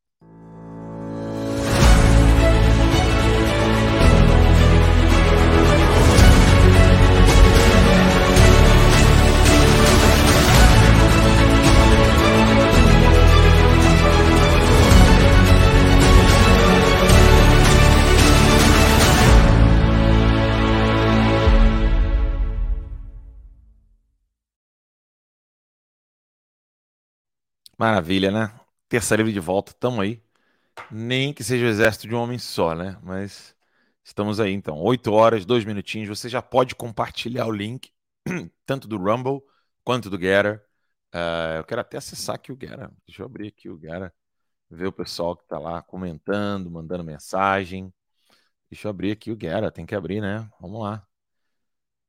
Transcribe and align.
Maravilha, 27.78 28.30
né? 28.32 28.52
Terça 28.88 29.14
livre 29.16 29.32
de 29.32 29.38
volta, 29.40 29.72
tamo 29.72 30.00
aí. 30.00 30.20
Nem 30.90 31.32
que 31.34 31.44
seja 31.44 31.66
o 31.66 31.68
exército 31.68 32.08
de 32.08 32.14
um 32.14 32.18
homem 32.20 32.38
só, 32.38 32.74
né? 32.74 32.98
Mas 33.02 33.54
estamos 34.04 34.40
aí 34.40 34.52
então. 34.52 34.78
Oito 34.80 35.12
horas, 35.12 35.44
dois 35.46 35.64
minutinhos. 35.64 36.08
Você 36.08 36.28
já 36.28 36.42
pode 36.42 36.74
compartilhar 36.74 37.46
o 37.46 37.52
link, 37.52 37.92
tanto 38.66 38.88
do 38.88 38.96
Rumble 38.98 39.42
quanto 39.84 40.10
do 40.10 40.20
Getter. 40.20 40.64
Uh, 41.14 41.58
eu 41.58 41.64
quero 41.64 41.80
até 41.80 41.98
acessar 41.98 42.36
aqui 42.36 42.52
o 42.52 42.58
Getter. 42.60 42.90
Deixa 43.06 43.22
eu 43.22 43.26
abrir 43.26 43.48
aqui 43.48 43.68
o 43.70 43.78
Getter, 43.78 44.12
ver 44.70 44.86
o 44.88 44.92
pessoal 44.92 45.36
que 45.36 45.46
tá 45.46 45.58
lá 45.58 45.82
comentando, 45.82 46.70
mandando 46.70 47.04
mensagem. 47.04 47.92
Deixa 48.70 48.88
eu 48.88 48.90
abrir 48.90 49.12
aqui 49.12 49.32
o 49.32 49.38
Getter. 49.40 49.72
Tem 49.72 49.86
que 49.86 49.94
abrir, 49.94 50.20
né? 50.20 50.48
Vamos 50.60 50.82
lá. 50.82 51.06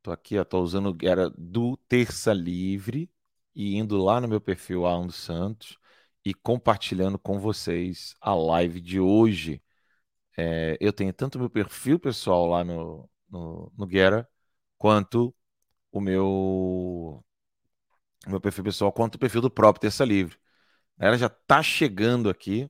Tô 0.02 0.12
aqui, 0.12 0.38
ó, 0.40 0.44
tô 0.44 0.62
usando 0.62 0.90
o 0.92 0.98
Getter 1.00 1.32
do 1.38 1.78
Terça 1.88 2.34
Livre 2.34 3.10
e 3.60 3.76
indo 3.78 3.98
lá 3.98 4.22
no 4.22 4.28
meu 4.30 4.40
perfil 4.40 4.86
Alan 4.86 5.10
Santos 5.10 5.78
e 6.24 6.34
compartilhando 6.34 7.20
com 7.20 7.40
vocês 7.40 8.16
a 8.22 8.34
live 8.34 8.80
de 8.80 9.02
hoje. 9.02 9.62
É, 10.38 10.78
eu 10.80 10.94
tenho 10.94 11.14
tanto 11.14 11.40
meu 11.40 11.50
perfil 11.50 12.00
pessoal 12.00 12.48
lá 12.48 12.64
no, 12.64 13.10
no, 13.30 13.72
no 13.78 13.86
Guerra, 13.86 14.28
quanto 14.78 15.36
o 15.92 16.02
meu, 16.02 17.24
meu 18.28 18.40
perfil 18.42 18.64
pessoal, 18.64 18.94
quanto 18.94 19.16
o 19.16 19.20
perfil 19.20 19.42
do 19.42 19.52
próprio 19.52 19.82
Terça 19.82 20.06
Livre. 20.06 20.38
Ela 20.98 21.18
já 21.18 21.28
está 21.28 21.62
chegando 21.64 22.30
aqui, 22.30 22.70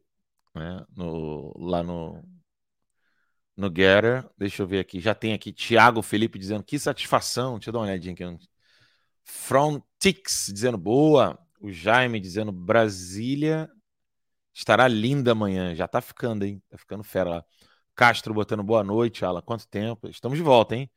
né, 0.55 0.85
no, 0.95 1.53
lá 1.59 1.83
no, 1.83 2.23
no 3.55 3.67
Getter. 3.67 4.27
Deixa 4.37 4.63
eu 4.63 4.67
ver 4.67 4.79
aqui. 4.79 4.99
Já 4.99 5.13
tem 5.15 5.33
aqui 5.33 5.53
Thiago 5.53 6.01
Felipe 6.01 6.39
dizendo 6.39 6.63
que 6.63 6.79
satisfação. 6.79 7.55
Deixa 7.55 7.69
eu 7.69 7.73
dar 7.73 7.79
uma 7.79 7.85
olhadinha 7.85 8.13
aqui. 8.13 8.23
Frontix 9.29 10.51
dizendo 10.51 10.77
boa. 10.77 11.37
O 11.61 11.71
Jaime 11.71 12.19
dizendo 12.19 12.51
Brasília 12.51 13.69
estará 14.53 14.87
linda 14.87 15.31
amanhã. 15.33 15.75
Já 15.75 15.87
tá 15.87 16.01
ficando, 16.01 16.45
hein? 16.45 16.61
Tá 16.69 16.77
ficando 16.77 17.03
fera 17.03 17.29
lá. 17.29 17.45
Castro 17.95 18.33
botando 18.33 18.63
boa 18.63 18.83
noite, 18.83 19.23
Ala. 19.23 19.41
Quanto 19.41 19.67
tempo? 19.67 20.07
Estamos 20.09 20.37
de 20.37 20.43
volta, 20.43 20.75
hein? 20.75 20.89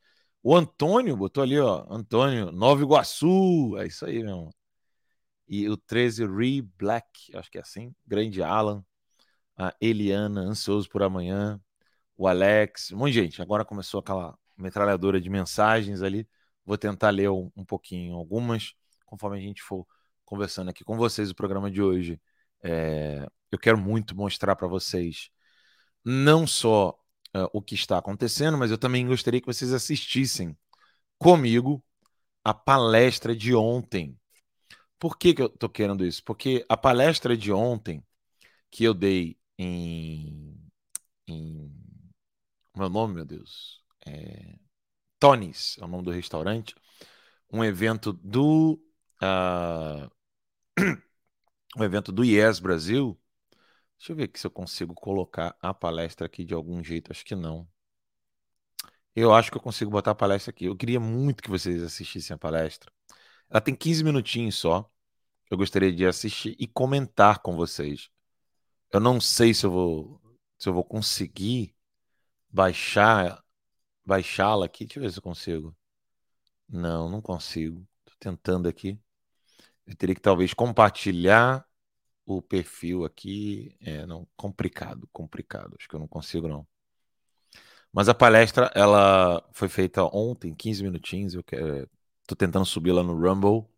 O 0.42 0.56
Antônio 0.56 1.16
botou 1.16 1.42
ali, 1.42 1.58
ó. 1.58 1.86
Antônio, 1.90 2.50
Nova 2.50 2.82
Iguaçu. 2.82 3.76
É 3.78 3.86
isso 3.86 4.06
aí, 4.06 4.22
meu 4.22 4.30
irmão. 4.30 4.50
E 5.46 5.68
o 5.68 5.76
13 5.76 6.26
Re 6.26 6.62
Black, 6.62 7.36
acho 7.36 7.50
que 7.50 7.58
é 7.58 7.60
assim. 7.60 7.94
Grande 8.06 8.42
Alan. 8.42 8.84
A 9.56 9.74
Eliana, 9.80 10.40
ansioso 10.40 10.88
por 10.88 11.02
amanhã. 11.02 11.60
O 12.16 12.26
Alex. 12.26 12.92
Um 12.92 12.98
monte 12.98 13.12
de 13.12 13.20
gente. 13.22 13.42
Agora 13.42 13.64
começou 13.64 14.00
aquela 14.00 14.38
metralhadora 14.56 15.20
de 15.20 15.28
mensagens 15.28 16.02
ali. 16.02 16.26
Vou 16.64 16.78
tentar 16.78 17.10
ler 17.10 17.30
um, 17.30 17.50
um 17.56 17.64
pouquinho 17.64 18.14
algumas, 18.14 18.74
conforme 19.04 19.38
a 19.38 19.40
gente 19.40 19.62
for 19.62 19.86
conversando 20.24 20.70
aqui 20.70 20.84
com 20.84 20.96
vocês 20.96 21.30
o 21.30 21.34
programa 21.34 21.70
de 21.70 21.82
hoje. 21.82 22.20
É, 22.62 23.28
eu 23.50 23.58
quero 23.58 23.78
muito 23.78 24.16
mostrar 24.16 24.56
para 24.56 24.68
vocês 24.68 25.30
não 26.04 26.46
só 26.46 26.90
uh, 27.36 27.48
o 27.52 27.62
que 27.62 27.74
está 27.74 27.98
acontecendo, 27.98 28.56
mas 28.58 28.70
eu 28.70 28.78
também 28.78 29.06
gostaria 29.06 29.40
que 29.40 29.46
vocês 29.46 29.72
assistissem 29.72 30.56
comigo 31.18 31.84
a 32.44 32.54
palestra 32.54 33.36
de 33.36 33.54
ontem. 33.54 34.18
Por 34.98 35.18
que, 35.18 35.34
que 35.34 35.42
eu 35.42 35.46
estou 35.46 35.68
querendo 35.68 36.04
isso? 36.04 36.22
Porque 36.24 36.64
a 36.68 36.76
palestra 36.76 37.36
de 37.36 37.52
ontem 37.52 38.04
que 38.70 38.84
eu 38.84 38.94
dei 38.94 39.36
em. 39.58 40.56
em 41.28 41.72
meu 42.76 42.88
nome, 42.88 43.14
meu 43.14 43.24
Deus. 43.24 43.82
É, 44.06 44.58
Tony's, 45.22 45.78
é 45.78 45.84
o 45.84 45.86
nome 45.86 46.02
do 46.02 46.10
restaurante, 46.10 46.74
um 47.48 47.62
evento 47.62 48.12
do 48.12 48.72
uh, 49.22 50.10
um 51.78 51.84
evento 51.84 52.10
do 52.10 52.24
IES 52.24 52.58
Brasil. 52.58 53.16
Deixa 53.96 54.10
eu 54.10 54.16
ver 54.16 54.24
aqui 54.24 54.40
se 54.40 54.48
eu 54.48 54.50
consigo 54.50 54.92
colocar 54.94 55.56
a 55.62 55.72
palestra 55.72 56.26
aqui 56.26 56.44
de 56.44 56.54
algum 56.54 56.82
jeito. 56.82 57.12
Acho 57.12 57.24
que 57.24 57.36
não. 57.36 57.68
Eu 59.14 59.32
acho 59.32 59.48
que 59.48 59.56
eu 59.56 59.62
consigo 59.62 59.92
botar 59.92 60.10
a 60.10 60.14
palestra 60.16 60.50
aqui. 60.50 60.64
Eu 60.64 60.74
queria 60.76 60.98
muito 60.98 61.40
que 61.40 61.50
vocês 61.50 61.80
assistissem 61.84 62.34
a 62.34 62.38
palestra. 62.38 62.90
Ela 63.48 63.60
tem 63.60 63.76
15 63.76 64.02
minutinhos 64.02 64.56
só. 64.56 64.90
Eu 65.48 65.56
gostaria 65.56 65.92
de 65.92 66.04
assistir 66.04 66.56
e 66.58 66.66
comentar 66.66 67.38
com 67.38 67.54
vocês. 67.54 68.10
Eu 68.90 68.98
não 68.98 69.20
sei 69.20 69.54
se 69.54 69.66
eu 69.66 69.70
vou 69.70 70.20
se 70.58 70.68
eu 70.68 70.74
vou 70.74 70.84
conseguir 70.84 71.76
baixar 72.50 73.40
baixá-la 74.04 74.66
aqui. 74.66 74.84
Deixa 74.86 74.98
eu 75.00 75.02
ver 75.02 75.12
se 75.12 75.18
eu 75.18 75.22
consigo. 75.22 75.76
Não, 76.68 77.08
não 77.08 77.20
consigo. 77.20 77.86
Estou 78.06 78.16
tentando 78.18 78.68
aqui. 78.68 78.98
Eu 79.86 79.96
teria 79.96 80.14
que 80.14 80.20
talvez 80.20 80.54
compartilhar 80.54 81.66
o 82.26 82.42
perfil 82.42 83.04
aqui. 83.04 83.76
É, 83.80 84.06
não, 84.06 84.26
complicado, 84.36 85.08
complicado. 85.12 85.76
Acho 85.78 85.88
que 85.88 85.94
eu 85.94 86.00
não 86.00 86.08
consigo, 86.08 86.48
não. 86.48 86.66
Mas 87.92 88.08
a 88.08 88.14
palestra, 88.14 88.70
ela 88.74 89.46
foi 89.52 89.68
feita 89.68 90.02
ontem, 90.04 90.54
15 90.54 90.82
minutinhos. 90.82 91.34
Eu 91.34 91.40
estou 92.22 92.36
tentando 92.36 92.64
subir 92.64 92.92
lá 92.92 93.02
no 93.02 93.14
Rumble. 93.14 93.68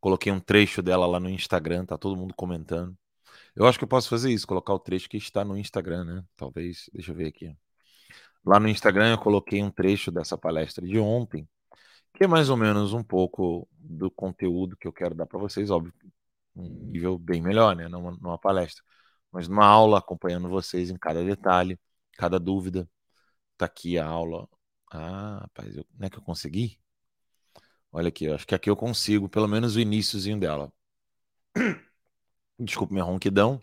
Coloquei 0.00 0.30
um 0.32 0.40
trecho 0.40 0.82
dela 0.82 1.06
lá 1.06 1.18
no 1.18 1.30
Instagram, 1.30 1.86
tá 1.86 1.98
todo 1.98 2.16
mundo 2.16 2.34
comentando. 2.34 2.96
Eu 3.56 3.66
acho 3.66 3.78
que 3.78 3.84
eu 3.84 3.88
posso 3.88 4.08
fazer 4.08 4.32
isso, 4.32 4.46
colocar 4.46 4.74
o 4.74 4.78
trecho 4.78 5.08
que 5.08 5.16
está 5.16 5.44
no 5.44 5.56
Instagram, 5.56 6.04
né? 6.04 6.24
Talvez, 6.36 6.90
deixa 6.92 7.12
eu 7.12 7.16
ver 7.16 7.28
aqui. 7.28 7.56
Lá 8.46 8.60
no 8.60 8.68
Instagram 8.68 9.12
eu 9.12 9.18
coloquei 9.18 9.62
um 9.62 9.70
trecho 9.70 10.10
dessa 10.12 10.38
palestra 10.38 10.86
de 10.86 10.98
ontem, 10.98 11.48
que 12.14 12.24
é 12.24 12.26
mais 12.28 12.50
ou 12.50 12.56
menos 12.56 12.92
um 12.94 13.02
pouco 13.04 13.68
do 13.72 14.10
conteúdo 14.10 14.76
que 14.76 14.88
eu 14.88 14.92
quero 14.92 15.14
dar 15.14 15.26
para 15.26 15.38
vocês, 15.38 15.70
óbvio, 15.70 15.92
um 16.56 16.64
nível 16.90 17.18
bem 17.18 17.42
melhor, 17.42 17.76
né? 17.76 17.88
Numa, 17.88 18.12
numa 18.12 18.38
palestra, 18.38 18.82
mas 19.32 19.48
numa 19.48 19.66
aula, 19.66 19.98
acompanhando 19.98 20.48
vocês 20.48 20.90
em 20.90 20.96
cada 20.98 21.24
detalhe, 21.24 21.78
cada 22.14 22.38
dúvida. 22.40 22.88
Tá 23.58 23.66
aqui 23.66 23.98
a 23.98 24.06
aula. 24.06 24.48
Ah, 24.92 25.40
rapaz, 25.42 25.76
eu, 25.76 25.86
não 25.98 26.06
é 26.06 26.10
que 26.10 26.18
eu 26.18 26.22
consegui? 26.22 26.80
Olha 27.92 28.08
aqui, 28.08 28.28
acho 28.28 28.46
que 28.46 28.54
aqui 28.54 28.70
eu 28.70 28.76
consigo, 28.76 29.28
pelo 29.28 29.48
menos 29.48 29.74
o 29.76 29.80
iníciozinho 29.80 30.38
dela. 30.38 30.72
Desculpa 32.58 32.92
minha 32.92 33.04
ronquidão, 33.04 33.60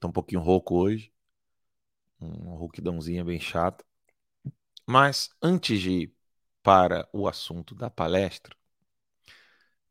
tô 0.00 0.08
um 0.08 0.12
pouquinho 0.12 0.40
rouco 0.42 0.76
hoje. 0.76 1.12
um 2.20 2.54
rouquidãozinha 2.54 3.24
bem 3.24 3.40
chata. 3.40 3.84
Mas 4.90 5.30
antes 5.40 5.80
de 5.80 5.90
ir 5.90 6.14
para 6.64 7.08
o 7.12 7.28
assunto 7.28 7.76
da 7.76 7.88
palestra, 7.88 8.56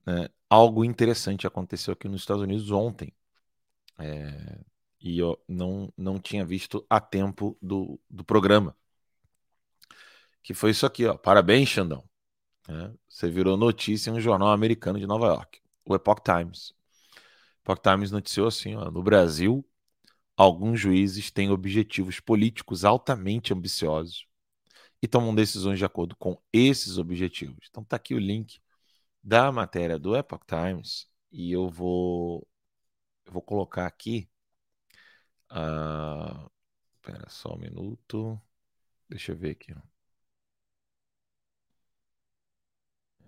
né, 0.06 0.28
algo 0.50 0.84
interessante 0.84 1.48
aconteceu 1.48 1.94
aqui 1.94 2.10
nos 2.10 2.20
Estados 2.20 2.44
Unidos 2.44 2.70
ontem. 2.70 3.14
É, 3.98 4.60
e 5.00 5.18
eu 5.18 5.42
não, 5.48 5.94
não 5.96 6.20
tinha 6.20 6.46
visto 6.46 6.86
a 6.90 7.00
tempo 7.00 7.58
do, 7.62 7.98
do 8.10 8.26
programa. 8.26 8.76
Que 10.44 10.54
foi 10.54 10.72
isso 10.72 10.86
aqui, 10.86 11.06
ó. 11.06 11.16
Parabéns, 11.16 11.70
Xandão. 11.70 12.04
É, 12.68 12.92
você 13.08 13.30
virou 13.30 13.56
notícia 13.56 14.10
em 14.10 14.16
um 14.16 14.20
jornal 14.20 14.50
americano 14.50 15.00
de 15.00 15.08
Nova 15.08 15.28
York, 15.28 15.62
o 15.86 15.96
Epoch 15.96 16.22
Times. 16.22 16.72
O 17.66 17.72
Epoch 17.72 17.82
Times 17.82 18.12
noticiou 18.12 18.50
assim: 18.50 18.76
ó, 18.76 18.92
no 18.92 19.02
Brasil, 19.02 19.66
alguns 20.36 20.78
juízes 20.78 21.32
têm 21.32 21.50
objetivos 21.52 22.20
políticos 22.20 22.84
altamente 22.84 23.54
ambiciosos 23.54 24.29
e 25.02 25.08
tomam 25.08 25.34
decisões 25.36 25.80
de 25.80 25.86
acordo 25.86 26.16
com 26.16 26.38
esses 26.54 26.98
objetivos. 26.98 27.68
Então 27.70 27.84
tá 27.84 27.96
aqui 27.96 28.14
o 28.16 28.20
link 28.20 28.60
da 29.24 29.52
matéria 29.52 30.00
do 30.00 30.16
Epoch 30.16 30.46
Times 30.48 31.10
e 31.32 31.52
eu 31.52 31.70
vou 31.70 32.48
eu 33.26 33.34
vou 33.34 33.42
colocar 33.42 33.86
aqui 33.88 34.30
uh, 35.52 36.50
Espera 37.10 37.30
só 37.30 37.54
um 37.56 37.58
minuto. 37.58 38.40
Deixa 39.10 39.32
eu 39.32 39.38
ver 39.38 39.52
aqui. 39.52 39.74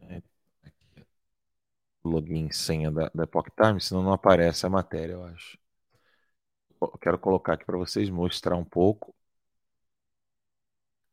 É. 0.09 0.21
Login 2.03 2.51
senha 2.51 2.91
da, 2.91 3.09
da 3.13 3.24
Epoch 3.24 3.50
Times, 3.56 3.85
senão 3.85 4.03
não 4.03 4.13
aparece 4.13 4.65
a 4.65 4.69
matéria, 4.69 5.13
eu 5.13 5.24
acho. 5.25 5.57
Eu 6.81 6.97
quero 6.97 7.17
colocar 7.19 7.53
aqui 7.53 7.65
para 7.65 7.77
vocês 7.77 8.09
mostrar 8.09 8.56
um 8.56 8.65
pouco 8.65 9.15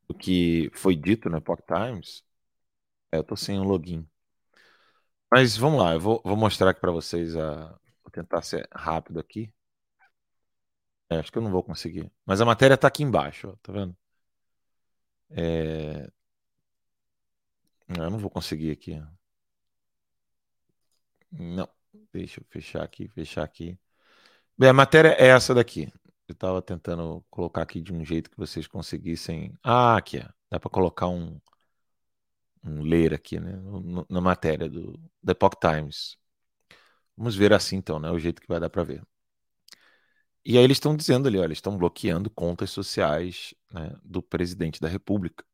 do 0.08 0.14
que 0.16 0.70
foi 0.75 0.96
dito 0.96 1.28
no 1.31 1.38
Epoch 1.38 1.62
Times. 1.66 2.25
É, 3.12 3.19
eu 3.19 3.25
tô 3.25 3.37
sem 3.37 3.58
um 3.58 3.64
login. 3.64 4.08
Mas 5.31 5.56
vamos 5.56 5.81
lá, 5.81 5.94
eu 5.94 6.00
vou, 6.00 6.22
vou 6.25 6.37
mostrar 6.37 6.70
aqui 6.70 6.81
para 6.81 6.90
vocês. 6.93 7.37
A... 7.37 7.69
Vou 8.02 8.10
tentar 8.12 8.43
ser 8.43 8.69
rápido 8.72 9.20
aqui. 9.20 9.52
É, 11.10 11.19
acho 11.19 11.32
que 11.32 11.38
eu 11.38 11.43
não 11.43 11.50
vou 11.50 11.62
conseguir. 11.62 12.10
Mas 12.25 12.40
a 12.40 12.44
matéria 12.44 12.75
está 12.75 12.88
aqui 12.88 13.02
embaixo, 13.02 13.49
ó, 13.50 13.56
tá 13.62 13.72
vendo? 13.72 13.96
É... 15.31 16.11
Eu 17.88 18.11
não 18.11 18.19
vou 18.19 18.31
conseguir 18.31 18.70
aqui. 18.70 19.02
Não, 21.31 21.69
deixa 22.12 22.40
eu 22.40 22.44
fechar 22.50 22.82
aqui, 22.82 23.08
fechar 23.08 23.44
aqui. 23.44 23.78
Bem, 24.58 24.70
a 24.70 24.72
matéria 24.72 25.11
é 25.19 25.28
essa 25.28 25.54
daqui. 25.54 25.93
Eu 26.28 26.34
estava 26.34 26.60
tentando 26.60 27.25
colocar 27.30 27.62
aqui 27.62 27.80
de 27.80 27.92
um 27.92 28.04
jeito 28.04 28.30
que 28.30 28.36
vocês 28.36 28.66
conseguissem. 28.66 29.54
Ah, 29.62 29.96
aqui, 29.96 30.19
ó. 30.19 30.30
dá 30.50 30.60
para 30.60 30.70
colocar 30.70 31.08
um, 31.08 31.40
um 32.62 32.82
ler 32.82 33.14
aqui, 33.14 33.40
né? 33.40 33.54
Na 34.10 34.20
matéria 34.20 34.69
do 34.69 34.92
The 35.25 35.32
Epoch 35.32 35.56
Times. 35.58 36.19
Vamos 37.16 37.34
ver 37.34 37.52
assim 37.54 37.76
então, 37.76 37.98
né? 37.98 38.10
O 38.10 38.19
jeito 38.19 38.42
que 38.42 38.48
vai 38.48 38.60
dar 38.60 38.69
para 38.69 38.84
ver. 38.84 39.02
E 40.44 40.58
aí 40.58 40.64
eles 40.64 40.76
estão 40.76 40.94
dizendo 40.96 41.28
ali, 41.28 41.38
olha, 41.38 41.46
eles 41.46 41.58
estão 41.58 41.76
bloqueando 41.78 42.30
contas 42.30 42.70
sociais 42.70 43.54
né, 43.72 43.96
do 44.02 44.22
presidente 44.22 44.80
da 44.80 44.88
República. 44.88 45.44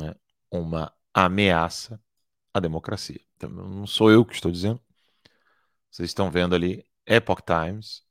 Né, 0.00 0.14
uma 0.50 0.92
ameaça 1.12 2.00
à 2.54 2.60
democracia. 2.60 3.20
Então, 3.36 3.50
não 3.50 3.86
sou 3.86 4.10
eu 4.10 4.24
que 4.24 4.34
estou 4.34 4.52
dizendo. 4.52 4.80
Vocês 5.90 6.10
estão 6.10 6.30
vendo 6.30 6.54
ali 6.54 6.84
Epoch 7.06 7.42
Times 7.42 8.04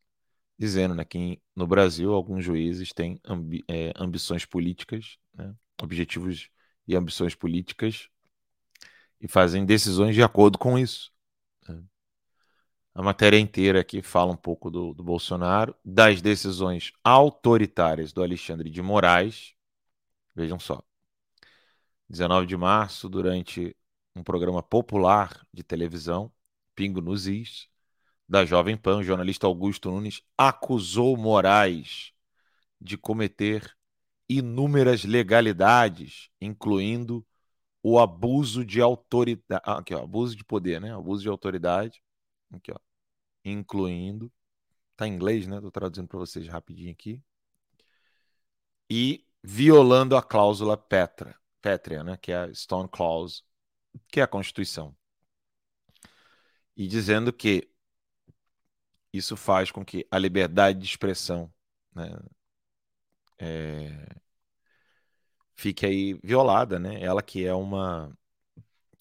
dizendo 0.61 0.93
né, 0.93 1.03
que 1.03 1.41
no 1.55 1.65
Brasil 1.65 2.13
alguns 2.13 2.45
juízes 2.45 2.93
têm 2.93 3.19
ambi 3.25 3.65
é, 3.67 3.91
ambições 3.95 4.45
políticas, 4.45 5.17
né, 5.33 5.55
objetivos 5.81 6.51
e 6.87 6.95
ambições 6.95 7.33
políticas 7.33 8.09
e 9.19 9.27
fazem 9.27 9.65
decisões 9.65 10.13
de 10.13 10.21
acordo 10.21 10.59
com 10.59 10.77
isso. 10.77 11.11
Né. 11.67 11.83
A 12.93 13.01
matéria 13.01 13.39
inteira 13.39 13.81
aqui 13.81 14.03
fala 14.03 14.33
um 14.33 14.37
pouco 14.37 14.69
do, 14.69 14.93
do 14.93 15.03
Bolsonaro, 15.03 15.75
das 15.83 16.21
decisões 16.21 16.93
autoritárias 17.03 18.13
do 18.13 18.21
Alexandre 18.21 18.69
de 18.69 18.83
Moraes. 18.83 19.55
Vejam 20.35 20.59
só. 20.59 20.83
19 22.07 22.45
de 22.45 22.55
março, 22.55 23.09
durante 23.09 23.75
um 24.15 24.21
programa 24.23 24.61
popular 24.61 25.43
de 25.51 25.63
televisão, 25.63 26.31
Pingo 26.75 27.01
nos 27.01 27.25
Is, 27.25 27.67
da 28.31 28.45
Jovem 28.45 28.77
Pan, 28.77 28.99
o 28.99 29.03
jornalista 29.03 29.45
Augusto 29.45 29.91
Nunes 29.91 30.23
acusou 30.37 31.17
Moraes 31.17 32.13
de 32.79 32.97
cometer 32.97 33.75
inúmeras 34.29 35.03
legalidades, 35.03 36.29
incluindo 36.39 37.27
o 37.83 37.99
abuso 37.99 38.63
de 38.63 38.79
autoridade, 38.79 39.61
ah, 39.65 39.79
aqui, 39.79 39.93
ó, 39.93 40.03
abuso 40.03 40.33
de 40.33 40.45
poder, 40.45 40.79
né? 40.79 40.95
Abuso 40.95 41.23
de 41.23 41.27
autoridade 41.27 42.01
Aqui, 42.53 42.71
ó. 42.71 42.79
Incluindo. 43.43 44.31
Tá 44.95 45.07
em 45.07 45.13
inglês, 45.13 45.47
né? 45.47 45.59
Tô 45.59 45.69
traduzindo 45.69 46.07
para 46.07 46.19
vocês 46.19 46.47
rapidinho 46.47 46.91
aqui. 46.91 47.21
E 48.89 49.25
violando 49.43 50.15
a 50.15 50.23
cláusula 50.23 50.77
Petra, 50.77 51.35
pétrea, 51.61 52.03
né? 52.03 52.15
Que 52.17 52.31
é 52.31 52.37
a 52.37 52.53
Stone 52.53 52.87
Clause, 52.89 53.43
que 54.07 54.21
é 54.21 54.23
a 54.23 54.27
Constituição. 54.27 54.95
E 56.75 56.87
dizendo 56.87 57.33
que 57.33 57.70
isso 59.13 59.35
faz 59.37 59.71
com 59.71 59.83
que 59.85 60.07
a 60.11 60.17
liberdade 60.19 60.79
de 60.79 60.85
expressão 60.85 61.51
né, 61.95 62.09
é, 63.39 64.21
fique 65.55 65.85
aí 65.85 66.13
violada, 66.23 66.79
né? 66.79 67.01
Ela 67.01 67.21
que 67.21 67.45
é 67.45 67.53
uma 67.53 68.15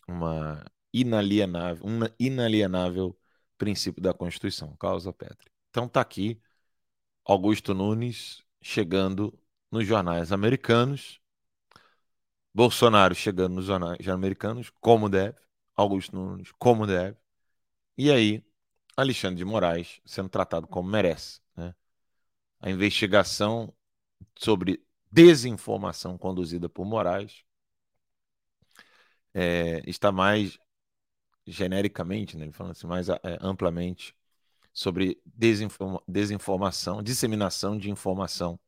uma 0.09 0.65
inalienável, 0.93 1.85
uma 1.87 2.11
inalienável 2.19 3.17
princípio 3.59 4.03
da 4.03 4.15
Constituição, 4.15 4.77
causa 4.77 5.13
pétrea. 5.13 5.51
Então 5.71 5.87
está 5.87 6.01
aqui 6.01 6.41
Augusto 7.25 7.75
Nunes 7.75 8.43
chegando 8.63 9.39
nos 9.71 9.87
jornais 9.87 10.33
americanos, 10.33 11.21
Bolsonaro 12.55 13.15
chegando 13.15 13.55
nos 13.57 13.67
jornais 13.67 14.07
americanos, 14.09 14.71
como 14.81 15.09
deve, 15.09 15.37
Augusto 15.77 16.15
Nunes, 16.17 16.53
como 16.59 16.87
deve, 16.87 17.17
e 17.99 18.11
aí 18.11 18.45
Alexandre 19.01 19.37
de 19.37 19.45
Moraes 19.45 20.01
sendo 20.05 20.29
tratado 20.29 20.67
como 20.67 20.89
merece. 20.89 21.41
Né? 21.57 21.75
A 22.61 22.71
investigação 22.71 23.73
sobre 24.37 24.85
desinformação 25.11 26.17
conduzida 26.19 26.69
por 26.69 26.85
Moraes 26.85 27.45
é, 29.35 29.83
está 29.87 30.13
mais 30.13 30.59
genericamente, 31.47 32.37
né, 32.37 32.51
falando 32.53 32.73
assim 32.73 32.87
mais 32.87 33.09
é, 33.09 33.21
amplamente 33.41 34.15
sobre 34.73 35.21
desinforma 35.25 36.03
desinformação, 36.07 37.03
disseminação 37.03 37.77
de 37.77 37.91
informação 37.91 38.59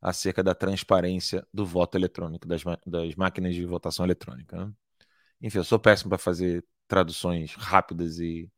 acerca 0.00 0.42
da 0.42 0.54
transparência 0.54 1.46
do 1.52 1.66
voto 1.66 1.96
eletrônico, 1.96 2.46
das, 2.46 2.62
das 2.86 3.14
máquinas 3.14 3.54
de 3.54 3.64
votação 3.64 4.04
eletrônica. 4.04 4.56
Né? 4.66 4.72
Enfim, 5.42 5.58
eu 5.58 5.64
sou 5.64 5.78
péssimo 5.78 6.10
para 6.10 6.18
fazer 6.18 6.64
traduções 6.88 7.54
rápidas 7.54 8.18
e 8.18 8.50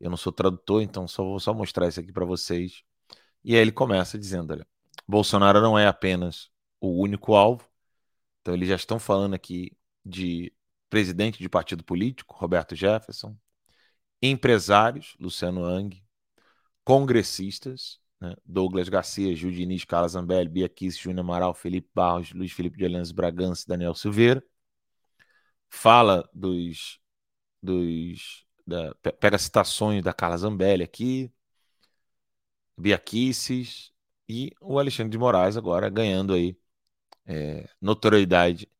eu 0.00 0.10
não 0.10 0.16
sou 0.16 0.32
tradutor, 0.32 0.82
então 0.82 1.08
só 1.08 1.22
vou 1.24 1.40
só 1.40 1.54
mostrar 1.54 1.88
isso 1.88 2.00
aqui 2.00 2.12
para 2.12 2.24
vocês. 2.24 2.82
E 3.44 3.54
aí 3.54 3.60
ele 3.60 3.72
começa 3.72 4.18
dizendo: 4.18 4.52
olha, 4.52 4.66
Bolsonaro 5.06 5.60
não 5.60 5.78
é 5.78 5.86
apenas 5.86 6.50
o 6.80 7.00
único 7.02 7.34
alvo, 7.34 7.68
então 8.40 8.54
eles 8.54 8.68
já 8.68 8.76
estão 8.76 8.98
falando 8.98 9.34
aqui 9.34 9.76
de 10.04 10.52
presidente 10.90 11.38
de 11.38 11.48
partido 11.48 11.84
político, 11.84 12.36
Roberto 12.36 12.74
Jefferson, 12.76 13.36
empresários, 14.22 15.16
Luciano 15.20 15.64
Ang, 15.64 16.02
congressistas, 16.84 18.00
né, 18.20 18.34
Douglas 18.44 18.88
Garcia, 18.88 19.34
Gil 19.36 19.50
Diniz, 19.52 19.84
Carla 19.84 20.08
Zambelli, 20.08 20.48
Bia 20.48 20.68
Kiss, 20.68 20.98
Júnior 20.98 21.20
Amaral, 21.20 21.54
Felipe 21.54 21.90
Barros, 21.94 22.32
Luiz 22.32 22.52
Felipe 22.52 22.78
de 22.78 22.84
Aliança 22.84 23.14
Bragança 23.14 23.64
Daniel 23.68 23.94
Silveira. 23.94 24.42
Fala 25.70 26.28
dos. 26.34 27.00
dos 27.62 28.47
da, 28.68 28.94
pega 28.94 29.38
citações 29.38 30.02
da 30.02 30.12
Carla 30.12 30.36
Zambelli 30.36 30.84
aqui, 30.84 31.32
Bia 32.76 32.98
Kisses 32.98 33.92
e 34.28 34.52
o 34.60 34.78
Alexandre 34.78 35.10
de 35.10 35.18
Moraes 35.18 35.56
agora 35.56 35.88
ganhando 35.90 36.34
aí 36.34 36.56
é, 37.26 37.68
notoriedade 37.80 38.70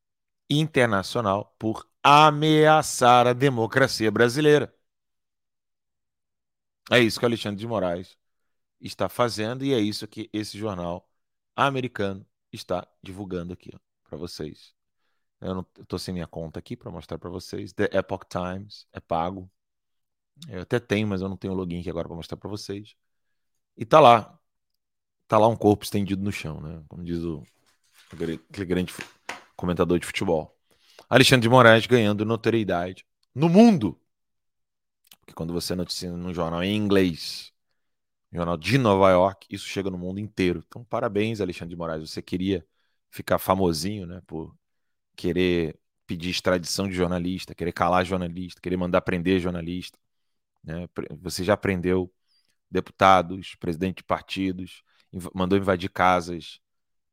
internacional 0.49 1.55
por 1.59 1.87
ameaçar 2.03 3.27
a 3.27 3.33
democracia 3.33 4.11
brasileira. 4.11 4.73
É 6.91 6.99
isso 6.99 7.19
que 7.19 7.25
Alexandre 7.25 7.59
de 7.59 7.67
Moraes 7.67 8.17
está 8.81 9.09
fazendo 9.09 9.63
e 9.65 9.73
é 9.73 9.79
isso 9.79 10.07
que 10.07 10.29
esse 10.33 10.57
jornal 10.57 11.09
americano 11.55 12.25
está 12.51 12.87
divulgando 13.03 13.53
aqui 13.53 13.71
para 14.03 14.17
vocês. 14.17 14.73
Eu 15.41 15.65
estou 15.79 15.99
sem 15.99 16.13
minha 16.13 16.27
conta 16.27 16.59
aqui 16.59 16.75
para 16.75 16.91
mostrar 16.91 17.17
para 17.17 17.29
vocês. 17.29 17.73
The 17.73 17.89
Epoch 17.93 18.25
Times 18.29 18.87
é 18.91 18.99
pago. 18.99 19.49
Eu 20.47 20.61
até 20.61 20.79
tenho, 20.79 21.07
mas 21.07 21.21
eu 21.21 21.29
não 21.29 21.37
tenho 21.37 21.53
login 21.53 21.79
aqui 21.79 21.89
agora 21.89 22.07
para 22.07 22.15
mostrar 22.15 22.37
para 22.37 22.49
vocês. 22.49 22.95
E 23.77 23.85
tá 23.85 23.99
lá. 23.99 24.39
tá 25.27 25.37
lá 25.37 25.47
um 25.47 25.55
corpo 25.55 25.83
estendido 25.83 26.23
no 26.23 26.31
chão, 26.31 26.61
né? 26.61 26.83
Como 26.87 27.03
diz 27.03 27.23
o 27.23 27.43
aquele 28.13 28.65
grande 28.65 28.93
comentador 29.55 29.99
de 29.99 30.05
futebol. 30.05 30.57
Alexandre 31.09 31.43
de 31.43 31.49
Moraes 31.49 31.85
ganhando 31.85 32.25
notoriedade 32.25 33.05
no 33.33 33.49
mundo. 33.49 33.99
Porque 35.19 35.33
quando 35.33 35.53
você 35.53 35.75
noticia 35.75 36.11
num 36.11 36.33
jornal 36.33 36.63
em 36.63 36.75
inglês, 36.75 37.53
jornal 38.31 38.57
de 38.57 38.77
Nova 38.77 39.09
York, 39.11 39.47
isso 39.49 39.67
chega 39.67 39.89
no 39.89 39.97
mundo 39.97 40.19
inteiro. 40.19 40.63
Então, 40.67 40.83
parabéns, 40.83 41.41
Alexandre 41.41 41.69
de 41.69 41.77
Moraes. 41.77 42.09
Você 42.09 42.21
queria 42.21 42.65
ficar 43.09 43.37
famosinho, 43.39 44.05
né? 44.05 44.21
Por 44.25 44.55
querer 45.15 45.79
pedir 46.07 46.29
extradição 46.29 46.87
de 46.87 46.95
jornalista, 46.95 47.53
querer 47.53 47.71
calar 47.71 48.05
jornalista, 48.05 48.59
querer 48.61 48.77
mandar 48.77 49.01
prender 49.01 49.39
jornalista. 49.39 49.99
Né? 50.63 50.87
Você 51.21 51.43
já 51.43 51.57
prendeu 51.57 52.11
deputados, 52.69 53.55
presidente 53.55 53.97
de 53.97 54.03
partidos, 54.03 54.83
mandou 55.33 55.57
invadir 55.57 55.89
casas 55.89 56.59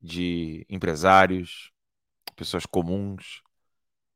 de 0.00 0.66
empresários, 0.68 1.72
pessoas 2.36 2.66
comuns. 2.66 3.42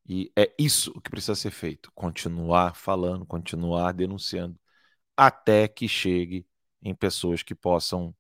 E 0.07 0.33
é 0.37 0.53
isso 0.59 0.93
o 0.95 1.01
que 1.01 1.11
precisa 1.11 1.35
ser 1.35 1.51
feito: 1.51 1.91
continuar 1.95 2.75
falando, 2.75 3.27
continuar 3.27 3.93
denunciando, 3.93 4.59
até 5.17 5.69
que 5.69 5.89
chegue 5.89 6.47
em 6.83 6.95
pessoas 6.95 7.43
que 7.43 7.55
possam 7.55 8.15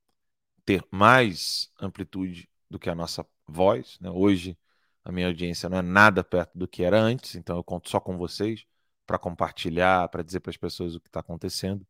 ter 0.65 0.85
mais 0.91 1.71
amplitude 1.81 2.49
do 2.69 2.79
que 2.79 2.91
a 2.91 2.95
nossa 2.95 3.27
voz. 3.47 3.99
Né? 4.01 4.11
Hoje, 4.11 4.59
a 5.05 5.13
minha 5.13 5.27
audiência 5.27 5.69
não 5.69 5.79
é 5.79 5.83
nada 5.83 6.23
perto 6.23 6.57
do 6.57 6.69
que 6.69 6.83
era 6.85 7.01
antes, 7.01 7.35
então 7.35 7.57
eu 7.57 7.65
conto 7.65 7.89
só 7.91 8.01
com 8.01 8.17
vocês 8.17 8.65
para 9.11 9.19
compartilhar, 9.19 10.09
para 10.09 10.23
dizer 10.23 10.39
para 10.39 10.51
as 10.51 10.57
pessoas 10.57 10.95
o 10.95 11.01
que 11.01 11.09
está 11.09 11.19
acontecendo. 11.19 11.85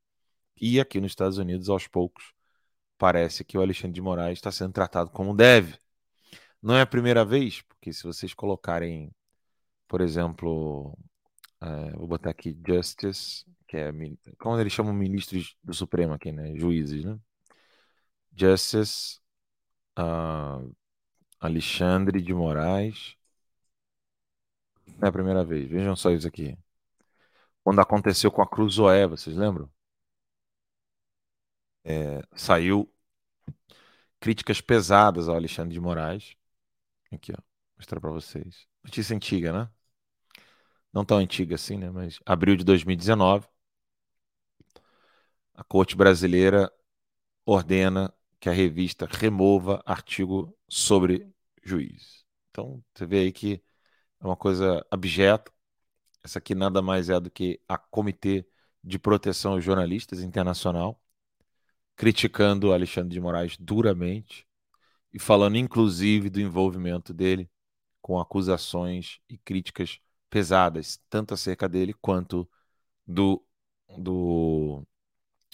E 0.59 0.81
aqui 0.81 0.99
nos 1.03 1.13
Estados 1.13 1.37
Unidos, 1.37 1.69
aos 1.69 1.87
poucos, 1.87 2.33
parece 2.97 3.45
que 3.45 3.59
o 3.59 3.61
Alexandre 3.61 3.93
de 3.93 4.01
Moraes 4.01 4.39
está 4.39 4.51
sendo 4.51 4.73
tratado 4.73 5.11
como 5.11 5.37
deve. 5.37 5.79
Não 6.63 6.75
é 6.77 6.81
a 6.83 6.87
primeira 6.87 7.23
vez, 7.23 7.61
porque 7.61 7.93
se 7.93 8.05
vocês 8.05 8.33
colocarem, 8.33 9.15
por 9.87 10.01
exemplo, 10.01 10.97
é, 11.61 11.91
vou 11.93 12.09
botar 12.09 12.31
aqui 12.31 12.59
Justice, 12.67 13.45
que 13.69 13.77
é 13.77 13.93
como 14.39 14.59
eles 14.59 14.73
chamam 14.73 14.95
ministros 14.95 15.57
do 15.63 15.75
Supremo 15.75 16.15
aqui, 16.15 16.33
né? 16.33 16.57
Juízes, 16.57 17.05
né? 17.05 17.19
Justice 18.35 19.21
uh, 19.99 20.75
Alexandre 21.39 22.23
de 22.23 22.33
Moraes. 22.33 23.15
Não 24.99 25.07
é 25.07 25.09
a 25.09 25.13
primeira 25.13 25.45
vez. 25.45 25.69
Vejam 25.69 25.95
só 25.97 26.11
isso 26.13 26.27
aqui. 26.27 26.57
Quando 27.71 27.83
aconteceu 27.83 28.33
com 28.33 28.43
a 28.43 28.49
Cruzoé, 28.49 29.07
vocês 29.07 29.37
lembram? 29.37 29.71
É, 31.85 32.21
saiu 32.35 32.93
críticas 34.19 34.61
pesadas 34.61 35.29
ao 35.29 35.37
Alexandre 35.37 35.73
de 35.73 35.79
Moraes. 35.79 36.35
Aqui, 37.13 37.31
ó. 37.31 37.37
Vou 37.37 37.45
mostrar 37.77 38.01
para 38.01 38.11
vocês. 38.11 38.67
Notícia 38.83 39.15
antiga, 39.15 39.53
né? 39.53 39.71
Não 40.93 41.05
tão 41.05 41.19
antiga 41.19 41.55
assim, 41.55 41.79
né? 41.79 41.91
Mas 41.91 42.19
abril 42.27 42.57
de 42.57 42.65
2019. 42.65 43.47
A 45.55 45.63
Corte 45.63 45.95
Brasileira 45.95 46.73
ordena 47.47 48.13
que 48.41 48.49
a 48.49 48.53
revista 48.53 49.07
remova 49.07 49.81
artigo 49.87 50.53
sobre 50.69 51.33
juiz. 51.63 52.25
Então, 52.51 52.83
você 52.93 53.07
vê 53.07 53.21
aí 53.21 53.33
que 53.33 53.63
é 54.21 54.27
uma 54.27 54.37
coisa 54.37 54.85
abjeta. 54.91 55.53
Essa 56.23 56.39
aqui 56.39 56.55
nada 56.55 56.83
mais 56.83 57.09
é 57.11 57.19
do 57.19 57.31
que 57.31 57.61
a 57.69 57.79
Comitê 57.79 58.47
de 58.83 58.99
Proteção 58.99 59.53
aos 59.53 59.65
Jornalistas 59.65 60.23
Internacional, 60.23 61.01
criticando 61.97 62.73
Alexandre 62.73 63.11
de 63.11 63.21
Moraes 63.21 63.57
duramente 63.59 64.47
e 65.13 65.19
falando 65.19 65.57
inclusive 65.57 66.31
do 66.31 66.41
envolvimento 66.41 67.13
dele 67.15 67.51
com 68.03 68.19
acusações 68.19 69.21
e 69.29 69.39
críticas 69.39 70.01
pesadas, 70.31 71.01
tanto 71.11 71.35
acerca 71.35 71.69
dele 71.69 71.95
quanto 71.95 72.49
do, 73.07 73.45
do 73.99 74.87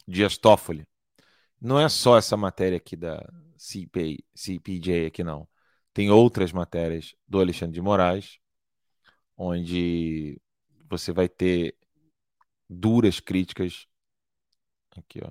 Dias 0.06 0.38
Toffoli. 0.38 0.86
Não 1.60 1.80
é 1.80 1.88
só 1.88 2.18
essa 2.18 2.36
matéria 2.36 2.76
aqui 2.76 2.96
da 2.96 3.26
CPI, 3.56 4.24
CPJ 4.34 5.06
aqui 5.06 5.24
não. 5.24 5.48
Tem 5.92 6.10
outras 6.10 6.52
matérias 6.52 7.14
do 7.26 7.40
Alexandre 7.40 7.74
de 7.74 7.80
Moraes, 7.80 8.38
onde 9.36 10.40
você 10.88 11.12
vai 11.12 11.28
ter 11.28 11.76
duras 12.68 13.20
críticas. 13.20 13.86
Aqui, 14.96 15.20
ó. 15.22 15.30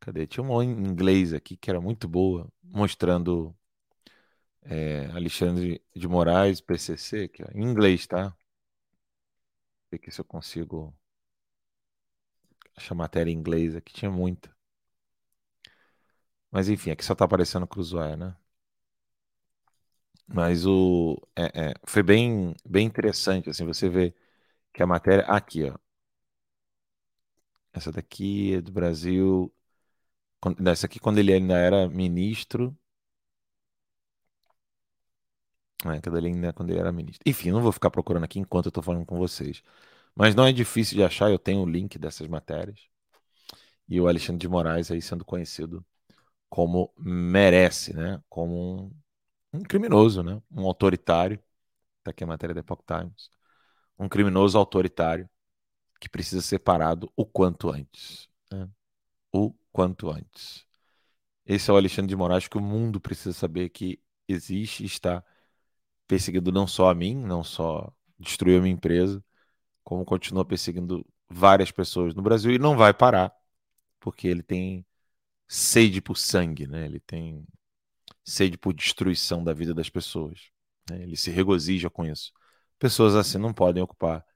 Cadê? 0.00 0.26
Tinha 0.26 0.44
uma 0.44 0.64
em 0.64 0.70
inglês 0.70 1.32
aqui 1.32 1.56
que 1.56 1.70
era 1.70 1.80
muito 1.80 2.08
boa, 2.08 2.52
mostrando 2.62 3.54
é, 4.62 5.06
Alexandre 5.12 5.82
de 5.94 6.08
Moraes, 6.08 6.60
PCC, 6.60 7.24
aqui, 7.24 7.42
ó, 7.42 7.48
em 7.54 7.62
inglês, 7.62 8.06
tá? 8.06 8.36
Ver 9.90 9.96
aqui 9.96 10.10
se 10.10 10.20
eu 10.20 10.24
consigo 10.24 10.92
achar 12.76 12.94
matéria 12.94 13.30
em 13.30 13.34
inglês 13.34 13.74
aqui, 13.76 13.92
tinha 13.92 14.10
muita. 14.10 14.54
Mas 16.52 16.68
enfim, 16.68 16.90
aqui 16.90 17.04
só 17.04 17.14
tá 17.16 17.24
aparecendo 17.24 17.66
Cruzoé, 17.66 18.16
né? 18.16 18.36
Mas 20.26 20.64
o 20.66 21.20
é, 21.36 21.70
é, 21.70 21.74
foi 21.86 22.02
bem, 22.02 22.54
bem 22.64 22.86
interessante, 22.86 23.50
assim, 23.50 23.64
você 23.66 23.88
vê 23.88 24.14
que 24.72 24.82
a 24.82 24.86
matéria 24.86 25.24
aqui, 25.26 25.64
ó. 25.70 25.76
Essa 27.72 27.92
daqui 27.92 28.54
é 28.54 28.60
do 28.60 28.72
Brasil. 28.72 29.52
Essa 30.66 30.86
aqui 30.86 30.98
quando 31.00 31.18
ele 31.18 31.32
ainda 31.32 31.54
era 31.56 31.88
ministro. 31.88 32.76
É, 35.84 36.00
quando 36.00 36.16
ele 36.18 36.28
ainda 36.28 36.52
quando 36.52 36.70
ele 36.70 36.78
era 36.78 36.92
ministro. 36.92 37.22
Enfim, 37.26 37.50
não 37.50 37.60
vou 37.60 37.72
ficar 37.72 37.90
procurando 37.90 38.24
aqui 38.24 38.38
enquanto 38.38 38.66
eu 38.66 38.70
estou 38.70 38.82
falando 38.82 39.04
com 39.06 39.16
vocês. 39.18 39.62
Mas 40.14 40.34
não 40.34 40.46
é 40.46 40.52
difícil 40.52 40.96
de 40.96 41.04
achar, 41.04 41.30
eu 41.30 41.38
tenho 41.38 41.62
o 41.62 41.68
link 41.68 41.98
dessas 41.98 42.28
matérias. 42.28 42.88
E 43.88 44.00
o 44.00 44.08
Alexandre 44.08 44.40
de 44.40 44.48
Moraes 44.48 44.90
aí 44.90 45.02
sendo 45.02 45.24
conhecido 45.24 45.84
como 46.50 46.92
merece, 46.98 47.94
né? 47.94 48.22
Como 48.28 48.86
um, 49.54 49.60
um 49.60 49.62
criminoso, 49.64 50.22
né? 50.22 50.42
Um 50.50 50.66
autoritário. 50.66 51.42
Está 52.00 52.12
aqui 52.12 52.24
a 52.24 52.26
matéria 52.28 52.54
da 52.54 52.60
Epoch 52.60 52.84
Times. 52.86 53.30
Um 54.02 54.08
criminoso 54.08 54.58
autoritário 54.58 55.28
que 56.00 56.08
precisa 56.08 56.42
ser 56.42 56.58
parado 56.58 57.12
o 57.16 57.24
quanto 57.24 57.70
antes. 57.70 58.28
Né? 58.50 58.68
O 59.32 59.54
quanto 59.72 60.10
antes. 60.10 60.66
Esse 61.46 61.70
é 61.70 61.72
o 61.72 61.76
Alexandre 61.76 62.08
de 62.08 62.16
Moraes 62.16 62.48
que 62.48 62.58
o 62.58 62.60
mundo 62.60 63.00
precisa 63.00 63.32
saber 63.32 63.68
que 63.68 64.00
existe 64.28 64.82
e 64.82 64.86
está 64.86 65.24
perseguindo 66.06 66.52
não 66.52 66.66
só 66.66 66.90
a 66.90 66.94
mim, 66.94 67.14
não 67.14 67.44
só 67.44 67.92
destruiu 68.18 68.58
a 68.58 68.62
minha 68.62 68.74
empresa, 68.74 69.22
como 69.84 70.04
continua 70.04 70.44
perseguindo 70.44 71.06
várias 71.28 71.70
pessoas 71.70 72.14
no 72.14 72.22
Brasil 72.22 72.52
e 72.52 72.58
não 72.58 72.76
vai 72.76 72.92
parar, 72.92 73.34
porque 74.00 74.28
ele 74.28 74.42
tem 74.42 74.84
sede 75.48 76.00
por 76.00 76.16
sangue, 76.16 76.66
né? 76.66 76.86
Ele 76.86 77.00
tem 77.00 77.46
sede 78.24 78.58
por 78.58 78.72
destruição 78.72 79.42
da 79.42 79.52
vida 79.52 79.74
das 79.74 79.88
pessoas. 79.88 80.50
Né? 80.90 81.02
Ele 81.02 81.16
se 81.16 81.30
regozija 81.30 81.90
com 81.90 82.04
isso. 82.04 82.32
Pessoas 82.82 83.14
assim 83.14 83.38
não 83.38 83.54
podem 83.54 83.80
ocupar 83.80 84.26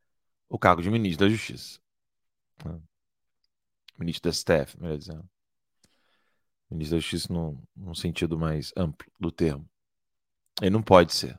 o 0.48 0.56
cargo 0.56 0.80
de 0.80 0.88
ministro 0.88 1.26
da 1.26 1.28
Justiça. 1.28 1.80
Né? 2.64 2.80
Ministro 3.98 4.30
da 4.30 4.32
STF, 4.32 4.80
melhor 4.80 4.96
dizendo. 4.96 5.28
Ministro 6.70 6.96
da 6.96 7.00
Justiça 7.00 7.32
no, 7.32 7.60
num 7.74 7.92
sentido 7.92 8.38
mais 8.38 8.72
amplo 8.76 9.10
do 9.18 9.32
termo. 9.32 9.68
Ele 10.62 10.70
não 10.70 10.80
pode 10.80 11.12
ser 11.12 11.36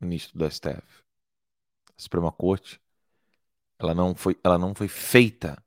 ministro 0.00 0.38
da 0.38 0.48
STF. 0.48 1.04
A 1.90 2.00
Suprema 2.00 2.32
Corte, 2.32 2.80
ela 3.78 3.94
não 3.94 4.14
foi, 4.14 4.40
ela 4.42 4.56
não 4.56 4.74
foi 4.74 4.88
feita 4.88 5.62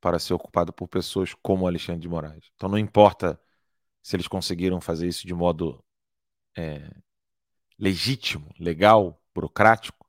para 0.00 0.20
ser 0.20 0.32
ocupada 0.32 0.72
por 0.72 0.86
pessoas 0.86 1.34
como 1.42 1.66
Alexandre 1.66 2.02
de 2.02 2.08
Moraes. 2.08 2.52
Então 2.54 2.68
não 2.68 2.78
importa 2.78 3.36
se 4.00 4.14
eles 4.14 4.28
conseguiram 4.28 4.80
fazer 4.80 5.08
isso 5.08 5.26
de 5.26 5.34
modo 5.34 5.84
é, 6.56 6.88
legítimo, 7.76 8.54
legal, 8.60 9.20
burocrático, 9.36 10.06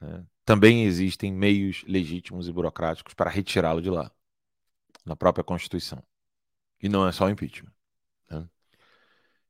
né? 0.00 0.24
também 0.44 0.84
existem 0.84 1.32
meios 1.32 1.84
legítimos 1.86 2.48
e 2.48 2.52
burocráticos 2.52 3.14
para 3.14 3.30
retirá-lo 3.30 3.80
de 3.80 3.90
lá, 3.90 4.10
na 5.04 5.16
própria 5.16 5.44
Constituição. 5.44 6.02
E 6.82 6.88
não 6.88 7.06
é 7.06 7.12
só 7.12 7.26
o 7.26 7.30
impeachment. 7.30 7.72
Né? 8.28 8.48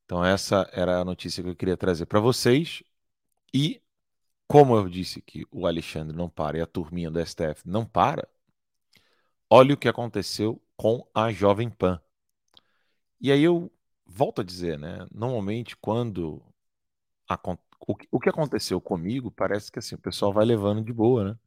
Então 0.05 0.25
essa 0.25 0.69
era 0.73 1.00
a 1.00 1.05
notícia 1.05 1.43
que 1.43 1.49
eu 1.49 1.57
queria 1.57 1.76
trazer 1.76 2.07
para 2.07 2.21
vocês. 2.21 2.83
E 3.53 3.83
como 4.47 4.76
eu 4.76 4.88
disse 4.88 5.21
que 5.23 5.47
o 5.50 5.67
Alexandre 5.67 6.17
não 6.17 6.29
para 6.29 6.59
e 6.59 6.61
a 6.61 6.67
turminha 6.67 7.11
do 7.11 7.19
STF 7.25 7.62
não 7.64 7.85
para, 7.85 8.29
Olha 9.57 9.75
o 9.75 9.76
que 9.76 9.88
aconteceu 9.88 10.61
com 10.76 11.07
a 11.14 11.31
Jovem 11.31 11.71
Pan. 11.71 12.00
E 13.21 13.31
aí 13.31 13.43
eu 13.43 13.71
volto 14.05 14.41
a 14.41 14.45
dizer, 14.45 14.76
né? 14.79 15.07
Normalmente, 15.14 15.76
quando 15.76 16.43
o, 17.87 17.95
o, 18.11 18.21
que 18.21 18.29
aconteceu 18.29 18.81
comigo, 18.81 19.31
parece 19.31 19.71
que 19.71 19.79
assim, 19.79 19.95
o 19.95 19.99
pessoal 19.99 20.33
vai 20.33 20.45
levando 20.45 20.83
de 20.83 20.93
boa, 20.93 21.25
né? 21.33 21.38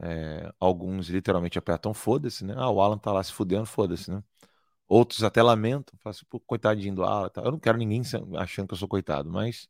É, 0.00 0.52
alguns 0.60 1.08
literalmente 1.08 1.58
apertam 1.58 1.92
foda-se, 1.94 2.44
né? 2.44 2.54
Ah, 2.56 2.70
o 2.70 2.80
Alan 2.80 2.98
tá 2.98 3.12
lá 3.12 3.22
se 3.22 3.32
fudendo, 3.32 3.66
foda-se, 3.66 4.10
né? 4.10 4.22
Outros 4.88 5.22
até 5.24 5.42
lamentam, 5.42 5.98
falam 6.00 6.16
assim, 6.16 6.26
pô, 6.28 6.40
coitadinho 6.40 6.94
do 6.94 7.04
Alan. 7.04 7.30
Eu 7.36 7.52
não 7.52 7.58
quero 7.58 7.78
ninguém 7.78 8.02
achando 8.38 8.68
que 8.68 8.74
eu 8.74 8.78
sou 8.78 8.88
coitado, 8.88 9.30
mas 9.30 9.68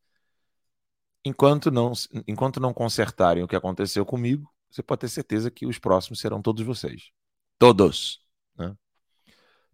enquanto 1.24 1.70
não, 1.70 1.92
enquanto 2.26 2.60
não 2.60 2.72
consertarem 2.74 3.42
o 3.42 3.48
que 3.48 3.56
aconteceu 3.56 4.04
comigo, 4.04 4.52
você 4.70 4.82
pode 4.82 5.00
ter 5.00 5.08
certeza 5.08 5.50
que 5.50 5.66
os 5.66 5.78
próximos 5.78 6.20
serão 6.20 6.42
todos 6.42 6.64
vocês. 6.64 7.10
Todos. 7.58 8.22
Né? 8.56 8.76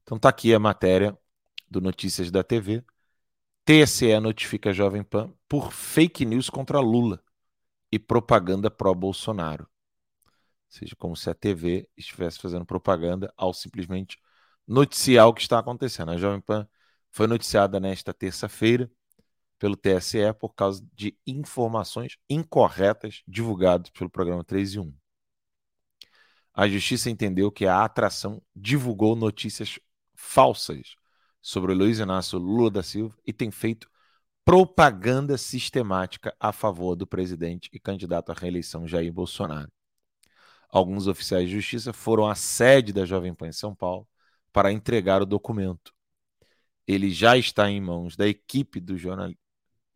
Então 0.02 0.18
tá 0.18 0.28
aqui 0.28 0.54
a 0.54 0.58
matéria 0.58 1.16
do 1.68 1.80
Notícias 1.80 2.30
da 2.30 2.42
TV. 2.42 2.84
TSE 3.64 4.20
notifica 4.20 4.70
a 4.70 4.72
Jovem 4.74 5.02
Pan 5.02 5.32
por 5.48 5.72
fake 5.72 6.26
news 6.26 6.50
contra 6.50 6.80
Lula 6.80 7.24
e 7.90 7.98
propaganda 7.98 8.70
pró-Bolsonaro. 8.70 9.64
Ou 9.64 10.28
seja, 10.68 10.94
como 10.96 11.16
se 11.16 11.30
a 11.30 11.34
TV 11.34 11.88
estivesse 11.96 12.38
fazendo 12.38 12.66
propaganda 12.66 13.32
ao 13.38 13.54
simplesmente 13.54 14.18
noticiar 14.68 15.26
o 15.28 15.32
que 15.32 15.40
está 15.40 15.58
acontecendo. 15.58 16.10
A 16.10 16.18
Jovem 16.18 16.42
Pan 16.42 16.68
foi 17.10 17.26
noticiada 17.26 17.80
nesta 17.80 18.12
terça-feira 18.12 18.90
pelo 19.58 19.76
TSE 19.76 20.30
por 20.38 20.54
causa 20.54 20.86
de 20.92 21.16
informações 21.26 22.18
incorretas 22.28 23.22
divulgadas 23.26 23.88
pelo 23.88 24.10
programa 24.10 24.44
3 24.44 24.74
e 24.74 24.78
1. 24.80 24.94
A 26.52 26.68
justiça 26.68 27.08
entendeu 27.08 27.50
que 27.50 27.64
a 27.64 27.82
atração 27.82 28.42
divulgou 28.54 29.16
notícias 29.16 29.78
falsas 30.14 30.96
sobre 31.44 31.72
o 31.72 31.76
Luiz 31.76 31.98
Inácio 31.98 32.38
Lula 32.38 32.70
da 32.70 32.82
Silva 32.82 33.18
e 33.22 33.30
tem 33.30 33.50
feito 33.50 33.86
propaganda 34.46 35.36
sistemática 35.36 36.34
a 36.40 36.52
favor 36.52 36.96
do 36.96 37.06
presidente 37.06 37.68
e 37.70 37.78
candidato 37.78 38.32
à 38.32 38.34
reeleição 38.34 38.88
Jair 38.88 39.12
Bolsonaro. 39.12 39.70
Alguns 40.70 41.06
oficiais 41.06 41.46
de 41.46 41.54
justiça 41.54 41.92
foram 41.92 42.26
à 42.26 42.34
sede 42.34 42.94
da 42.94 43.04
Jovem 43.04 43.34
Pan 43.34 43.48
em 43.48 43.52
São 43.52 43.74
Paulo 43.74 44.08
para 44.54 44.72
entregar 44.72 45.20
o 45.20 45.26
documento. 45.26 45.92
Ele 46.86 47.10
já 47.10 47.36
está 47.36 47.70
em 47.70 47.78
mãos 47.78 48.16
da 48.16 48.26
equipe 48.26 48.80
do, 48.80 48.96
jornal, 48.96 49.30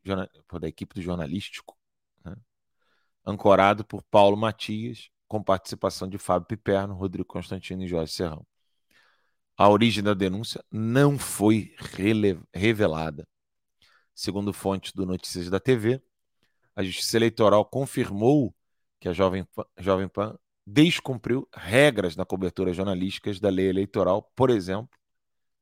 jornal, 0.05 0.28
da 0.61 0.69
equipe 0.69 0.95
do 0.97 1.00
jornalístico, 1.00 1.78
né? 2.23 2.37
ancorado 3.26 3.87
por 3.87 4.02
Paulo 4.02 4.37
Matias, 4.37 5.09
com 5.26 5.43
participação 5.43 6.07
de 6.07 6.19
Fábio 6.19 6.47
Piperno, 6.47 6.95
Rodrigo 6.95 7.26
Constantino 7.26 7.85
e 7.85 7.88
Jorge 7.88 8.12
Serrão. 8.12 8.46
A 9.61 9.68
origem 9.68 10.05
da 10.05 10.14
denúncia 10.14 10.64
não 10.71 11.18
foi 11.18 11.75
revelada. 12.55 13.27
Segundo 14.14 14.53
fontes 14.53 14.92
do 14.92 15.05
Notícias 15.05 15.51
da 15.51 15.59
TV, 15.59 16.01
a 16.77 16.85
Justiça 16.85 17.16
Eleitoral 17.16 17.64
confirmou 17.64 18.55
que 19.01 19.09
a 19.09 19.12
Jovem 19.12 19.44
Pan, 19.44 19.64
Jovem 19.77 20.09
Pan 20.09 20.38
descumpriu 20.64 21.49
regras 21.53 22.14
na 22.14 22.25
cobertura 22.25 22.73
jornalística 22.73 23.33
da 23.40 23.49
lei 23.49 23.68
eleitoral, 23.68 24.31
por 24.37 24.49
exemplo, 24.49 24.97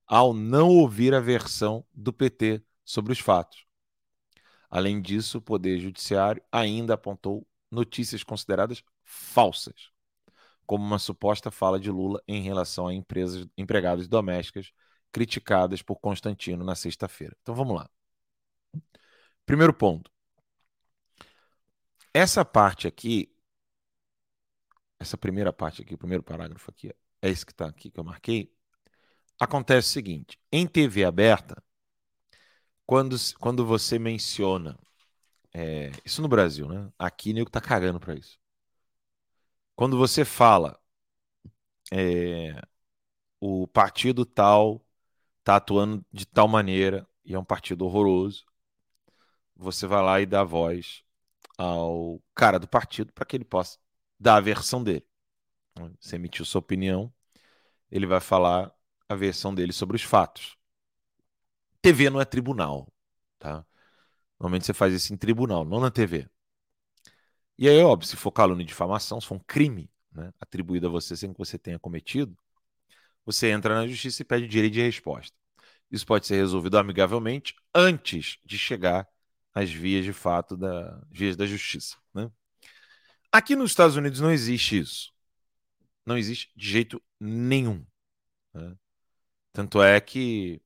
ao 0.07 0.35
não 0.35 0.69
ouvir 0.69 1.15
a 1.15 1.21
versão 1.21 1.83
do 1.95 2.13
PT 2.13 2.63
sobre 2.85 3.15
os 3.15 3.19
fatos. 3.19 3.65
Além 4.69 5.01
disso, 5.01 5.39
o 5.39 5.43
Poder 5.43 5.81
Judiciário 5.81 6.43
ainda 6.53 6.93
apontou 6.93 7.47
notícias 7.71 8.23
consideradas 8.23 8.83
falsas, 9.03 9.91
como 10.67 10.85
uma 10.85 10.99
suposta 10.99 11.51
fala 11.51 11.81
de 11.81 11.91
Lula 11.91 12.23
em 12.29 12.43
relação 12.43 12.89
a 12.89 12.95
empresas 12.95 13.47
empregadas 13.57 14.09
domésticas 14.09 14.73
criticadas 15.13 15.83
por 15.83 15.97
Constantino 15.97 16.65
na 16.65 16.75
sexta-feira. 16.75 17.37
Então 17.43 17.55
vamos 17.55 17.77
lá. 17.77 17.89
Primeiro 19.47 19.73
ponto. 19.73 20.11
Essa 22.13 22.45
parte 22.45 22.87
aqui 22.89 23.31
essa 24.99 25.17
primeira 25.17 25.53
parte 25.53 25.83
aqui, 25.83 25.95
o 25.95 25.99
primeiro 25.99 26.23
parágrafo 26.23 26.71
aqui, 26.71 26.89
é 27.23 27.29
esse 27.31 27.45
que 27.45 27.53
está 27.53 27.67
aqui 27.67 27.91
que 27.91 28.01
eu 28.01 28.05
marquei. 28.05 28.53
Acontece 29.41 29.89
o 29.89 29.93
seguinte: 29.93 30.39
em 30.51 30.67
TV 30.67 31.05
aberta, 31.05 31.63
quando, 32.87 33.17
quando 33.39 33.65
você 33.67 33.99
menciona. 33.99 34.79
É, 35.55 35.91
isso 36.05 36.21
no 36.23 36.29
Brasil, 36.29 36.69
né? 36.69 36.93
Aqui 36.99 37.33
nego 37.33 37.51
tá 37.51 37.61
cagando 37.61 37.99
para 37.99 38.15
isso. 38.15 38.39
Quando 39.77 39.97
você 39.97 40.25
fala 40.25 40.81
é, 41.93 42.61
o 43.41 43.67
partido 43.69 44.25
tal 44.27 44.85
tá 45.45 45.57
atuando 45.57 46.05
de 46.12 46.27
tal 46.27 46.49
maneira 46.49 47.09
e 47.25 47.35
é 47.35 47.39
um 47.39 47.45
partido 47.45 47.87
horroroso, 47.87 48.47
você 49.55 49.87
vai 49.87 50.03
lá 50.03 50.21
e 50.21 50.27
dá 50.27 50.45
voz 50.45 51.03
ao 51.59 52.23
cara 52.35 52.59
do 52.59 52.69
partido 52.69 53.12
para 53.12 53.25
que 53.27 53.37
ele 53.37 53.45
possa 53.45 53.79
da 54.19 54.41
versão 54.41 54.83
dele. 54.83 55.07
Você 56.01 56.17
emitiu 56.17 56.45
sua 56.45 56.61
opinião, 56.61 57.12
ele 57.91 58.07
vai 58.07 58.21
falar 58.21 58.73
a 59.09 59.15
versão 59.15 59.55
dele 59.55 59.73
sobre 59.73 59.97
os 59.97 60.03
fatos. 60.03 60.57
TV 61.83 62.11
não 62.11 62.21
é 62.21 62.25
tribunal, 62.25 62.93
tá? 63.39 63.65
Normalmente 64.39 64.67
você 64.67 64.75
faz 64.75 64.95
isso 64.95 65.15
em 65.15 65.17
tribunal, 65.17 65.65
não 65.65 65.81
na 65.81 65.91
TV. 65.91 66.29
E 67.59 67.69
aí, 67.69 67.81
óbvio, 67.83 68.09
se 68.09 68.16
for 68.16 68.31
calúnia 68.33 68.62
e 68.62 68.66
difamação, 68.66 69.21
se 69.21 69.27
for 69.27 69.37
um 69.37 69.40
crime 69.47 69.90
né, 70.12 70.33
atribuído 70.40 70.87
a 70.87 70.90
você 70.90 71.16
sem 71.16 71.33
que 71.33 71.38
você 71.38 71.59
tenha 71.59 71.79
cometido, 71.79 72.37
você 73.25 73.51
entra 73.51 73.75
na 73.75 73.87
justiça 73.88 74.23
e 74.23 74.25
pede 74.25 74.47
direito 74.47 74.75
de 74.75 74.83
resposta. 74.83 75.37
Isso 75.90 76.07
pode 76.07 76.27
ser 76.27 76.37
resolvido 76.37 76.79
amigavelmente 76.79 77.55
antes 77.75 78.38
de 78.45 78.59
chegar 78.59 79.09
às 79.55 79.71
vias 79.71 80.05
de 80.05 80.12
fato 80.12 80.57
da 80.57 81.01
vias 81.11 81.37
da 81.37 81.47
justiça. 81.47 81.97
Né? 82.12 82.31
Aqui 83.33 83.57
nos 83.57 83.71
Estados 83.71 83.97
Unidos 83.97 84.21
não 84.21 84.31
existe 84.31 84.79
isso. 84.79 85.12
Não 86.05 86.16
existe 86.16 86.51
de 86.57 86.69
jeito 86.69 87.03
nenhum. 87.19 87.85
Né? 88.55 88.77
Tanto 89.53 89.83
é 89.83 90.01
que 90.01 90.61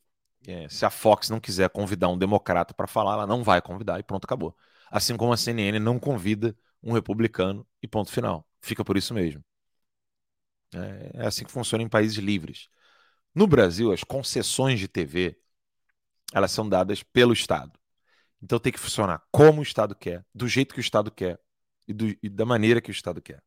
é, 0.46 0.68
se 0.68 0.85
a 0.85 0.90
Fox 0.90 1.31
não 1.31 1.40
quiser 1.40 1.70
convidar 1.70 2.09
um 2.09 2.18
democrata 2.18 2.74
para 2.74 2.87
falar, 2.87 3.14
ela 3.14 3.26
não 3.26 3.42
vai 3.44 3.62
convidar 3.62 3.98
e 4.00 4.03
pronto, 4.03 4.24
acabou. 4.24 4.57
Assim 4.90 5.16
como 5.16 5.33
a 5.33 5.37
CNN 5.37 5.79
não 5.79 5.98
convida 5.98 6.57
um 6.83 6.93
republicano 6.93 7.66
e 7.83 7.88
ponto 7.88 8.11
final. 8.11 8.47
Fica 8.61 8.85
por 8.85 8.97
isso 8.97 9.14
mesmo. 9.14 9.45
É, 10.75 11.23
é 11.23 11.27
assim 11.27 11.45
que 11.45 11.51
funciona 11.53 11.83
em 11.83 11.88
países 11.88 12.19
livres. 12.19 12.69
No 13.35 13.47
Brasil, 13.47 13.93
as 13.93 14.05
concessões 14.05 14.79
de 14.79 14.88
TV 14.88 15.38
elas 16.33 16.53
são 16.53 16.69
dadas 16.69 17.03
pelo 17.03 17.33
Estado. 17.33 17.79
Então 18.43 18.59
tem 18.59 18.73
que 18.73 18.81
funcionar 18.81 19.23
como 19.31 19.61
o 19.61 19.62
Estado 19.62 19.95
quer, 19.95 20.25
do 20.35 20.49
jeito 20.49 20.75
que 20.75 20.81
o 20.81 20.83
Estado 20.83 21.11
quer, 21.11 21.40
e, 21.88 21.93
do, 21.93 22.07
e 22.23 22.29
da 22.29 22.47
maneira 22.47 22.81
que 22.81 22.90
o 22.90 22.93
Estado 22.93 23.21
quer. 23.21 23.43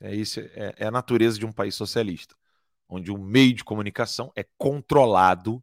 É, 0.00 0.14
isso, 0.14 0.40
é, 0.40 0.74
é 0.78 0.86
a 0.86 0.90
natureza 0.90 1.38
de 1.38 1.46
um 1.46 1.52
país 1.52 1.74
socialista, 1.74 2.36
onde 2.88 3.10
o 3.10 3.18
meio 3.18 3.54
de 3.54 3.64
comunicação 3.64 4.32
é 4.36 4.44
controlado 4.58 5.62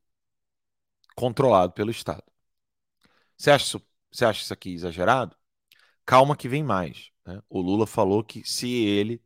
controlado 1.16 1.74
pelo 1.74 1.92
Estado. 1.92 2.24
Você 3.38 3.52
acha, 3.52 3.66
isso, 3.66 3.88
você 4.12 4.26
acha 4.26 4.42
isso 4.44 4.54
aqui 4.54 4.74
exagerado? 4.74 5.36
Calma 6.10 6.36
que 6.36 6.50
vem 6.50 6.64
mais. 6.64 7.12
Né? 7.24 7.40
O 7.48 7.62
Lula 7.62 7.86
falou 7.86 8.24
que 8.24 8.44
se 8.44 8.68
ele 8.68 9.22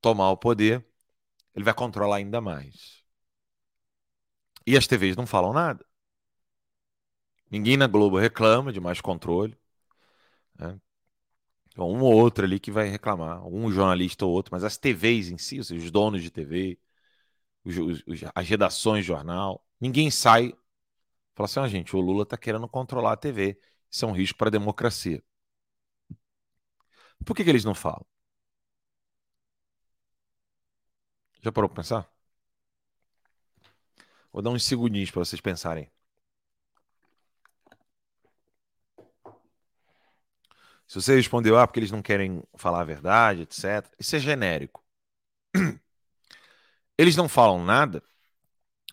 tomar 0.00 0.30
o 0.30 0.36
poder, 0.36 0.82
ele 1.54 1.62
vai 1.62 1.74
controlar 1.74 2.16
ainda 2.16 2.40
mais. 2.40 3.04
E 4.66 4.74
as 4.74 4.86
TVs 4.86 5.14
não 5.14 5.26
falam 5.26 5.52
nada. 5.52 5.84
Ninguém 7.50 7.76
na 7.76 7.86
Globo 7.86 8.16
reclama 8.16 8.72
de 8.72 8.80
mais 8.80 8.98
controle. 8.98 9.54
Né? 10.58 10.80
Então, 11.68 11.90
um 11.90 12.00
ou 12.00 12.14
outro 12.14 12.46
ali 12.46 12.58
que 12.58 12.70
vai 12.70 12.88
reclamar, 12.88 13.46
um 13.46 13.70
jornalista 13.70 14.24
ou 14.24 14.32
outro, 14.32 14.54
mas 14.54 14.64
as 14.64 14.78
TVs 14.78 15.28
em 15.28 15.36
si, 15.36 15.62
seja, 15.62 15.84
os 15.84 15.90
donos 15.90 16.22
de 16.22 16.30
TV, 16.30 16.78
os, 17.62 17.76
os, 18.06 18.24
as 18.34 18.48
redações 18.48 19.04
de 19.04 19.08
jornal, 19.08 19.62
ninguém 19.78 20.10
sai 20.10 20.54
fala 21.34 21.44
assim: 21.46 21.60
ah, 21.60 21.68
gente, 21.68 21.94
o 21.94 22.00
Lula 22.00 22.22
está 22.22 22.38
querendo 22.38 22.66
controlar 22.68 23.12
a 23.12 23.16
TV. 23.18 23.60
Isso 23.90 24.06
é 24.06 24.08
um 24.08 24.12
risco 24.12 24.38
para 24.38 24.48
a 24.48 24.50
democracia. 24.50 25.22
Por 27.24 27.34
que, 27.36 27.44
que 27.44 27.50
eles 27.50 27.64
não 27.64 27.74
falam? 27.74 28.04
Já 31.42 31.52
parou 31.52 31.68
para 31.68 31.82
pensar? 31.82 32.08
Vou 34.32 34.42
dar 34.42 34.50
uns 34.50 34.64
segundinhos 34.64 35.10
para 35.10 35.24
vocês 35.24 35.40
pensarem. 35.40 35.90
Se 40.86 41.00
você 41.00 41.14
respondeu, 41.16 41.58
ah, 41.58 41.66
porque 41.66 41.80
eles 41.80 41.90
não 41.90 42.02
querem 42.02 42.42
falar 42.54 42.82
a 42.82 42.84
verdade, 42.84 43.42
etc., 43.42 43.90
isso 43.98 44.14
é 44.16 44.18
genérico. 44.18 44.84
Eles 46.98 47.16
não 47.16 47.28
falam 47.28 47.64
nada 47.64 48.02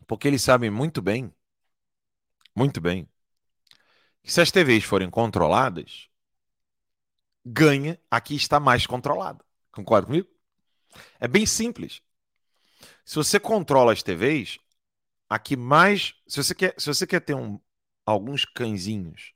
porque 0.07 0.27
eles 0.27 0.41
sabem 0.41 0.69
muito 0.69 1.01
bem, 1.01 1.33
muito 2.55 2.79
bem, 2.81 3.07
que 4.23 4.31
se 4.31 4.41
as 4.41 4.51
TVs 4.51 4.83
forem 4.83 5.09
controladas, 5.09 6.08
ganha 7.51 7.99
aqui 8.09 8.35
está 8.35 8.59
mais 8.59 8.85
controlada. 8.85 9.43
Concorda 9.71 10.07
comigo? 10.07 10.27
É 11.19 11.27
bem 11.27 11.45
simples. 11.45 12.01
Se 13.05 13.15
você 13.15 13.39
controla 13.39 13.93
as 13.93 14.03
TVs, 14.03 14.59
aqui 15.29 15.55
mais. 15.55 16.15
Se 16.27 16.43
você 16.43 16.55
quer, 16.55 16.75
se 16.77 16.87
você 16.87 17.07
quer 17.07 17.21
ter 17.21 17.35
um, 17.35 17.59
alguns 18.05 18.45
cãezinhos 18.45 19.33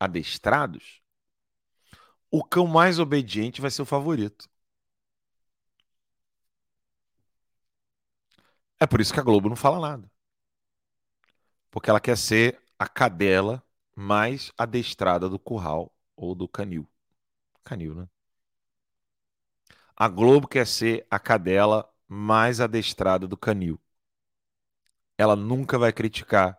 adestrados, 0.00 1.02
o 2.30 2.42
cão 2.44 2.66
mais 2.66 2.98
obediente 2.98 3.60
vai 3.60 3.70
ser 3.70 3.82
o 3.82 3.86
favorito. 3.86 4.48
É 8.80 8.86
por 8.86 9.00
isso 9.00 9.12
que 9.12 9.20
a 9.20 9.22
Globo 9.22 9.48
não 9.48 9.56
fala 9.56 9.80
nada. 9.80 10.10
Porque 11.70 11.90
ela 11.90 12.00
quer 12.00 12.16
ser 12.16 12.60
a 12.78 12.88
cadela 12.88 13.62
mais 13.96 14.52
adestrada 14.58 15.28
do 15.28 15.38
curral 15.38 15.94
ou 16.16 16.34
do 16.34 16.48
canil. 16.48 16.88
Canil, 17.64 17.94
né? 17.94 18.08
A 19.96 20.08
Globo 20.08 20.46
quer 20.46 20.66
ser 20.68 21.04
a 21.10 21.18
cadela 21.18 21.88
mais 22.08 22.60
adestrada 22.60 23.26
do 23.26 23.36
canil. 23.36 23.80
Ela 25.18 25.34
nunca 25.36 25.76
vai 25.78 25.92
criticar 25.92 26.56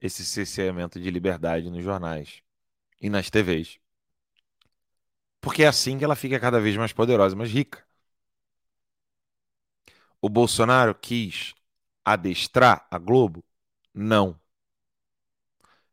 esse 0.00 0.24
cerceamento 0.24 1.00
de 1.00 1.10
liberdade 1.10 1.70
nos 1.70 1.84
jornais 1.84 2.42
e 3.00 3.10
nas 3.10 3.30
TVs. 3.30 3.78
Porque 5.40 5.62
é 5.62 5.66
assim 5.68 5.96
que 5.98 6.04
ela 6.04 6.16
fica 6.16 6.40
cada 6.40 6.60
vez 6.60 6.76
mais 6.76 6.92
poderosa, 6.92 7.36
mais 7.36 7.50
rica. 7.50 7.84
O 10.20 10.28
Bolsonaro 10.28 10.94
quis 10.94 11.54
adestrar 12.04 12.86
a 12.90 12.98
Globo? 12.98 13.44
Não. 13.94 14.38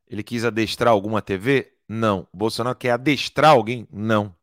Ele 0.08 0.24
quis 0.24 0.44
adestrar 0.46 0.92
alguma 0.92 1.22
TV? 1.22 1.74
Não. 1.88 2.28
Bolsonaro 2.34 2.78
quer 2.78 2.92
adestrar 2.92 3.52
alguém? 3.52 3.88
Não. 3.92 4.36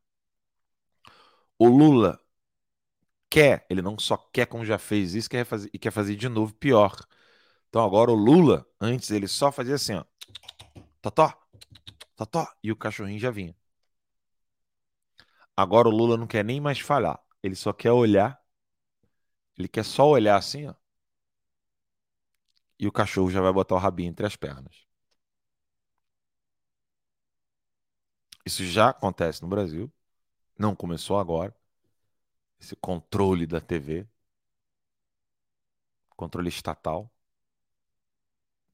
O 1.58 1.68
Lula 1.68 2.20
quer, 3.30 3.66
ele 3.70 3.82
não 3.82 3.98
só 3.98 4.16
quer 4.16 4.46
como 4.46 4.64
já 4.64 4.78
fez 4.78 5.14
isso, 5.14 5.28
quer 5.30 5.44
fazer, 5.44 5.70
e 5.72 5.78
quer 5.78 5.90
fazer 5.90 6.16
de 6.16 6.28
novo 6.28 6.54
pior. 6.54 6.94
Então 7.68 7.84
agora 7.84 8.10
o 8.10 8.14
Lula, 8.14 8.66
antes 8.80 9.10
ele 9.10 9.28
só 9.28 9.52
fazia 9.52 9.74
assim, 9.76 9.94
ó. 9.94 10.04
Totó, 11.02 11.32
totó, 12.16 12.46
e 12.62 12.72
o 12.72 12.76
cachorrinho 12.76 13.18
já 13.20 13.30
vinha. 13.30 13.56
Agora 15.56 15.88
o 15.88 15.90
Lula 15.90 16.16
não 16.16 16.26
quer 16.26 16.42
nem 16.44 16.58
mais 16.60 16.80
falhar, 16.80 17.20
ele 17.42 17.54
só 17.54 17.72
quer 17.72 17.92
olhar. 17.92 18.40
Ele 19.58 19.68
quer 19.68 19.84
só 19.84 20.08
olhar 20.08 20.36
assim, 20.36 20.66
ó. 20.68 20.74
E 22.78 22.86
o 22.88 22.92
cachorro 22.92 23.30
já 23.30 23.40
vai 23.40 23.52
botar 23.52 23.74
o 23.76 23.78
rabinho 23.78 24.10
entre 24.10 24.26
as 24.26 24.34
pernas. 24.36 24.87
Isso 28.48 28.64
já 28.64 28.88
acontece 28.88 29.42
no 29.42 29.48
Brasil. 29.48 29.92
Não 30.58 30.74
começou 30.74 31.18
agora. 31.18 31.54
Esse 32.58 32.74
controle 32.76 33.46
da 33.46 33.60
TV. 33.60 34.08
Controle 36.16 36.48
estatal. 36.48 37.12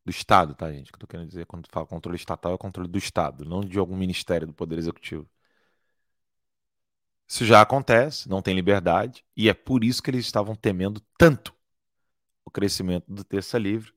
Do 0.04 0.10
Estado, 0.10 0.54
tá, 0.54 0.72
gente? 0.72 0.92
Que 0.92 0.96
eu 0.96 1.00
tô 1.00 1.08
querendo 1.08 1.26
dizer 1.26 1.44
quando 1.46 1.66
fala 1.72 1.86
controle 1.86 2.16
estatal 2.16 2.54
é 2.54 2.58
controle 2.58 2.88
do 2.88 2.98
Estado, 2.98 3.44
não 3.44 3.62
de 3.64 3.76
algum 3.76 3.96
ministério 3.96 4.46
do 4.46 4.52
Poder 4.54 4.78
Executivo. 4.78 5.28
Isso 7.26 7.44
já 7.44 7.60
acontece, 7.60 8.28
não 8.28 8.40
tem 8.40 8.54
liberdade, 8.54 9.24
e 9.36 9.48
é 9.48 9.54
por 9.54 9.82
isso 9.82 10.00
que 10.02 10.10
eles 10.10 10.24
estavam 10.24 10.54
temendo 10.54 11.00
tanto 11.18 11.52
o 12.44 12.50
crescimento 12.50 13.12
do 13.12 13.24
terça 13.24 13.58
livre, 13.58 13.92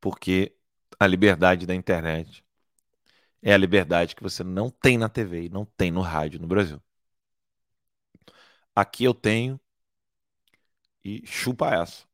porque 0.00 0.56
a 0.98 1.06
liberdade 1.06 1.66
da 1.66 1.74
internet 1.74 2.45
é 3.46 3.54
a 3.54 3.56
liberdade 3.58 4.16
que 4.16 4.22
você 4.24 4.42
não 4.42 4.68
tem 4.70 4.98
na 4.98 5.08
TV 5.08 5.44
e 5.44 5.48
não 5.48 5.64
tem 5.64 5.90
no 5.92 6.00
rádio 6.00 6.40
no 6.40 6.48
Brasil. 6.48 6.82
Aqui 8.74 9.04
eu 9.04 9.14
tenho 9.14 9.60
e 11.04 11.24
chupa 11.26 11.68
essa. 11.74 12.04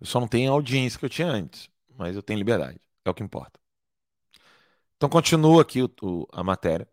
Eu 0.00 0.06
só 0.06 0.20
não 0.20 0.28
tenho 0.28 0.50
a 0.50 0.54
audiência 0.54 0.98
que 0.98 1.04
eu 1.04 1.10
tinha 1.10 1.28
antes, 1.28 1.70
mas 1.96 2.14
eu 2.16 2.22
tenho 2.22 2.38
liberdade, 2.38 2.80
é 3.04 3.10
o 3.10 3.14
que 3.14 3.22
importa. 3.22 3.58
Então 4.96 5.08
continua 5.08 5.62
aqui 5.62 5.82
o, 5.82 5.90
o, 6.02 6.26
a 6.32 6.42
matéria 6.44 6.88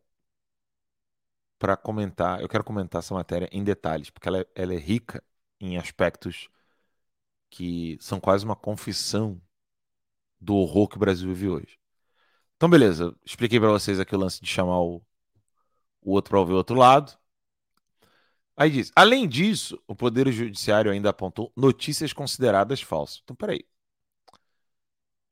para 1.57 1.75
comentar. 1.77 2.41
Eu 2.41 2.49
quero 2.49 2.63
comentar 2.63 2.99
essa 2.99 3.13
matéria 3.13 3.49
em 3.51 3.63
detalhes, 3.63 4.09
porque 4.09 4.27
ela 4.27 4.39
é, 4.41 4.47
ela 4.55 4.73
é 4.73 4.77
rica 4.77 5.23
em 5.59 5.77
aspectos 5.77 6.49
que 7.49 7.97
são 8.01 8.19
quase 8.19 8.45
uma 8.45 8.55
confissão 8.55 9.41
do 10.39 10.56
horror 10.56 10.88
que 10.88 10.97
o 10.97 10.99
Brasil 10.99 11.28
vive 11.30 11.49
hoje. 11.49 11.80
Então, 12.56 12.69
beleza. 12.69 13.15
Expliquei 13.25 13.60
para 13.60 13.69
vocês 13.69 13.99
aqui 13.99 14.15
o 14.15 14.19
lance 14.19 14.41
de 14.41 14.47
chamar 14.47 14.80
o, 14.80 15.02
o 16.02 16.12
outro 16.12 16.32
para 16.32 16.39
ouvir 16.39 16.54
o 16.54 16.58
outro 16.58 16.75
lado. 16.75 17.17
Aí 18.56 18.69
diz: 18.69 18.91
além 18.95 19.28
disso, 19.28 19.82
o 19.88 19.95
Poder 19.95 20.30
Judiciário 20.32 20.91
ainda 20.91 21.10
apontou 21.10 21.52
notícias 21.56 22.12
consideradas 22.12 22.82
falsas. 22.82 23.21
Então, 23.23 23.36
peraí. 23.36 23.65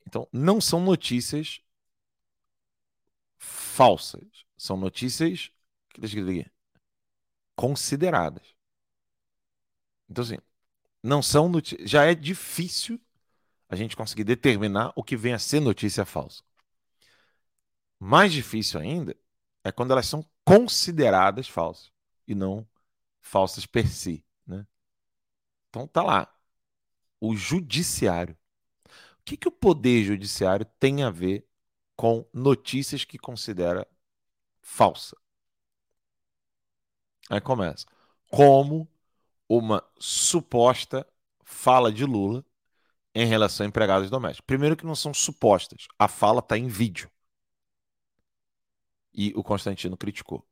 Então, 0.07 0.27
não 0.31 0.61
são 0.61 0.79
notícias 0.79 1.61
falsas. 3.37 4.45
São 4.57 4.77
notícias. 4.77 5.51
Deixa 5.99 6.17
eu 6.17 6.29
aqui. 6.29 6.49
Consideradas. 7.55 8.55
Então, 10.09 10.23
assim, 10.23 10.37
não 11.03 11.21
são 11.21 11.49
notícias. 11.49 11.89
Já 11.89 12.05
é 12.05 12.15
difícil 12.15 12.99
a 13.69 13.75
gente 13.75 13.95
conseguir 13.95 14.23
determinar 14.23 14.93
o 14.95 15.03
que 15.03 15.17
vem 15.17 15.33
a 15.33 15.39
ser 15.39 15.59
notícia 15.59 16.05
falsa. 16.05 16.43
Mais 17.99 18.31
difícil 18.31 18.79
ainda 18.79 19.15
é 19.63 19.71
quando 19.71 19.91
elas 19.91 20.05
são 20.05 20.25
consideradas 20.45 21.47
falsas 21.47 21.91
e 22.27 22.33
não 22.33 22.67
falsas 23.21 23.65
per 23.65 23.87
si. 23.87 24.23
Né? 24.45 24.65
Então 25.69 25.87
tá 25.87 26.03
lá. 26.03 26.33
O 27.19 27.35
judiciário. 27.35 28.37
O 29.19 29.23
que, 29.25 29.35
que 29.35 29.47
o 29.47 29.51
poder 29.51 30.03
judiciário 30.03 30.65
tem 30.79 31.03
a 31.03 31.09
ver 31.09 31.45
com 31.95 32.25
notícias 32.33 33.03
que 33.03 33.17
considera 33.17 33.85
falsa? 34.61 35.17
Aí 37.29 37.41
começa. 37.41 37.85
Como 38.29 38.87
uma 39.49 39.83
suposta 39.99 41.05
fala 41.43 41.91
de 41.91 42.05
Lula 42.05 42.45
em 43.17 43.25
relação 43.25 43.65
a 43.65 43.67
empregados 43.67 44.11
domésticos. 44.11 44.45
Primeiro 44.45 44.77
que 44.77 44.85
não 44.85 44.95
são 44.95 45.11
supostas. 45.11 45.87
A 45.97 46.07
fala 46.07 46.39
está 46.39 46.55
em 46.55 46.67
vídeo. 46.67 47.09
E 49.11 49.33
o 49.35 49.43
Constantino 49.43 49.97
criticou. 49.97 50.47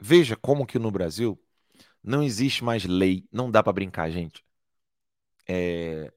Veja 0.00 0.34
como 0.34 0.66
que 0.66 0.78
no 0.78 0.90
Brasil 0.90 1.38
não 2.02 2.22
existe 2.22 2.64
mais 2.64 2.84
lei. 2.84 3.28
Não 3.30 3.50
dá 3.50 3.62
para 3.62 3.74
brincar, 3.74 4.10
gente. 4.10 4.42
É... 5.46 6.10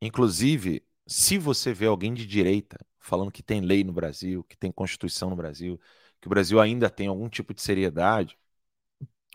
Inclusive, 0.00 0.86
se 1.04 1.36
você 1.36 1.74
vê 1.74 1.86
alguém 1.86 2.14
de 2.14 2.24
direita 2.24 2.78
falando 3.00 3.32
que 3.32 3.42
tem 3.42 3.60
lei 3.60 3.82
no 3.82 3.92
Brasil, 3.92 4.44
que 4.44 4.56
tem 4.56 4.70
Constituição 4.70 5.30
no 5.30 5.36
Brasil, 5.36 5.80
que 6.20 6.28
o 6.28 6.30
Brasil 6.30 6.60
ainda 6.60 6.88
tem 6.88 7.08
algum 7.08 7.28
tipo 7.28 7.52
de 7.52 7.60
seriedade, 7.60 8.38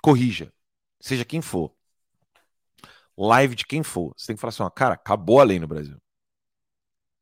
corrija, 0.01 0.53
seja 1.01 1.25
quem 1.25 1.41
for 1.41 1.77
live 3.27 3.55
de 3.55 3.65
quem 3.65 3.83
for. 3.83 4.13
Você 4.15 4.27
tem 4.27 4.35
que 4.35 4.41
falar 4.41 4.49
assim, 4.49 4.63
ó, 4.63 4.69
cara, 4.69 4.93
acabou 4.93 5.39
a 5.39 5.43
lei 5.43 5.59
no 5.59 5.67
Brasil. 5.67 6.01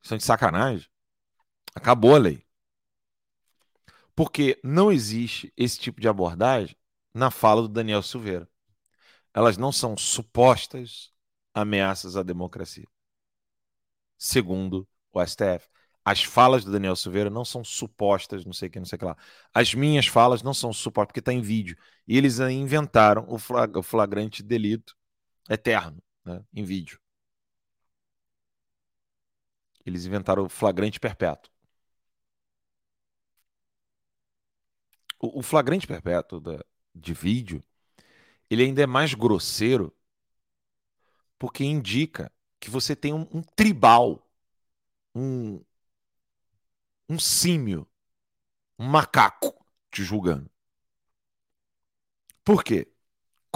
Estão 0.02 0.16
de 0.16 0.24
sacanagem. 0.24 0.88
Acabou 1.74 2.14
a 2.14 2.18
lei. 2.18 2.44
Porque 4.14 4.60
não 4.62 4.90
existe 4.90 5.52
esse 5.56 5.78
tipo 5.78 6.00
de 6.00 6.08
abordagem 6.08 6.76
na 7.14 7.30
fala 7.30 7.62
do 7.62 7.68
Daniel 7.68 8.02
Silveira. 8.02 8.48
Elas 9.32 9.56
não 9.56 9.70
são 9.70 9.96
supostas 9.96 11.12
ameaças 11.54 12.16
à 12.16 12.22
democracia. 12.22 12.86
Segundo 14.16 14.88
o 15.12 15.24
STF. 15.24 15.68
As 16.04 16.24
falas 16.24 16.64
do 16.64 16.72
Daniel 16.72 16.96
Silveira 16.96 17.28
não 17.28 17.44
são 17.44 17.62
supostas, 17.62 18.44
não 18.44 18.52
sei 18.52 18.68
o 18.68 18.70
que, 18.72 18.78
não 18.78 18.86
sei 18.86 18.96
o 18.96 18.98
que 18.98 19.04
lá. 19.04 19.16
As 19.52 19.74
minhas 19.74 20.06
falas 20.06 20.42
não 20.42 20.54
são 20.54 20.72
supostas, 20.72 21.08
porque 21.08 21.20
está 21.20 21.32
em 21.32 21.42
vídeo. 21.42 21.76
E 22.06 22.16
eles 22.16 22.40
inventaram 22.40 23.26
o 23.28 23.82
flagrante 23.82 24.42
delito 24.42 24.96
eterno, 25.48 26.02
né, 26.24 26.44
em 26.52 26.64
vídeo. 26.64 27.00
Eles 29.84 30.04
inventaram 30.04 30.44
o 30.44 30.48
flagrante 30.48 31.00
perpétuo. 31.00 31.50
O, 35.20 35.42
flagrante 35.42 35.86
perpétuo 35.86 36.40
de 36.94 37.12
vídeo, 37.12 37.64
ele 38.48 38.62
ainda 38.62 38.82
é 38.82 38.86
mais 38.86 39.14
grosseiro 39.14 39.92
porque 41.38 41.64
indica 41.64 42.32
que 42.60 42.70
você 42.70 42.94
tem 42.94 43.12
um, 43.12 43.26
um 43.32 43.42
tribal, 43.42 44.28
um, 45.14 45.60
um 47.08 47.18
símio, 47.18 47.88
um 48.78 48.86
macaco 48.86 49.54
te 49.90 50.04
julgando. 50.04 50.50
Por 52.44 52.64
quê? 52.64 52.88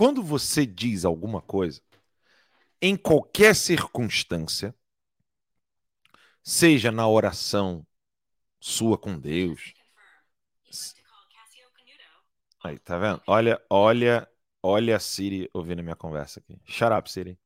Quando 0.02 0.20
você 0.20 0.66
diz 0.66 1.04
alguma 1.04 1.40
coisa, 1.40 1.80
em 2.80 2.96
qualquer 2.96 3.54
circunstância, 3.54 4.74
seja 6.42 6.90
na 6.90 7.06
oração 7.06 7.86
sua 8.58 8.98
com 8.98 9.16
Deus. 9.16 9.72
Aí, 12.64 12.80
tá 12.80 12.98
vendo? 12.98 13.22
Olha, 13.28 13.64
olha, 13.70 14.28
olha 14.60 14.96
a 14.96 14.98
Siri 14.98 15.48
ouvindo 15.54 15.84
minha 15.84 15.94
conversa 15.94 16.40
aqui. 16.40 16.60
Shut 16.64 16.92
up, 16.92 17.08
Siri. 17.08 17.38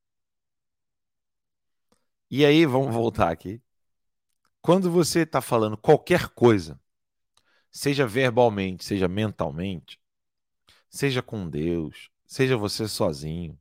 E 2.30 2.42
aí, 2.42 2.64
vamos 2.64 2.94
voltar 2.94 3.30
aqui. 3.30 3.60
Quando 4.62 4.90
você 4.90 5.24
está 5.24 5.42
falando 5.42 5.76
qualquer 5.76 6.30
coisa, 6.30 6.80
seja 7.70 8.06
verbalmente, 8.06 8.82
seja 8.82 9.06
mentalmente, 9.06 10.00
seja 10.88 11.20
com 11.20 11.46
Deus, 11.46 12.10
seja 12.26 12.56
você 12.56 12.88
sozinho, 12.88 13.58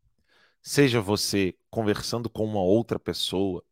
seja 0.62 1.02
você 1.02 1.56
conversando 1.70 2.30
com 2.30 2.46
uma 2.46 2.62
outra 2.62 3.00
pessoa, 3.00 3.64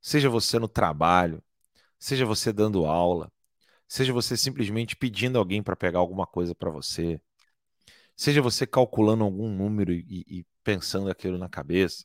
seja 0.00 0.28
você 0.30 0.58
no 0.58 0.68
trabalho, 0.68 1.42
seja 1.98 2.24
você 2.26 2.52
dando 2.52 2.86
aula, 2.86 3.30
seja 3.86 4.12
você 4.12 4.36
simplesmente 4.36 4.96
pedindo 4.96 5.38
alguém 5.38 5.62
para 5.62 5.76
pegar 5.76 5.98
alguma 6.00 6.26
coisa 6.26 6.54
para 6.54 6.70
você, 6.70 7.20
seja 8.16 8.42
você 8.42 8.66
calculando 8.66 9.24
algum 9.24 9.48
número 9.48 9.92
e, 9.92 10.24
e 10.26 10.46
pensando 10.64 11.10
aquilo 11.10 11.38
na 11.38 11.48
cabeça, 11.48 12.04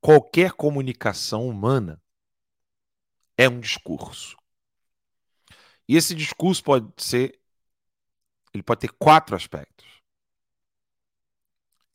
qualquer 0.00 0.52
comunicação 0.52 1.48
humana 1.48 2.00
é 3.36 3.48
um 3.48 3.58
discurso. 3.58 4.36
E 5.88 5.96
esse 5.96 6.14
discurso 6.14 6.62
pode 6.62 6.92
ser 6.98 7.40
ele 8.52 8.62
pode 8.62 8.82
ter 8.82 8.92
quatro 8.92 9.34
aspectos. 9.34 10.03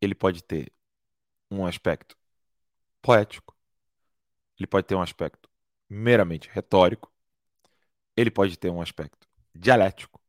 Ele 0.02 0.16
pode 0.16 0.44
ter 0.44 0.72
um 1.52 1.66
aspecto 1.66 2.18
poético, 3.02 3.56
ele 4.58 4.68
pode 4.68 4.88
ter 4.88 4.96
um 4.96 5.02
aspecto 5.02 5.50
meramente 5.90 6.50
retórico, 6.52 7.12
ele 8.16 8.30
pode 8.30 8.58
ter 8.58 8.70
um 8.70 8.82
aspecto 8.82 9.28
dialético, 9.56 10.22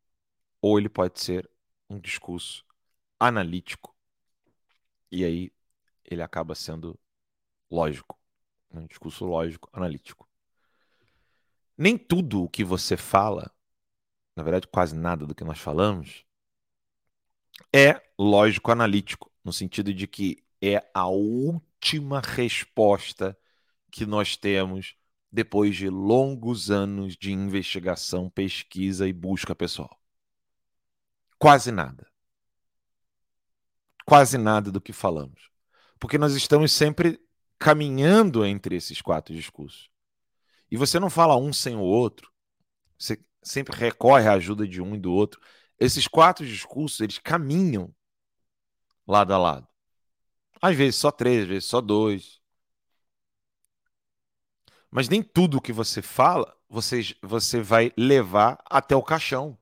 ou 0.62 0.78
ele 0.78 0.88
pode 0.88 1.20
ser 1.20 1.50
um 1.88 1.98
discurso 1.98 2.64
analítico. 3.18 3.94
E 5.10 5.24
aí 5.24 5.52
ele 6.04 6.22
acaba 6.22 6.54
sendo 6.54 6.98
lógico, 7.70 8.18
um 8.70 8.86
discurso 8.86 9.24
lógico, 9.24 9.68
analítico. 9.72 10.28
Nem 11.76 11.96
tudo 11.96 12.44
o 12.44 12.48
que 12.48 12.62
você 12.62 12.96
fala, 12.96 13.52
na 14.36 14.42
verdade, 14.42 14.68
quase 14.68 14.94
nada 14.94 15.26
do 15.26 15.34
que 15.34 15.44
nós 15.44 15.58
falamos, 15.58 16.24
é 17.72 18.00
lógico 18.18 18.70
analítico, 18.70 19.29
no 19.44 19.52
sentido 19.52 19.92
de 19.92 20.06
que 20.06 20.44
é 20.60 20.84
a 20.94 21.06
última 21.08 22.20
resposta 22.20 23.36
que 23.90 24.06
nós 24.06 24.36
temos 24.36 24.96
depois 25.32 25.76
de 25.76 25.88
longos 25.88 26.70
anos 26.70 27.16
de 27.16 27.32
investigação, 27.32 28.28
pesquisa 28.28 29.06
e 29.06 29.12
busca 29.12 29.54
pessoal. 29.54 30.00
Quase 31.38 31.70
nada. 31.70 32.06
Quase 34.04 34.36
nada 34.36 34.70
do 34.70 34.80
que 34.80 34.92
falamos. 34.92 35.48
Porque 35.98 36.18
nós 36.18 36.34
estamos 36.34 36.72
sempre 36.72 37.20
caminhando 37.58 38.44
entre 38.44 38.74
esses 38.74 39.00
quatro 39.00 39.34
discursos. 39.34 39.88
E 40.70 40.76
você 40.76 40.98
não 40.98 41.10
fala 41.10 41.36
um 41.36 41.52
sem 41.52 41.76
o 41.76 41.80
outro. 41.80 42.30
Você 42.98 43.22
sempre 43.42 43.76
recorre 43.76 44.26
à 44.26 44.32
ajuda 44.32 44.66
de 44.66 44.80
um 44.82 44.94
e 44.94 44.98
do 44.98 45.12
outro. 45.12 45.40
Esses 45.78 46.06
quatro 46.08 46.44
discursos, 46.44 47.00
eles 47.00 47.18
caminham 47.18 47.94
lado 49.06 49.32
a 49.34 49.38
lado. 49.38 49.68
Às 50.62 50.76
vezes 50.76 50.96
só 50.96 51.10
três, 51.10 51.42
às 51.42 51.48
vezes 51.48 51.64
só 51.66 51.80
dois. 51.80 52.40
Mas 54.90 55.08
nem 55.08 55.22
tudo 55.22 55.60
que 55.60 55.72
você 55.72 56.02
fala, 56.02 56.56
você, 56.68 57.00
você 57.22 57.60
vai 57.60 57.92
levar 57.96 58.62
até 58.66 58.94
o 58.96 59.02
caixão. 59.02 59.58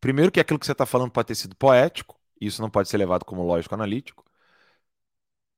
Primeiro 0.00 0.30
que 0.30 0.40
aquilo 0.40 0.58
que 0.58 0.66
você 0.66 0.72
está 0.72 0.86
falando 0.86 1.10
pode 1.10 1.28
ter 1.28 1.34
sido 1.34 1.56
poético, 1.56 2.20
e 2.40 2.46
isso 2.46 2.60
não 2.62 2.70
pode 2.70 2.88
ser 2.88 2.98
levado 2.98 3.24
como 3.24 3.42
lógico 3.42 3.74
analítico. 3.74 4.24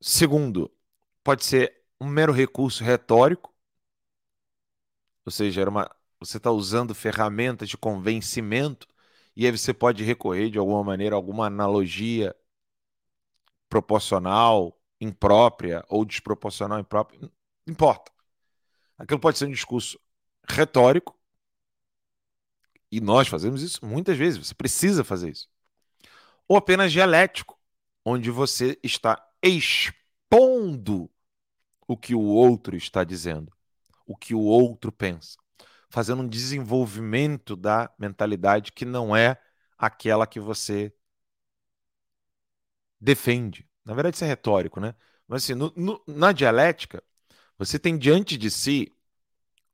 Segundo, 0.00 0.70
pode 1.24 1.44
ser 1.44 1.84
um 2.00 2.06
mero 2.08 2.32
recurso 2.32 2.84
retórico, 2.84 3.54
ou 5.24 5.32
seja, 5.32 5.68
uma, 5.68 5.90
você 6.20 6.36
está 6.36 6.50
usando 6.50 6.94
ferramentas 6.94 7.68
de 7.68 7.76
convencimento 7.76 8.86
e 9.36 9.44
aí 9.44 9.52
você 9.52 9.74
pode 9.74 10.02
recorrer 10.02 10.50
de 10.50 10.58
alguma 10.58 10.82
maneira 10.82 11.14
a 11.14 11.18
alguma 11.18 11.46
analogia 11.46 12.34
proporcional, 13.68 14.80
imprópria 15.00 15.84
ou 15.88 16.04
desproporcional, 16.04 16.80
imprópria, 16.80 17.20
não 17.20 17.30
importa. 17.66 18.10
Aquilo 18.96 19.20
pode 19.20 19.36
ser 19.36 19.44
um 19.44 19.50
discurso 19.50 20.00
retórico 20.48 21.14
e 22.90 23.00
nós 23.00 23.28
fazemos 23.28 23.62
isso 23.62 23.84
muitas 23.84 24.16
vezes, 24.16 24.38
você 24.38 24.54
precisa 24.54 25.04
fazer 25.04 25.30
isso. 25.30 25.48
Ou 26.48 26.56
apenas 26.56 26.90
dialético, 26.90 27.58
onde 28.04 28.30
você 28.30 28.78
está 28.82 29.22
expondo 29.42 31.10
o 31.86 31.96
que 31.96 32.14
o 32.14 32.22
outro 32.22 32.74
está 32.74 33.04
dizendo, 33.04 33.52
o 34.06 34.16
que 34.16 34.34
o 34.34 34.40
outro 34.40 34.90
pensa, 34.90 35.36
fazendo 35.88 36.22
um 36.22 36.28
desenvolvimento 36.28 37.56
da 37.56 37.90
mentalidade 37.98 38.72
que 38.72 38.84
não 38.84 39.16
é 39.16 39.40
aquela 39.78 40.26
que 40.26 40.40
você 40.40 40.92
defende. 43.00 43.68
Na 43.84 43.94
verdade, 43.94 44.16
isso 44.16 44.24
é 44.24 44.28
retórico, 44.28 44.80
né? 44.80 44.94
Mas 45.28 45.44
assim, 45.44 45.54
no, 45.54 45.72
no, 45.76 46.02
na 46.06 46.32
dialética, 46.32 47.02
você 47.58 47.78
tem 47.78 47.98
diante 47.98 48.36
de 48.38 48.50
si 48.50 48.92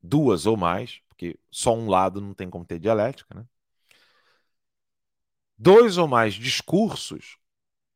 duas 0.02 0.46
ou 0.46 0.56
mais, 0.56 1.00
porque 1.08 1.38
só 1.50 1.74
um 1.74 1.88
lado 1.88 2.20
não 2.20 2.34
tem 2.34 2.50
como 2.50 2.64
ter 2.64 2.78
dialética, 2.78 3.34
né? 3.34 3.46
Dois 5.56 5.96
ou 5.96 6.08
mais 6.08 6.34
discursos 6.34 7.38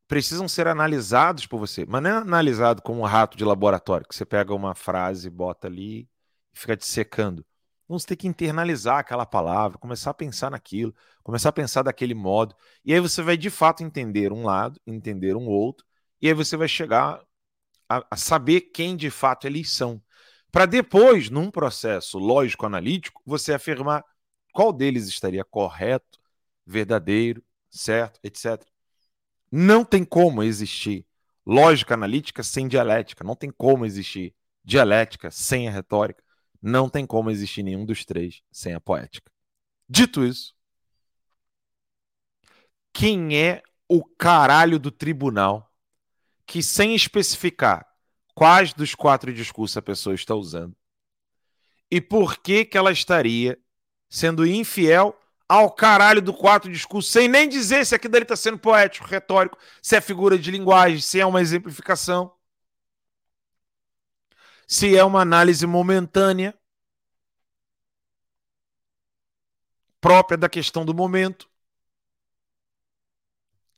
precisam 0.08 0.48
ser 0.48 0.68
analisados 0.68 1.46
por 1.46 1.58
você, 1.58 1.86
mas 1.86 2.02
não 2.02 2.10
é 2.10 2.14
analisado 2.14 2.82
como 2.82 3.00
um 3.02 3.04
rato 3.04 3.36
de 3.36 3.44
laboratório, 3.44 4.06
que 4.08 4.14
você 4.14 4.24
pega 4.26 4.54
uma 4.54 4.74
frase, 4.74 5.30
bota 5.30 5.66
ali 5.68 6.02
e 6.02 6.58
fica 6.58 6.76
dissecando. 6.76 7.44
Você 7.88 8.06
tem 8.08 8.16
que 8.16 8.28
internalizar 8.28 8.98
aquela 8.98 9.24
palavra, 9.24 9.78
começar 9.78 10.10
a 10.10 10.14
pensar 10.14 10.50
naquilo, 10.50 10.94
começar 11.22 11.50
a 11.50 11.52
pensar 11.52 11.82
daquele 11.82 12.14
modo, 12.14 12.54
e 12.84 12.92
aí 12.92 13.00
você 13.00 13.22
vai 13.22 13.36
de 13.36 13.50
fato 13.50 13.82
entender 13.82 14.32
um 14.32 14.44
lado, 14.44 14.80
entender 14.86 15.36
um 15.36 15.46
outro, 15.46 15.86
e 16.20 16.28
aí 16.28 16.34
você 16.34 16.56
vai 16.56 16.68
chegar 16.68 17.22
a, 17.88 18.04
a 18.10 18.16
saber 18.16 18.62
quem 18.72 18.96
de 18.96 19.10
fato 19.10 19.46
eles 19.46 19.72
são. 19.72 20.02
Para 20.50 20.66
depois, 20.66 21.30
num 21.30 21.50
processo 21.50 22.18
lógico-analítico, 22.18 23.22
você 23.24 23.54
afirmar 23.54 24.04
qual 24.52 24.72
deles 24.72 25.06
estaria 25.06 25.44
correto, 25.44 26.18
verdadeiro, 26.66 27.42
certo, 27.70 28.18
etc. 28.24 28.64
Não 29.50 29.84
tem 29.84 30.04
como 30.04 30.42
existir 30.42 31.06
lógica 31.46 31.94
analítica 31.94 32.42
sem 32.42 32.66
dialética. 32.66 33.22
Não 33.22 33.36
tem 33.36 33.50
como 33.50 33.86
existir 33.86 34.34
dialética 34.64 35.30
sem 35.30 35.68
a 35.68 35.70
retórica. 35.70 36.22
Não 36.60 36.88
tem 36.88 37.06
como 37.06 37.30
existir 37.30 37.62
nenhum 37.62 37.84
dos 37.84 38.04
três 38.04 38.42
sem 38.50 38.74
a 38.74 38.80
poética. 38.80 39.30
Dito 39.88 40.24
isso, 40.24 40.54
quem 42.92 43.36
é 43.36 43.62
o 43.88 44.04
caralho 44.04 44.78
do 44.78 44.90
tribunal 44.90 45.72
que, 46.46 46.62
sem 46.62 46.94
especificar 46.94 47.86
quais 48.34 48.72
dos 48.72 48.94
quatro 48.94 49.32
discursos 49.32 49.76
a 49.76 49.82
pessoa 49.82 50.14
está 50.14 50.34
usando 50.34 50.76
e 51.90 52.00
por 52.00 52.38
que, 52.38 52.64
que 52.64 52.76
ela 52.76 52.90
estaria 52.90 53.58
sendo 54.08 54.46
infiel 54.46 55.16
ao 55.48 55.70
caralho 55.70 56.20
do 56.20 56.34
quatro 56.34 56.70
discurso, 56.70 57.10
sem 57.10 57.28
nem 57.28 57.48
dizer 57.48 57.86
se 57.86 57.94
aquilo 57.94 58.12
dele 58.12 58.24
está 58.24 58.34
sendo 58.34 58.58
poético, 58.58 59.06
retórico, 59.06 59.56
se 59.80 59.94
é 59.94 60.00
figura 60.00 60.36
de 60.36 60.50
linguagem, 60.50 61.00
se 61.00 61.20
é 61.20 61.26
uma 61.26 61.40
exemplificação, 61.40 62.32
se 64.66 64.96
é 64.96 65.04
uma 65.04 65.20
análise 65.20 65.66
momentânea, 65.66 66.58
própria 70.00 70.36
da 70.36 70.48
questão 70.48 70.84
do 70.84 70.94
momento, 70.94 71.50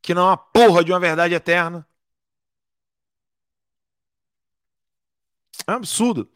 que 0.01 0.15
não 0.15 0.23
é 0.23 0.27
uma 0.27 0.37
porra 0.37 0.85
de 0.85 0.93
uma 0.93 1.01
verdade 1.01 1.35
eterna. 1.35 1.87
É 5.67 5.73
um 5.73 5.77
absurdo. 5.77 6.31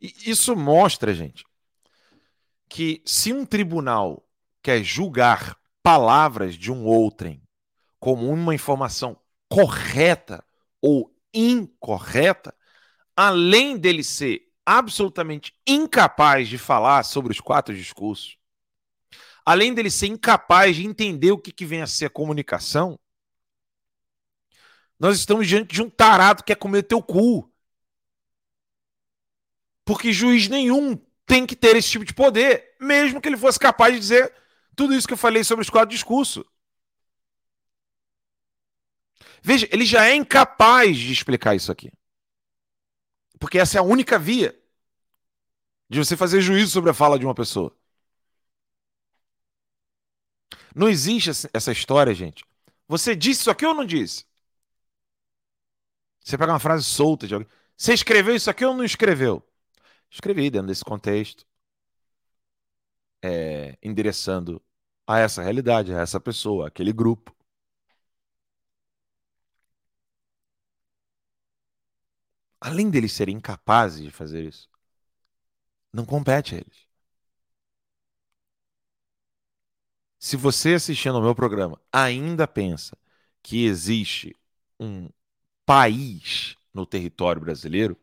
E 0.00 0.30
isso 0.30 0.56
mostra, 0.56 1.14
gente, 1.14 1.46
que 2.68 3.02
se 3.06 3.32
um 3.32 3.46
tribunal 3.46 4.28
quer 4.60 4.82
julgar 4.82 5.56
palavras 5.82 6.56
de 6.56 6.72
um 6.72 6.84
outrem 6.84 7.42
como 8.00 8.28
uma 8.28 8.54
informação 8.54 9.18
correta 9.48 10.44
ou 10.80 11.14
incorreta, 11.32 12.54
além 13.16 13.76
dele 13.76 14.02
ser 14.02 14.52
absolutamente 14.66 15.54
incapaz 15.66 16.48
de 16.48 16.58
falar 16.58 17.02
sobre 17.02 17.32
os 17.32 17.40
quatro 17.40 17.74
discursos, 17.74 18.38
além 19.44 19.74
dele 19.74 19.90
ser 19.90 20.06
incapaz 20.06 20.76
de 20.76 20.86
entender 20.86 21.32
o 21.32 21.38
que, 21.38 21.52
que 21.52 21.66
vem 21.66 21.82
a 21.82 21.86
ser 21.86 22.06
a 22.06 22.10
comunicação, 22.10 22.98
nós 24.98 25.18
estamos 25.18 25.46
diante 25.46 25.74
de 25.74 25.82
um 25.82 25.90
tarado 25.90 26.42
que 26.42 26.54
quer 26.54 26.58
comer 26.58 26.84
teu 26.84 27.02
cu. 27.02 27.50
Porque 29.84 30.12
juiz 30.12 30.48
nenhum 30.48 30.96
tem 31.26 31.46
que 31.46 31.56
ter 31.56 31.76
esse 31.76 31.90
tipo 31.90 32.04
de 32.04 32.14
poder, 32.14 32.74
mesmo 32.80 33.20
que 33.20 33.28
ele 33.28 33.36
fosse 33.36 33.58
capaz 33.58 33.92
de 33.92 34.00
dizer 34.00 34.32
tudo 34.74 34.94
isso 34.94 35.06
que 35.06 35.12
eu 35.12 35.18
falei 35.18 35.44
sobre 35.44 35.62
os 35.62 35.70
quatro 35.70 35.90
discursos. 35.90 36.44
Veja, 39.42 39.68
ele 39.70 39.84
já 39.84 40.06
é 40.06 40.14
incapaz 40.14 40.96
de 40.96 41.12
explicar 41.12 41.54
isso 41.54 41.70
aqui. 41.70 41.92
Porque 43.38 43.58
essa 43.58 43.78
é 43.78 43.80
a 43.80 43.82
única 43.84 44.18
via 44.18 44.54
de 45.88 45.98
você 45.98 46.14
fazer 46.16 46.40
juízo 46.42 46.70
sobre 46.72 46.90
a 46.90 46.94
fala 46.94 47.18
de 47.18 47.24
uma 47.24 47.34
pessoa. 47.34 47.74
Não 50.74 50.88
existe 50.88 51.30
essa 51.52 51.72
história, 51.72 52.14
gente, 52.14 52.44
Você 52.88 53.16
disse 53.16 53.40
isso 53.42 53.50
aqui 53.50 53.64
ou 53.64 53.74
não 53.74 53.84
disse? 53.84 54.24
Você 56.22 56.36
pega 56.38 56.52
uma 56.52 56.58
frase 56.58 56.84
solta 56.84 57.26
de 57.26 57.34
alguém. 57.34 57.48
Você 57.76 57.92
escreveu 57.94 58.34
isso 58.34 58.50
aqui 58.50 58.64
ou 58.64 58.74
não 58.74 58.84
escreveu? 58.84 59.42
Escrevi 60.10 60.50
dentro 60.50 60.68
desse 60.68 60.84
contexto, 60.84 61.46
é, 63.22 63.76
endereçando 63.82 64.62
a 65.06 65.18
essa 65.18 65.42
realidade, 65.42 65.92
a 65.94 66.00
essa 66.00 66.20
pessoa, 66.20 66.68
aquele 66.68 66.92
grupo. 66.92 67.34
Além 72.64 72.90
deles 72.90 73.12
serem 73.12 73.36
incapazes 73.36 74.02
de 74.02 74.10
fazer 74.10 74.42
isso, 74.42 74.68
não 75.92 76.04
compete 76.04 76.54
a 76.54 76.58
eles. 76.58 76.86
Se 80.18 80.36
você 80.36 80.74
assistindo 80.74 81.16
ao 81.16 81.22
meu 81.22 81.34
programa 81.34 81.80
ainda 81.92 82.48
pensa 82.48 82.96
que 83.42 83.64
existe 83.66 84.34
um 84.80 85.08
país 85.66 86.56
no 86.74 86.86
território 86.86 87.42
brasileiro, 87.42 87.98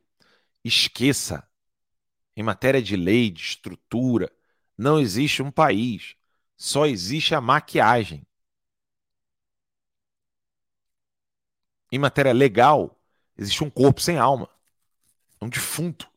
esqueça. 0.64 1.48
Em 2.36 2.44
matéria 2.44 2.82
de 2.82 2.96
lei, 2.98 3.32
de 3.32 3.42
estrutura, 3.42 4.32
não 4.78 5.00
existe 5.00 5.44
um 5.44 5.52
país. 5.52 6.16
Só 6.58 6.86
existe 6.86 7.36
a 7.36 7.42
maquiagem. 7.42 8.26
Em 11.92 12.00
matéria 12.00 12.34
legal, 12.34 13.01
existe 13.42 13.64
um 13.64 13.70
corpo 13.70 14.00
sem 14.00 14.20
alma, 14.20 14.48
um 15.42 15.50
defunto. 15.50 16.08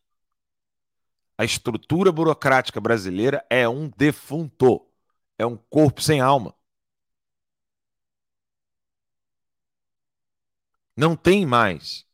A 1.39 1.45
estrutura 1.45 2.13
burocrática 2.13 2.81
brasileira 2.81 3.45
é 3.49 3.69
um 3.69 3.89
defunto, 3.89 4.87
é 5.39 5.47
um 5.47 5.57
corpo 5.57 6.03
sem 6.03 6.21
alma. 6.21 6.55
Não 10.97 11.17
tem 11.17 11.45
mais 11.47 12.07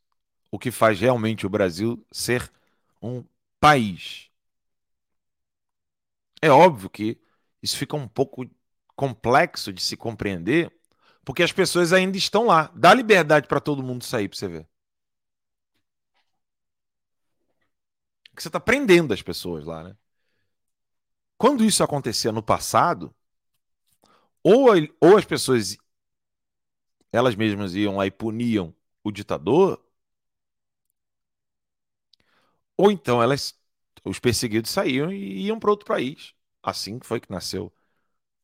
o 0.50 0.58
que 0.58 0.70
faz 0.70 1.00
realmente 1.00 1.44
o 1.46 1.50
Brasil 1.50 2.06
ser 2.12 2.50
um 3.02 3.24
país. 3.58 4.30
É 6.40 6.50
óbvio 6.50 6.88
que 6.88 7.20
isso 7.62 7.76
fica 7.76 7.96
um 7.96 8.08
pouco 8.08 8.48
complexo 8.96 9.72
de 9.72 9.82
se 9.82 9.96
compreender, 9.96 10.72
porque 11.24 11.42
as 11.42 11.52
pessoas 11.52 11.92
ainda 11.92 12.16
estão 12.16 12.46
lá. 12.46 12.72
Dá 12.74 12.94
liberdade 12.94 13.48
para 13.48 13.60
todo 13.60 13.82
mundo 13.82 14.04
sair 14.04 14.28
para 14.28 14.38
você 14.38 14.48
ver. 14.48 14.69
Que 18.40 18.44
você 18.44 18.48
está 18.48 18.58
prendendo 18.58 19.12
as 19.12 19.20
pessoas 19.20 19.66
lá, 19.66 19.84
né? 19.84 19.94
Quando 21.36 21.64
isso 21.64 21.82
acontecia 21.82 22.30
no 22.30 22.40
passado, 22.40 23.12
ou, 24.42 24.66
ou 25.00 25.16
as 25.16 25.24
pessoas 25.24 25.76
elas 27.12 27.34
mesmas 27.36 27.74
iam 27.74 27.96
lá 27.96 28.06
e 28.06 28.10
puniam 28.10 28.74
o 29.04 29.10
ditador, 29.12 29.80
ou 32.76 32.90
então 32.90 33.22
elas, 33.22 33.54
os 34.04 34.18
perseguidos 34.18 34.70
saíam 34.70 35.12
e 35.12 35.46
iam 35.46 35.58
para 35.58 35.70
outro 35.70 35.86
país. 35.86 36.34
Assim 36.62 36.98
foi 37.02 37.20
que 37.20 37.30
nasceu 37.30 37.72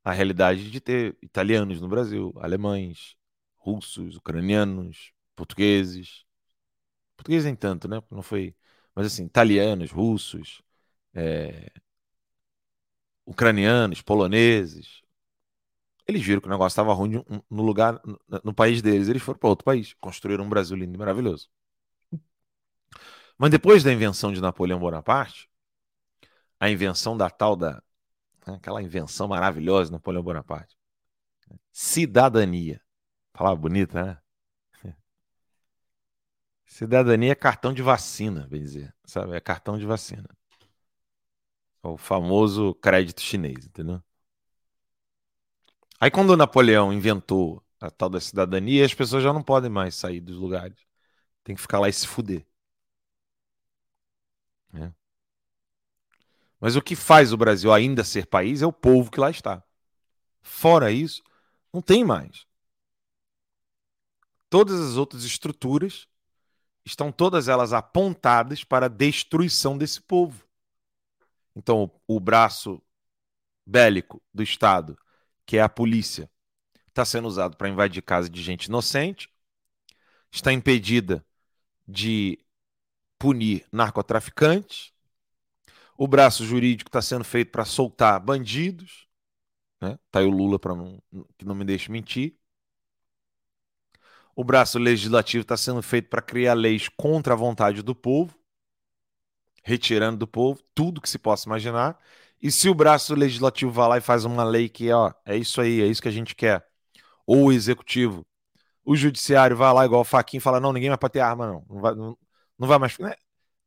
a 0.04 0.12
realidade 0.12 0.70
de 0.70 0.80
ter 0.80 1.16
italianos 1.22 1.80
no 1.80 1.88
Brasil, 1.88 2.35
alemães, 2.38 3.16
russos, 3.56 4.16
ucranianos, 4.16 5.12
portugueses. 5.37 6.24
Portugueses 7.16 7.46
nem 7.46 7.56
tanto, 7.56 7.88
né? 7.88 8.02
Não 8.11 8.22
foi. 8.22 8.54
Mas 8.96 9.06
assim, 9.06 9.26
italianos, 9.26 9.92
russos, 9.92 10.62
é... 11.14 11.70
ucranianos, 13.26 14.02
poloneses, 14.02 15.02
eles 16.06 16.22
viram 16.22 16.40
que 16.40 16.46
o 16.46 16.50
negócio 16.50 16.74
estava 16.74 16.92
ruim 16.94 17.22
no 17.50 17.62
lugar, 17.62 18.00
no 18.44 18.54
país 18.54 18.80
deles. 18.80 19.09
Eles 19.09 19.22
foram 19.22 19.38
para 19.38 19.48
outro 19.48 19.64
país, 19.64 19.94
construíram 20.00 20.44
um 20.44 20.48
Brasil 20.48 20.76
lindo 20.76 20.94
e 20.94 20.98
maravilhoso. 20.98 21.48
Mas 23.38 23.50
depois 23.50 23.82
da 23.82 23.92
invenção 23.92 24.32
de 24.32 24.40
Napoleão 24.40 24.78
Bonaparte, 24.78 25.48
a 26.61 26.70
invenção 26.70 27.16
da 27.16 27.30
tal 27.30 27.56
da. 27.56 27.82
Né, 28.46 28.54
aquela 28.54 28.82
invenção 28.82 29.28
maravilhosa 29.28 29.87
de 29.87 29.92
Napoleão 29.92 30.22
Bonaparte. 30.22 30.76
Cidadania. 31.72 32.80
Palavra 33.32 33.61
bonita, 33.61 34.04
né? 34.04 34.18
Cidadania 36.66 37.33
é 37.33 37.35
cartão 37.35 37.72
de 37.72 37.83
vacina, 37.83 38.46
bem 38.48 38.61
dizer. 38.62 38.94
Sabe? 39.05 39.35
É 39.35 39.40
cartão 39.40 39.79
de 39.79 39.87
vacina. 39.87 40.29
É 41.83 41.88
o 41.88 41.96
famoso 41.96 42.74
crédito 42.74 43.20
chinês, 43.20 43.66
entendeu? 43.66 44.02
Aí 46.00 46.11
quando 46.11 46.37
Napoleão 46.37 46.92
inventou 46.92 47.64
a 47.81 47.90
tal 47.90 48.09
da 48.11 48.20
cidadania, 48.20 48.85
as 48.85 48.94
pessoas 48.94 49.22
já 49.22 49.33
não 49.33 49.42
podem 49.42 49.70
mais 49.70 49.94
sair 49.94 50.20
dos 50.20 50.37
lugares. 50.37 50.79
Tem 51.44 51.55
que 51.55 51.62
ficar 51.62 51.79
lá 51.79 51.88
e 51.88 51.92
se 51.92 52.07
fuder. 52.07 52.46
É. 54.74 54.92
Mas 56.61 56.76
o 56.76 56.83
que 56.83 56.96
faz 56.96 57.33
o 57.33 57.37
Brasil 57.37 57.72
ainda 57.72 58.05
ser 58.05 58.26
país 58.26 58.62
é 58.62 58.66
o 58.66 58.72
povo 58.72 59.11
que 59.11 59.20
lá 59.20 59.31
está. 59.31 59.62
Fora 60.42 60.90
isso, 60.90 61.22
não 61.72 61.81
tem 61.81 62.05
mais. 62.05 62.46
Todas 64.50 64.81
as 64.81 64.96
outras 64.96 65.24
estruturas 65.24 66.09
estão 66.87 67.12
todas 67.12 67.49
elas 67.49 67.75
apontadas 67.75 68.64
para 68.64 68.87
a 68.87 68.88
destruição 68.88 69.77
desse 69.77 70.01
povo. 70.01 70.46
Então, 71.55 71.90
o 72.07 72.18
braço 72.18 72.81
bélico 73.66 74.22
do 74.33 74.42
Estado 74.42 74.96
que 75.46 75.57
é 75.57 75.62
a 75.62 75.68
polícia, 75.68 76.29
está 76.88 77.05
sendo 77.05 77.29
usado 77.29 77.57
para 77.57 77.68
invadir 77.68 78.03
casa 78.03 78.29
de 78.29 78.42
gente 78.42 78.64
inocente, 78.64 79.31
está 80.31 80.53
impedida 80.53 81.25
de 81.87 82.38
punir 83.18 83.64
narcotraficantes, 83.70 84.92
o 85.96 86.07
braço 86.07 86.44
jurídico 86.44 86.88
está 86.88 87.01
sendo 87.01 87.25
feito 87.25 87.53
para 87.53 87.64
soltar 87.64 88.20
bandidos, 88.20 89.07
né? 89.81 89.99
Tá 90.11 90.18
aí 90.18 90.27
o 90.27 90.31
Lula 90.31 90.59
para 90.59 90.75
não 90.75 91.01
que 91.38 91.44
não 91.44 91.55
me 91.55 91.64
deixe 91.64 91.90
mentir. 91.90 92.37
O 94.37 94.44
braço 94.44 94.79
legislativo 94.79 95.42
está 95.42 95.57
sendo 95.57 95.83
feito 95.83 96.09
para 96.09 96.22
criar 96.22 96.55
leis 96.55 96.89
contra 96.89 97.32
a 97.32 97.37
vontade 97.37 97.82
do 97.82 97.93
povo, 97.93 98.39
retirando 99.64 100.18
do 100.18 100.26
povo 100.26 100.62
tudo 100.74 101.01
que 101.01 101.09
se 101.09 101.18
possa 101.18 101.49
imaginar. 101.49 101.99
E 102.41 102.51
se 102.53 102.68
o 102.68 102.74
braço 102.74 103.14
legislativo 103.14 103.70
vai 103.72 103.89
lá 103.89 103.99
e 103.99 104.01
faz 104.01 104.24
uma 104.24 104.45
lei 104.45 104.68
que, 104.68 104.91
ó, 104.93 105.12
é 105.24 105.37
isso 105.37 105.61
aí, 105.61 105.80
é 105.80 105.87
isso 105.87 106.03
que 106.03 106.09
a 106.09 106.12
gente 106.12 106.34
quer, 106.34 106.64
ou 107.26 107.47
o 107.47 107.53
executivo, 107.53 108.26
o 108.84 108.97
judiciário 108.97 109.57
vai 109.57 109.72
lá 109.74 109.87
igual 109.87 110.03
o 110.03 110.05
Faquinha 110.05 110.39
e 110.39 110.43
fala: 110.43 110.61
não, 110.61 110.72
ninguém 110.72 110.91
vai 110.91 110.99
para 110.99 111.09
ter 111.11 111.20
arma, 111.20 111.47
não. 111.47 111.66
Não 111.68 111.80
vai, 111.80 111.95
não, 111.95 112.18
não 112.59 112.68
vai 112.68 112.78
mais. 112.78 112.99
Né? 112.99 113.14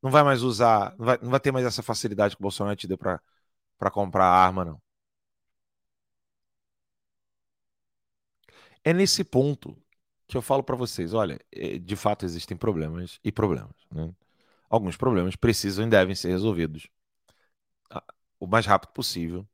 Não 0.04 0.12
vai 0.12 0.24
mais 0.24 0.44
usar, 0.44 0.96
não 1.00 1.06
vai, 1.08 1.20
não 1.22 1.32
vai 1.32 1.40
ter 1.42 1.52
mais 1.52 1.66
essa 1.66 1.84
facilidade 1.84 2.36
que 2.36 2.42
o 2.42 2.44
Bolsonaro 2.44 2.76
te 2.78 2.88
deu 2.88 2.98
para 2.98 3.22
comprar 3.92 4.26
arma, 4.28 4.66
não. 4.66 4.82
É 8.84 8.94
nesse 8.94 9.24
ponto 9.24 9.78
que 10.30 10.38
eu 10.38 10.42
falo 10.42 10.64
para 10.64 10.76
vocês: 10.76 11.14
olha, 11.14 11.40
é, 11.52 11.80
de 11.80 11.96
fato 11.96 12.24
existem 12.24 12.56
problemas 12.56 13.20
e 13.24 13.32
problemas. 13.32 13.76
Né? 13.92 14.14
Alguns 14.70 14.96
problemas 14.96 15.36
precisam 15.36 15.86
e 15.86 15.90
devem 15.90 16.16
ser 16.16 16.30
resolvidos 16.30 16.88
o 18.40 18.48
mais 18.48 18.66
rápido 18.66 18.92
possível. 18.92 19.46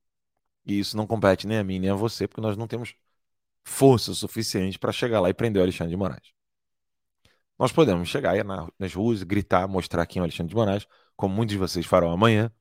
E 0.66 0.80
isso 0.80 0.98
não 0.98 1.08
compete 1.08 1.48
nem 1.48 1.58
a 1.58 1.64
mim 1.64 1.80
nem 1.80 1.90
a 1.90 1.96
você, 1.96 2.28
porque 2.28 2.42
nós 2.42 2.58
não 2.58 2.68
temos 2.68 2.96
força 3.64 4.14
suficiente 4.14 4.78
para 4.78 4.92
chegar 4.92 5.20
lá 5.20 5.30
e 5.30 5.34
prender 5.34 5.60
o 5.62 5.64
Alexandre 5.64 5.92
de 5.92 5.98
Moraes. 5.98 6.34
Nós 7.58 7.72
podemos 7.72 8.10
chegar 8.10 8.36
nas 8.78 8.94
ruas, 8.94 9.24
gritar, 9.24 9.68
mostrar 9.68 10.06
quem 10.06 10.20
é 10.20 10.22
o 10.22 10.26
Alexandre 10.26 10.50
de 10.50 10.56
Moraes, 10.56 10.88
como 11.16 11.34
muitos 11.34 11.54
de 11.54 11.60
vocês 11.60 11.86
farão 11.86 12.12
amanhã. 12.12 12.52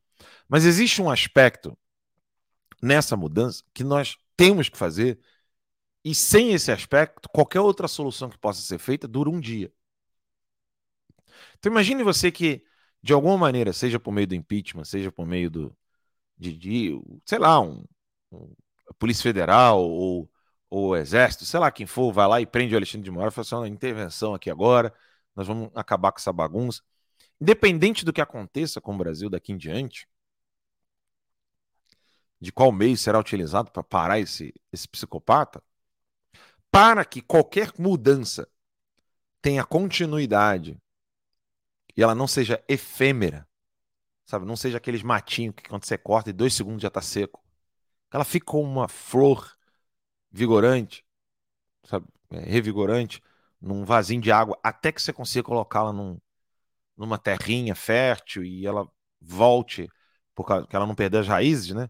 Mas 0.48 0.64
existe 0.64 1.02
um 1.02 1.10
aspecto 1.10 1.76
nessa 2.80 3.16
mudança 3.16 3.64
que 3.74 3.82
nós 3.82 4.16
temos 4.36 4.68
que 4.68 4.78
fazer, 4.78 5.18
e 6.04 6.14
sem 6.14 6.52
esse 6.52 6.70
aspecto, 6.70 7.28
qualquer 7.30 7.60
outra 7.60 7.88
solução 7.88 8.28
que 8.30 8.38
possa 8.38 8.60
ser 8.60 8.78
feita 8.78 9.08
dura 9.08 9.30
um 9.30 9.40
dia. 9.40 9.72
Então 11.58 11.72
imagine 11.72 12.02
você 12.02 12.30
que, 12.30 12.64
de 13.02 13.12
alguma 13.12 13.38
maneira, 13.38 13.72
seja 13.72 13.98
por 13.98 14.12
meio 14.12 14.26
do 14.26 14.34
impeachment, 14.34 14.84
seja 14.84 15.10
por 15.10 15.26
meio 15.26 15.50
do, 15.50 15.76
de, 16.38 16.56
de 16.56 17.00
sei 17.24 17.38
lá, 17.38 17.60
um, 17.60 17.84
um 18.32 18.54
Polícia 18.98 19.22
Federal 19.22 19.80
ou, 19.82 20.30
ou 20.70 20.96
Exército, 20.96 21.44
sei 21.46 21.60
lá 21.60 21.70
quem 21.70 21.86
for, 21.86 22.12
vai 22.12 22.28
lá 22.28 22.40
e 22.40 22.46
prende 22.46 22.74
o 22.74 22.76
Alexandre 22.76 23.04
de 23.04 23.10
Moraes 23.10 23.32
e 23.32 23.36
fala 23.36 23.46
assim, 23.46 23.54
uma 23.56 23.68
intervenção 23.68 24.34
aqui 24.34 24.50
agora, 24.50 24.94
nós 25.34 25.46
vamos 25.46 25.70
acabar 25.74 26.12
com 26.12 26.18
essa 26.18 26.32
bagunça. 26.32 26.82
Independente 27.40 28.04
do 28.04 28.12
que 28.12 28.20
aconteça 28.20 28.80
com 28.80 28.94
o 28.94 28.98
Brasil 28.98 29.30
daqui 29.30 29.52
em 29.52 29.56
diante, 29.56 30.08
de 32.40 32.52
qual 32.52 32.70
meio 32.70 32.96
será 32.96 33.18
utilizado 33.18 33.70
para 33.70 33.82
parar 33.82 34.20
esse, 34.20 34.54
esse 34.72 34.86
psicopata, 34.88 35.62
para 36.74 37.04
que 37.04 37.22
qualquer 37.22 37.70
mudança 37.78 38.48
tenha 39.40 39.64
continuidade 39.64 40.76
e 41.96 42.02
ela 42.02 42.16
não 42.16 42.26
seja 42.26 42.60
efêmera, 42.68 43.48
Sabe? 44.26 44.44
Não 44.44 44.56
seja 44.56 44.78
aqueles 44.78 45.02
matinhos 45.02 45.54
que 45.54 45.68
quando 45.68 45.84
você 45.84 45.96
corta 45.96 46.30
em 46.30 46.34
dois 46.34 46.54
segundos 46.54 46.82
já 46.82 46.88
está 46.88 47.00
seco. 47.00 47.44
Ela 48.12 48.24
fica 48.24 48.46
como 48.46 48.68
uma 48.68 48.88
flor 48.88 49.54
vigorante. 50.32 51.04
sabe, 51.84 52.06
é, 52.30 52.40
revigorante, 52.40 53.22
num 53.60 53.84
vasinho 53.84 54.20
de 54.20 54.32
água, 54.32 54.58
até 54.62 54.90
que 54.90 55.00
você 55.00 55.12
consiga 55.12 55.44
colocá-la 55.44 55.92
num, 55.92 56.18
numa 56.96 57.18
terrinha 57.18 57.76
fértil 57.76 58.42
e 58.42 58.66
ela 58.66 58.90
volte, 59.20 59.88
porque 60.34 60.74
ela 60.74 60.86
não 60.86 60.94
perder 60.94 61.18
as 61.18 61.28
raízes, 61.28 61.70
né? 61.70 61.88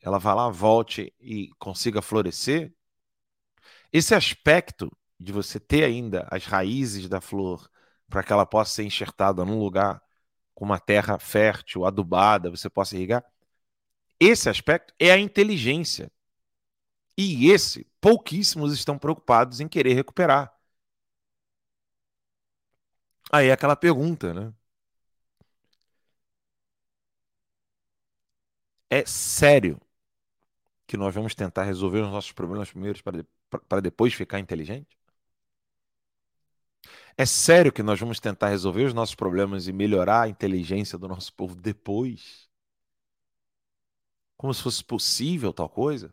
Ela 0.00 0.18
vá 0.18 0.34
lá, 0.34 0.48
volte 0.48 1.14
e 1.20 1.50
consiga 1.58 2.02
florescer. 2.02 2.74
Esse 3.92 4.14
aspecto 4.14 4.90
de 5.20 5.32
você 5.32 5.60
ter 5.60 5.84
ainda 5.84 6.26
as 6.30 6.44
raízes 6.46 7.08
da 7.08 7.20
flor 7.20 7.70
para 8.08 8.22
que 8.22 8.32
ela 8.32 8.46
possa 8.46 8.74
ser 8.74 8.84
enxertada 8.84 9.44
num 9.44 9.58
lugar 9.58 10.02
com 10.54 10.64
uma 10.64 10.78
terra 10.80 11.18
fértil, 11.18 11.84
adubada, 11.84 12.50
você 12.50 12.68
possa 12.70 12.96
irrigar. 12.96 13.24
Esse 14.20 14.48
aspecto 14.48 14.94
é 14.98 15.10
a 15.12 15.18
inteligência. 15.18 16.10
E 17.16 17.50
esse, 17.50 17.86
pouquíssimos 18.00 18.72
estão 18.72 18.98
preocupados 18.98 19.60
em 19.60 19.68
querer 19.68 19.94
recuperar. 19.94 20.52
Aí 23.32 23.48
é 23.48 23.52
aquela 23.52 23.74
pergunta, 23.76 24.32
né? 24.34 24.52
É 28.90 29.04
sério 29.06 29.80
que 30.86 30.96
nós 30.96 31.14
vamos 31.14 31.34
tentar 31.34 31.64
resolver 31.64 32.00
os 32.00 32.10
nossos 32.10 32.32
problemas 32.32 32.70
primeiros 32.70 33.00
para, 33.00 33.24
para 33.60 33.80
depois 33.80 34.14
ficar 34.14 34.38
inteligente? 34.38 34.96
É 37.16 37.24
sério 37.26 37.72
que 37.72 37.82
nós 37.82 37.98
vamos 38.00 38.20
tentar 38.20 38.48
resolver 38.48 38.84
os 38.84 38.94
nossos 38.94 39.14
problemas 39.14 39.66
e 39.68 39.72
melhorar 39.72 40.22
a 40.22 40.28
inteligência 40.28 40.98
do 40.98 41.08
nosso 41.08 41.32
povo 41.34 41.54
depois? 41.54 42.48
Como 44.36 44.52
se 44.52 44.62
fosse 44.62 44.84
possível 44.84 45.52
tal 45.54 45.68
coisa? 45.70 46.12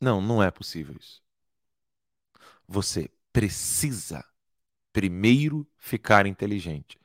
Não, 0.00 0.20
não 0.20 0.42
é 0.42 0.50
possível 0.50 0.96
isso. 0.98 1.22
Você 2.66 3.10
precisa 3.32 4.24
primeiro 4.92 5.66
ficar 5.78 6.26
inteligente 6.26 7.00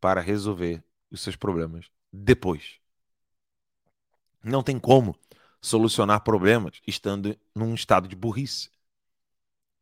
para 0.00 0.20
resolver 0.20 0.84
os 1.10 1.22
seus 1.22 1.36
problemas 1.36 1.90
depois. 2.12 2.80
Não 4.44 4.62
tem 4.62 4.78
como 4.78 5.16
solucionar 5.64 6.22
problemas 6.22 6.80
estando 6.86 7.38
num 7.54 7.74
estado 7.74 8.06
de 8.06 8.14
burrice, 8.14 8.70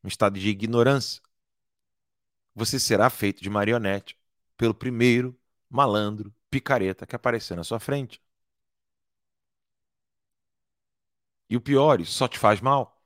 um 0.04 0.06
estado 0.08 0.38
de 0.38 0.48
ignorância. 0.48 1.20
Você 2.54 2.78
será 2.78 3.10
feito 3.10 3.42
de 3.42 3.50
marionete 3.50 4.16
pelo 4.56 4.74
primeiro 4.74 5.36
malandro, 5.68 6.32
picareta 6.50 7.06
que 7.06 7.16
aparecer 7.16 7.56
na 7.56 7.64
sua 7.64 7.80
frente. 7.80 8.20
E 11.48 11.56
o 11.56 11.60
pior, 11.60 12.00
isso 12.00 12.12
só 12.12 12.26
te 12.28 12.36
faz 12.38 12.60
mal. 12.60 13.00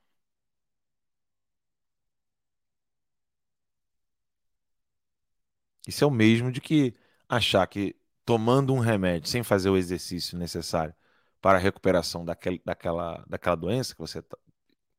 Isso 5.87 6.03
é 6.03 6.07
o 6.07 6.11
mesmo 6.11 6.51
de 6.51 6.61
que 6.61 6.93
achar 7.29 7.65
que 7.67 7.95
tomando 8.25 8.73
um 8.73 8.79
remédio 8.79 9.29
sem 9.29 9.43
fazer 9.43 9.69
o 9.69 9.77
exercício 9.77 10.37
necessário 10.37 10.93
para 11.41 11.57
a 11.57 11.61
recuperação 11.61 12.25
daquele, 12.25 12.61
daquela, 12.65 13.23
daquela 13.27 13.55
doença 13.55 13.93
que 13.95 14.01
você 14.01 14.23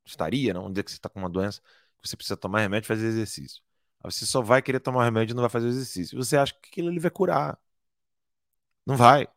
estaria, 0.04 0.54
não? 0.54 0.62
Vamos 0.62 0.74
dizer 0.74 0.84
que 0.84 0.90
você 0.90 0.96
está 0.98 1.08
com 1.08 1.20
uma 1.20 1.30
doença, 1.30 1.60
você 2.02 2.16
precisa 2.16 2.36
tomar 2.36 2.60
remédio 2.60 2.86
e 2.86 2.88
fazer 2.88 3.06
exercício. 3.06 3.62
Aí 4.02 4.10
você 4.12 4.26
só 4.26 4.42
vai 4.42 4.62
querer 4.62 4.80
tomar 4.80 5.04
remédio 5.04 5.32
e 5.34 5.36
não 5.36 5.42
vai 5.42 5.50
fazer 5.50 5.68
exercício. 5.68 6.16
Você 6.18 6.36
acha 6.36 6.54
que 6.54 6.68
aquilo 6.68 6.88
ele 6.90 7.00
vai 7.00 7.10
curar. 7.10 7.58
Não 8.86 8.96
vai. 8.96 9.28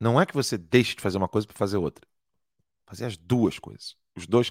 Não 0.00 0.20
é 0.20 0.26
que 0.26 0.34
você 0.34 0.58
deixe 0.58 0.94
de 0.96 1.02
fazer 1.02 1.18
uma 1.18 1.28
coisa 1.28 1.46
para 1.46 1.56
fazer 1.56 1.76
outra. 1.78 2.06
Fazer 2.86 3.06
as 3.06 3.16
duas 3.16 3.58
coisas. 3.58 3.96
Os 4.16 4.26
dois 4.26 4.50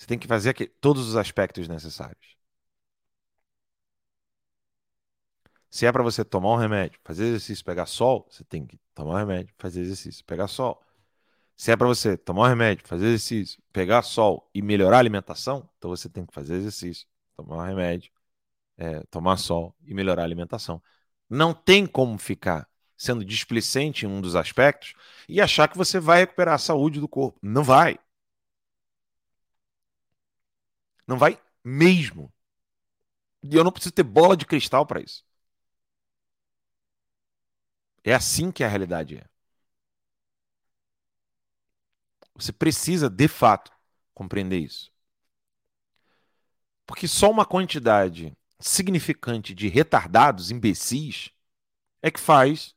você 0.00 0.06
tem 0.06 0.18
que 0.18 0.26
fazer 0.26 0.50
aqui, 0.50 0.66
todos 0.66 1.06
os 1.08 1.16
aspectos 1.16 1.68
necessários. 1.68 2.39
Se 5.70 5.86
é 5.86 5.92
para 5.92 6.02
você 6.02 6.24
tomar 6.24 6.52
um 6.54 6.56
remédio, 6.56 7.00
fazer 7.04 7.26
exercício, 7.26 7.64
pegar 7.64 7.86
sol, 7.86 8.26
você 8.30 8.44
tem 8.44 8.66
que 8.66 8.78
tomar 8.94 9.14
um 9.14 9.18
remédio, 9.18 9.54
fazer 9.58 9.80
exercício, 9.82 10.24
pegar 10.24 10.48
sol. 10.48 10.82
Se 11.56 11.70
é 11.72 11.76
para 11.76 11.86
você 11.86 12.16
tomar 12.16 12.44
um 12.44 12.48
remédio, 12.48 12.86
fazer 12.88 13.06
exercício, 13.06 13.62
pegar 13.72 14.02
sol 14.02 14.50
e 14.54 14.62
melhorar 14.62 14.96
a 14.96 15.00
alimentação, 15.00 15.68
então 15.78 15.90
você 15.90 16.08
tem 16.08 16.26
que 16.26 16.34
fazer 16.34 16.54
exercício, 16.56 17.06
tomar 17.36 17.58
um 17.58 17.66
remédio, 17.66 18.10
é, 18.78 19.00
tomar 19.10 19.36
sol 19.36 19.76
e 19.84 19.94
melhorar 19.94 20.22
a 20.22 20.24
alimentação. 20.24 20.82
Não 21.28 21.54
tem 21.54 21.86
como 21.86 22.18
ficar 22.18 22.68
sendo 22.96 23.24
displicente 23.24 24.04
em 24.06 24.08
um 24.08 24.20
dos 24.20 24.36
aspectos 24.36 24.94
e 25.28 25.40
achar 25.40 25.68
que 25.68 25.78
você 25.78 26.00
vai 26.00 26.20
recuperar 26.20 26.54
a 26.54 26.58
saúde 26.58 27.00
do 27.00 27.08
corpo. 27.08 27.38
Não 27.42 27.62
vai. 27.64 27.98
Não 31.06 31.18
vai 31.18 31.40
mesmo. 31.64 32.32
E 33.42 33.54
eu 33.56 33.64
não 33.64 33.72
preciso 33.72 33.92
ter 33.92 34.02
bola 34.02 34.36
de 34.36 34.46
cristal 34.46 34.86
para 34.86 35.00
isso. 35.00 35.24
É 38.04 38.14
assim 38.14 38.50
que 38.50 38.64
a 38.64 38.68
realidade 38.68 39.16
é. 39.18 39.24
Você 42.34 42.52
precisa, 42.52 43.08
de 43.10 43.28
fato, 43.28 43.70
compreender 44.14 44.58
isso. 44.58 44.90
Porque 46.86 47.06
só 47.06 47.30
uma 47.30 47.44
quantidade 47.44 48.36
significante 48.58 49.54
de 49.54 49.68
retardados, 49.68 50.50
imbecis, 50.50 51.30
é 52.02 52.10
que 52.10 52.20
faz 52.20 52.74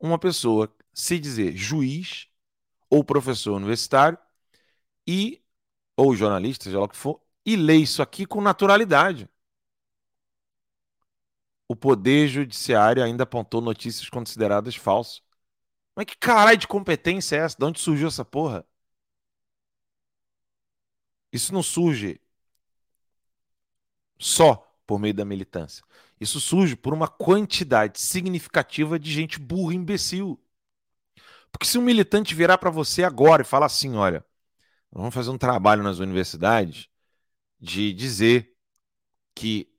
uma 0.00 0.18
pessoa 0.18 0.74
se 0.92 1.18
dizer 1.18 1.56
juiz 1.56 2.28
ou 2.90 3.04
professor 3.04 3.54
universitário 3.54 4.18
e 5.06 5.42
ou 5.96 6.14
jornalista, 6.14 6.64
seja 6.64 6.78
lá 6.78 6.84
o 6.84 6.88
que 6.88 6.96
for, 6.96 7.20
e 7.44 7.56
lê 7.56 7.76
isso 7.76 8.02
aqui 8.02 8.26
com 8.26 8.40
naturalidade. 8.40 9.28
O 11.68 11.76
Poder 11.76 12.28
Judiciário 12.28 13.04
ainda 13.04 13.24
apontou 13.24 13.60
notícias 13.60 14.08
consideradas 14.08 14.74
falsas. 14.74 15.22
Mas 15.94 16.06
que 16.06 16.16
caralho 16.16 16.58
de 16.58 16.66
competência 16.66 17.36
é 17.36 17.40
essa? 17.40 17.56
De 17.58 17.64
onde 17.64 17.80
surgiu 17.80 18.08
essa 18.08 18.24
porra? 18.24 18.66
Isso 21.32 21.52
não 21.52 21.62
surge 21.62 22.20
só 24.18 24.56
por 24.86 24.98
meio 24.98 25.14
da 25.14 25.24
militância. 25.24 25.84
Isso 26.20 26.40
surge 26.40 26.74
por 26.74 26.92
uma 26.94 27.06
quantidade 27.08 28.00
significativa 28.00 28.98
de 28.98 29.12
gente 29.12 29.38
burra 29.38 29.74
e 29.74 29.76
imbecil. 29.76 30.40
Porque 31.52 31.66
se 31.66 31.78
um 31.78 31.82
militante 31.82 32.34
virar 32.34 32.58
para 32.58 32.70
você 32.70 33.02
agora 33.04 33.42
e 33.42 33.44
falar 33.44 33.66
assim: 33.66 33.94
olha, 33.96 34.24
vamos 34.90 35.14
fazer 35.14 35.30
um 35.30 35.38
trabalho 35.38 35.82
nas 35.82 35.98
universidades 35.98 36.88
de 37.60 37.92
dizer 37.92 38.56
que 39.34 39.72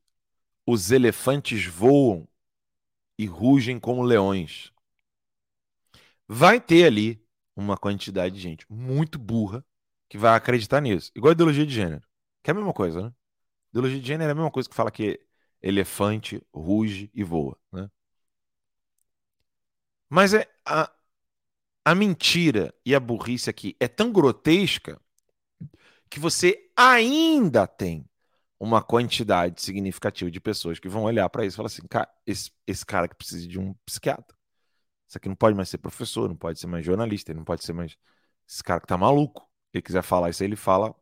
os 0.69 0.91
elefantes 0.91 1.65
voam 1.65 2.27
e 3.17 3.25
rugem 3.25 3.79
como 3.79 4.03
leões. 4.03 4.71
Vai 6.27 6.61
ter 6.61 6.85
ali 6.85 7.25
uma 7.55 7.75
quantidade 7.75 8.35
de 8.35 8.41
gente 8.41 8.65
muito 8.71 9.17
burra 9.17 9.65
que 10.07 10.17
vai 10.17 10.35
acreditar 10.35 10.79
nisso. 10.79 11.11
Igual 11.15 11.31
a 11.31 11.33
ideologia 11.33 11.65
de 11.65 11.73
gênero. 11.73 12.03
Que 12.43 12.51
é 12.51 12.53
a 12.53 12.55
mesma 12.55 12.71
coisa, 12.71 13.01
né? 13.01 13.13
Ideologia 13.71 13.99
de 13.99 14.07
gênero 14.07 14.29
é 14.29 14.31
a 14.31 14.35
mesma 14.35 14.51
coisa 14.51 14.69
que 14.69 14.75
fala 14.75 14.91
que 14.91 15.19
elefante 15.61 16.41
ruge 16.53 17.09
e 17.15 17.23
voa, 17.23 17.57
né? 17.71 17.89
Mas 20.07 20.33
é 20.35 20.47
a, 20.65 20.91
a 21.83 21.95
mentira 21.95 22.73
e 22.85 22.93
a 22.93 22.99
burrice 22.99 23.49
aqui 23.49 23.75
é 23.79 23.87
tão 23.87 24.11
grotesca 24.11 25.01
que 26.09 26.19
você 26.19 26.71
ainda 26.75 27.67
tem 27.67 28.09
uma 28.59 28.81
quantidade 28.83 29.61
significativa 29.61 30.29
de 30.31 30.39
pessoas 30.39 30.79
que 30.79 30.89
vão 30.89 31.03
olhar 31.03 31.29
para 31.29 31.45
isso 31.45 31.55
e 31.55 31.57
falar 31.57 31.67
assim: 31.67 31.87
cara, 31.87 32.09
esse, 32.25 32.51
esse 32.67 32.85
cara 32.85 33.07
que 33.07 33.15
precisa 33.15 33.47
de 33.47 33.59
um 33.59 33.73
psiquiatra. 33.85 34.35
Isso 35.07 35.17
aqui 35.17 35.27
não 35.29 35.35
pode 35.35 35.55
mais 35.55 35.69
ser 35.69 35.77
professor, 35.79 36.29
não 36.29 36.35
pode 36.35 36.59
ser 36.59 36.67
mais 36.67 36.85
jornalista, 36.85 37.33
não 37.33 37.43
pode 37.43 37.63
ser 37.63 37.73
mais. 37.73 37.97
Esse 38.47 38.63
cara 38.63 38.79
que 38.81 38.87
tá 38.87 38.97
maluco. 38.97 39.47
Ele 39.73 39.81
quiser 39.81 40.03
falar 40.03 40.29
isso, 40.29 40.43
ele 40.43 40.55
fala 40.55 40.95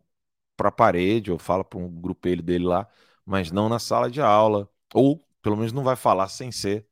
para 0.57 0.69
a 0.69 0.71
parede 0.71 1.31
ou 1.31 1.39
fala 1.39 1.63
para 1.65 1.79
um 1.79 1.89
grupelho 2.01 2.43
dele 2.43 2.65
lá, 2.65 2.87
mas 3.25 3.51
não 3.51 3.69
na 3.69 3.79
sala 3.79 4.09
de 4.11 4.21
aula. 4.21 4.69
Ou 4.93 5.19
pelo 5.41 5.57
menos 5.57 5.73
não 5.73 5.83
vai 5.83 5.95
falar 5.95 6.27
sem 6.29 6.51
ser 6.51 6.87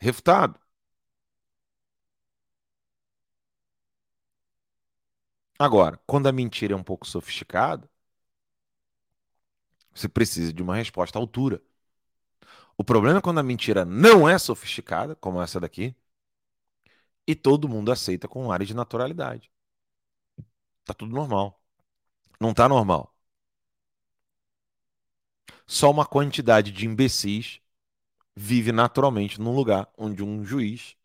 refutado. 0.00 0.58
Agora, 5.58 5.98
quando 6.06 6.28
a 6.28 6.32
mentira 6.32 6.74
é 6.74 6.76
um 6.76 6.82
pouco 6.82 7.06
sofisticada, 7.06 7.88
você 9.94 10.08
precisa 10.08 10.52
de 10.52 10.62
uma 10.62 10.76
resposta 10.76 11.18
à 11.18 11.20
altura. 11.20 11.62
O 12.76 12.84
problema 12.84 13.18
é 13.18 13.22
quando 13.22 13.38
a 13.38 13.42
mentira 13.42 13.84
não 13.84 14.28
é 14.28 14.38
sofisticada, 14.38 15.14
como 15.16 15.40
essa 15.40 15.60
daqui, 15.60 15.94
e 17.26 17.34
todo 17.34 17.68
mundo 17.68 17.92
aceita 17.92 18.26
com 18.28 18.46
um 18.46 18.52
ar 18.52 18.64
de 18.64 18.74
naturalidade. 18.74 19.50
Tá 20.84 20.94
tudo 20.94 21.12
normal. 21.14 21.60
Não 22.40 22.54
tá 22.54 22.68
normal. 22.68 23.14
Só 25.66 25.90
uma 25.90 26.06
quantidade 26.06 26.72
de 26.72 26.86
imbecis 26.86 27.60
vive 28.36 28.72
naturalmente 28.72 29.40
num 29.40 29.54
lugar 29.54 29.88
onde 29.98 30.22
um 30.24 30.44
juiz 30.44 30.96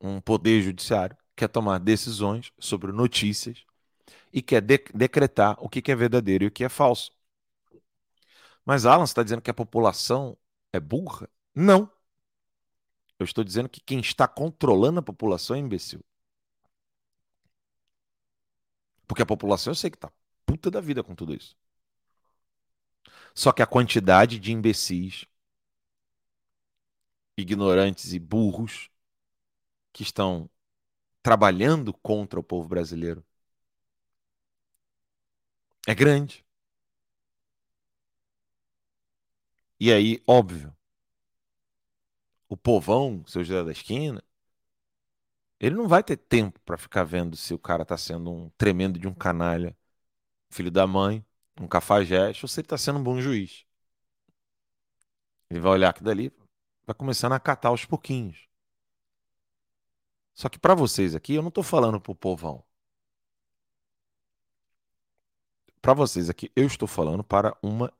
um 0.00 0.20
poder 0.20 0.62
judiciário, 0.62 1.16
quer 1.34 1.48
tomar 1.48 1.78
decisões 1.78 2.52
sobre 2.58 2.92
notícias 2.92 3.64
e 4.34 4.42
quer 4.42 4.60
de 4.60 4.78
decretar 4.92 5.56
o 5.60 5.68
que 5.68 5.92
é 5.92 5.94
verdadeiro 5.94 6.44
e 6.44 6.46
o 6.48 6.50
que 6.50 6.64
é 6.64 6.68
falso. 6.68 7.12
Mas 8.64 8.84
Alan, 8.84 9.04
está 9.04 9.22
dizendo 9.22 9.40
que 9.40 9.50
a 9.50 9.54
população 9.54 10.36
é 10.72 10.80
burra? 10.80 11.28
Não. 11.54 11.90
Eu 13.18 13.24
estou 13.24 13.44
dizendo 13.44 13.68
que 13.68 13.80
quem 13.80 14.00
está 14.00 14.26
controlando 14.26 14.98
a 14.98 15.02
população 15.02 15.54
é 15.54 15.60
imbecil. 15.60 16.04
Porque 19.06 19.22
a 19.22 19.26
população 19.26 19.70
eu 19.70 19.76
sei 19.76 19.90
que 19.90 19.96
está 19.96 20.10
puta 20.44 20.68
da 20.70 20.80
vida 20.80 21.04
com 21.04 21.14
tudo 21.14 21.32
isso. 21.32 21.56
Só 23.34 23.52
que 23.52 23.62
a 23.62 23.66
quantidade 23.66 24.40
de 24.40 24.52
imbecis, 24.52 25.26
ignorantes 27.36 28.12
e 28.12 28.18
burros 28.18 28.90
que 29.92 30.02
estão 30.02 30.50
trabalhando 31.22 31.92
contra 31.94 32.40
o 32.40 32.42
povo 32.42 32.68
brasileiro 32.68 33.24
é 35.86 35.94
grande. 35.94 36.44
E 39.78 39.92
aí, 39.92 40.22
óbvio, 40.26 40.74
o 42.48 42.56
povão, 42.56 43.24
seu 43.26 43.44
José 43.44 43.62
da 43.64 43.72
esquina, 43.72 44.22
ele 45.60 45.74
não 45.74 45.88
vai 45.88 46.02
ter 46.02 46.16
tempo 46.16 46.60
para 46.60 46.76
ficar 46.78 47.04
vendo 47.04 47.36
se 47.36 47.54
o 47.54 47.58
cara 47.58 47.84
tá 47.84 47.96
sendo 47.96 48.30
um 48.30 48.50
tremendo 48.50 48.98
de 48.98 49.08
um 49.08 49.14
canalha, 49.14 49.76
filho 50.50 50.70
da 50.70 50.86
mãe, 50.86 51.24
um 51.60 51.68
cafajeste, 51.68 52.44
ou 52.44 52.48
se 52.48 52.60
ele 52.60 52.68
tá 52.68 52.78
sendo 52.78 52.98
um 53.00 53.02
bom 53.04 53.20
juiz. 53.20 53.66
Ele 55.50 55.60
vai 55.60 55.72
olhar 55.72 55.90
aqui 55.90 56.02
dali, 56.02 56.32
vai 56.86 56.94
começando 56.94 57.32
a 57.32 57.40
catar 57.40 57.68
aos 57.70 57.84
pouquinhos. 57.84 58.48
Só 60.34 60.48
que 60.48 60.58
para 60.58 60.74
vocês 60.74 61.14
aqui, 61.14 61.34
eu 61.34 61.42
não 61.42 61.50
tô 61.50 61.62
falando 61.62 62.00
pro 62.00 62.14
povão. 62.14 62.64
Para 65.84 65.92
vocês 65.92 66.30
aqui, 66.30 66.50
eu 66.56 66.66
estou 66.66 66.88
falando 66.88 67.22
para 67.22 67.54
uma 67.62 67.92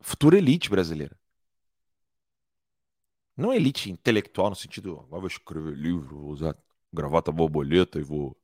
futura 0.00 0.38
elite 0.38 0.70
brasileira. 0.70 1.18
Não 3.36 3.52
elite 3.52 3.90
intelectual 3.90 4.50
no 4.50 4.54
sentido, 4.54 5.00
agora 5.00 5.22
vou 5.22 5.26
escrever 5.26 5.74
livro, 5.74 6.20
vou 6.20 6.30
usar 6.30 6.56
gravata 6.92 7.32
borboleta 7.32 7.98
e 7.98 8.04
vou 8.04 8.40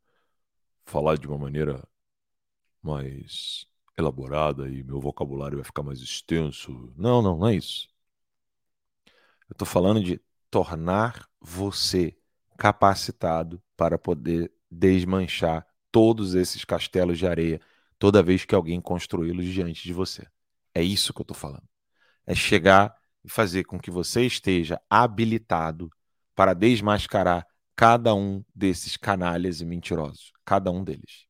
falar 0.85 1.17
de 1.17 1.29
uma 1.29 1.39
maneira 1.39 1.87
mais 2.83 3.65
elaborada 3.97 4.69
e 4.69 4.83
meu 4.83 5.01
vocabulário 5.01 5.59
vai 5.59 5.65
ficar 5.65 5.85
mais 5.85 6.01
extenso. 6.01 6.93
Não, 6.97 7.23
não, 7.23 7.37
não 7.39 7.47
é 7.47 7.55
isso. 7.55 7.89
Eu 9.49 9.53
estou 9.53 9.69
falando 9.69 10.03
de 10.03 10.21
tornar 10.51 11.29
você 11.41 12.19
capacitado 12.57 13.63
para 13.77 13.97
poder 13.97 14.53
desmanchar 14.69 15.65
todos 15.93 16.35
esses 16.35 16.65
castelos 16.65 17.19
de 17.19 17.25
areia 17.29 17.61
toda 17.99 18.23
vez 18.23 18.45
que 18.45 18.55
alguém 18.55 18.81
construí-los 18.81 19.47
diante 19.47 19.83
de 19.83 19.93
você. 19.93 20.27
É 20.75 20.83
isso 20.83 21.13
que 21.13 21.21
eu 21.21 21.25
estou 21.25 21.37
falando. 21.37 21.69
É 22.27 22.35
chegar 22.35 22.95
e 23.25 23.31
fazer 23.31 23.65
com 23.65 23.79
que 23.79 23.91
você 23.91 24.25
esteja 24.27 24.81
habilitado 24.89 25.91
para 26.35 26.55
desmascarar 26.55 27.47
cada 27.75 28.15
um 28.15 28.45
desses 28.55 28.97
canalhas 28.97 29.61
e 29.61 29.67
mentirosos. 29.67 30.33
Cada 30.45 30.71
um 30.71 30.85
deles. 30.85 31.27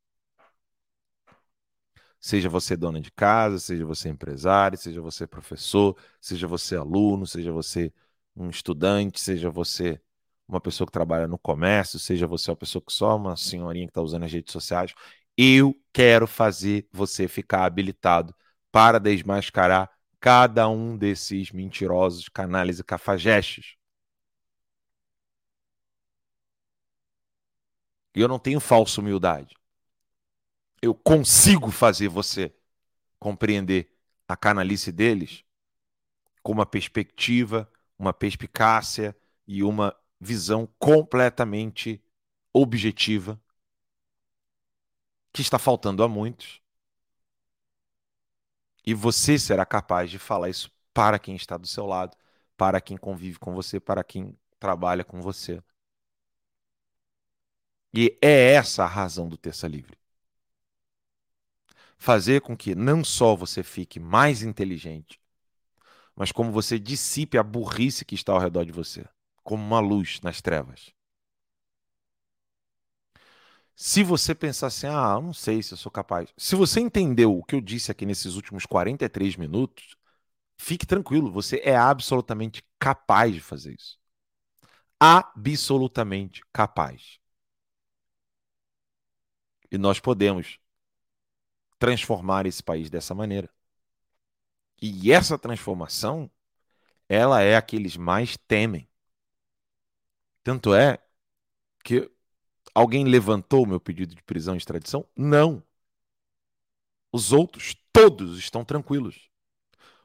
Seja 2.20 2.48
você 2.48 2.76
dona 2.76 3.00
de 3.00 3.12
casa, 3.12 3.58
seja 3.58 3.86
você 3.86 4.08
empresário, 4.08 4.76
seja 4.76 5.00
você 5.00 5.26
professor, 5.26 5.96
seja 6.20 6.46
você 6.46 6.76
aluno, 6.76 7.26
seja 7.26 7.52
você 7.52 7.92
um 8.34 8.50
estudante, 8.50 9.20
seja 9.20 9.50
você 9.50 10.00
uma 10.48 10.60
pessoa 10.60 10.86
que 10.86 10.92
trabalha 10.92 11.28
no 11.28 11.38
comércio, 11.38 11.98
seja 11.98 12.26
você 12.26 12.50
uma 12.50 12.56
pessoa 12.56 12.82
que 12.84 12.92
só 12.92 13.16
uma 13.16 13.36
senhorinha 13.36 13.86
que 13.86 13.90
está 13.90 14.02
usando 14.02 14.24
as 14.24 14.32
redes 14.32 14.52
sociais. 14.52 14.94
Eu 15.40 15.72
quero 15.92 16.26
fazer 16.26 16.88
você 16.92 17.28
ficar 17.28 17.64
habilitado 17.64 18.34
para 18.72 18.98
desmascarar 18.98 19.88
cada 20.18 20.68
um 20.68 20.98
desses 20.98 21.52
mentirosos, 21.52 22.28
canais 22.28 22.80
e 22.80 22.82
cafajestes. 22.82 23.76
E 28.16 28.20
eu 28.20 28.26
não 28.26 28.40
tenho 28.40 28.58
falsa 28.58 29.00
humildade. 29.00 29.54
Eu 30.82 30.92
consigo 30.92 31.70
fazer 31.70 32.08
você 32.08 32.52
compreender 33.16 33.96
a 34.26 34.36
canalice 34.36 34.90
deles 34.90 35.44
com 36.42 36.50
uma 36.50 36.66
perspectiva, 36.66 37.70
uma 37.96 38.12
perspicácia 38.12 39.16
e 39.46 39.62
uma 39.62 39.94
visão 40.20 40.68
completamente 40.80 42.02
objetiva 42.52 43.40
que 45.38 45.42
está 45.42 45.56
faltando 45.56 46.02
a 46.02 46.08
muitos 46.08 46.60
e 48.84 48.92
você 48.92 49.38
será 49.38 49.64
capaz 49.64 50.10
de 50.10 50.18
falar 50.18 50.48
isso 50.48 50.68
para 50.92 51.16
quem 51.16 51.36
está 51.36 51.56
do 51.56 51.68
seu 51.68 51.86
lado, 51.86 52.16
para 52.56 52.80
quem 52.80 52.96
convive 52.96 53.38
com 53.38 53.54
você, 53.54 53.78
para 53.78 54.02
quem 54.02 54.36
trabalha 54.58 55.04
com 55.04 55.20
você. 55.20 55.62
E 57.94 58.18
é 58.20 58.54
essa 58.54 58.82
a 58.82 58.88
razão 58.88 59.28
do 59.28 59.36
Terça 59.36 59.68
Livre. 59.68 59.96
Fazer 61.96 62.40
com 62.40 62.56
que 62.56 62.74
não 62.74 63.04
só 63.04 63.36
você 63.36 63.62
fique 63.62 64.00
mais 64.00 64.42
inteligente, 64.42 65.20
mas 66.16 66.32
como 66.32 66.50
você 66.50 66.80
dissipe 66.80 67.38
a 67.38 67.44
burrice 67.44 68.04
que 68.04 68.16
está 68.16 68.32
ao 68.32 68.40
redor 68.40 68.64
de 68.64 68.72
você, 68.72 69.08
como 69.44 69.64
uma 69.64 69.78
luz 69.78 70.20
nas 70.20 70.42
trevas. 70.42 70.97
Se 73.80 74.02
você 74.02 74.34
pensar 74.34 74.66
assim, 74.66 74.88
ah, 74.88 75.14
eu 75.14 75.22
não 75.22 75.32
sei 75.32 75.62
se 75.62 75.72
eu 75.72 75.78
sou 75.78 75.90
capaz. 75.92 76.34
Se 76.36 76.56
você 76.56 76.80
entendeu 76.80 77.38
o 77.38 77.44
que 77.44 77.54
eu 77.54 77.60
disse 77.60 77.92
aqui 77.92 78.04
nesses 78.04 78.34
últimos 78.34 78.66
43 78.66 79.36
minutos, 79.36 79.94
fique 80.58 80.84
tranquilo, 80.84 81.30
você 81.30 81.60
é 81.64 81.76
absolutamente 81.76 82.64
capaz 82.78 83.32
de 83.32 83.40
fazer 83.40 83.76
isso. 83.76 83.96
Absolutamente 84.98 86.42
capaz. 86.52 87.20
E 89.70 89.78
nós 89.78 90.00
podemos 90.00 90.58
transformar 91.78 92.46
esse 92.46 92.64
país 92.64 92.90
dessa 92.90 93.14
maneira. 93.14 93.48
E 94.82 95.12
essa 95.12 95.38
transformação, 95.38 96.28
ela 97.08 97.42
é 97.42 97.56
a 97.56 97.62
que 97.62 97.76
eles 97.76 97.96
mais 97.96 98.36
temem. 98.36 98.88
Tanto 100.42 100.74
é 100.74 100.98
que 101.84 102.10
Alguém 102.78 103.02
levantou 103.02 103.64
o 103.64 103.66
meu 103.66 103.80
pedido 103.80 104.14
de 104.14 104.22
prisão 104.22 104.54
e 104.54 104.58
extradição? 104.58 105.04
Não. 105.16 105.60
Os 107.10 107.32
outros, 107.32 107.74
todos, 107.92 108.38
estão 108.38 108.64
tranquilos. 108.64 109.28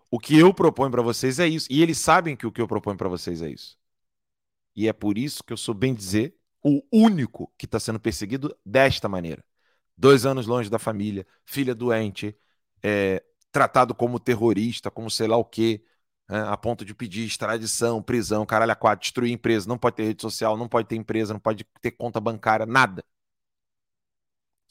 O 0.09 0.19
que 0.19 0.35
eu 0.39 0.51
proponho 0.51 0.89
para 0.89 1.03
vocês 1.03 1.37
é 1.37 1.47
isso. 1.47 1.67
E 1.69 1.83
eles 1.83 1.99
sabem 1.99 2.35
que 2.35 2.47
o 2.47 2.51
que 2.51 2.59
eu 2.59 2.67
proponho 2.67 2.97
para 2.97 3.07
vocês 3.07 3.43
é 3.43 3.49
isso. 3.51 3.77
E 4.75 4.87
é 4.87 4.91
por 4.91 5.19
isso 5.19 5.43
que 5.43 5.53
eu 5.53 5.57
sou, 5.57 5.75
bem 5.75 5.93
dizer, 5.93 6.35
o 6.63 6.81
único 6.91 7.53
que 7.59 7.65
está 7.65 7.79
sendo 7.79 7.99
perseguido 7.99 8.57
desta 8.65 9.07
maneira. 9.07 9.45
Dois 9.95 10.25
anos 10.25 10.47
longe 10.47 10.67
da 10.67 10.79
família, 10.79 11.27
filha 11.45 11.75
doente, 11.75 12.35
é, 12.81 13.23
tratado 13.51 13.93
como 13.93 14.19
terrorista, 14.19 14.89
como 14.89 15.11
sei 15.11 15.27
lá 15.27 15.37
o 15.37 15.45
quê, 15.45 15.85
é, 16.33 16.39
a 16.39 16.57
ponto 16.57 16.83
de 16.83 16.95
pedir 16.95 17.25
extradição, 17.25 18.01
prisão, 18.01 18.43
caralho, 18.43 18.71
a 18.71 18.75
quatro, 18.75 19.03
destruir 19.03 19.31
empresa, 19.31 19.67
não 19.69 19.77
pode 19.77 19.97
ter 19.97 20.05
rede 20.05 20.21
social, 20.23 20.57
não 20.57 20.67
pode 20.67 20.87
ter 20.87 20.95
empresa, 20.95 21.31
não 21.31 21.39
pode 21.39 21.63
ter 21.79 21.91
conta 21.91 22.19
bancária, 22.19 22.65
nada. 22.65 23.03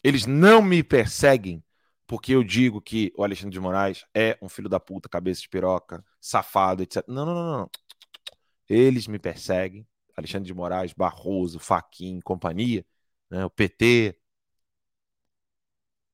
Eles 0.03 0.27
não 0.27 0.61
me 0.61 0.83
perseguem 0.83 1.63
porque 2.07 2.33
eu 2.35 2.43
digo 2.43 2.81
que 2.81 3.13
o 3.17 3.23
Alexandre 3.23 3.53
de 3.53 3.61
Moraes 3.61 4.05
é 4.15 4.37
um 4.43 4.49
filho 4.49 4.69
da 4.69 4.81
puta, 4.81 5.09
cabeça 5.09 5.41
de 5.43 5.49
piroca, 5.49 6.05
safado, 6.21 6.83
etc. 6.83 7.05
Não, 7.07 7.25
não, 7.25 7.35
não, 7.35 7.59
não. 7.61 7.71
Eles 8.69 9.07
me 9.07 9.19
perseguem. 9.19 9.87
Alexandre 10.17 10.47
de 10.47 10.55
Moraes, 10.55 10.93
Barroso, 10.93 11.59
Faquin, 11.61 12.21
companhia, 12.21 12.85
né, 13.31 13.45
o 13.45 13.51
PT. 13.51 14.19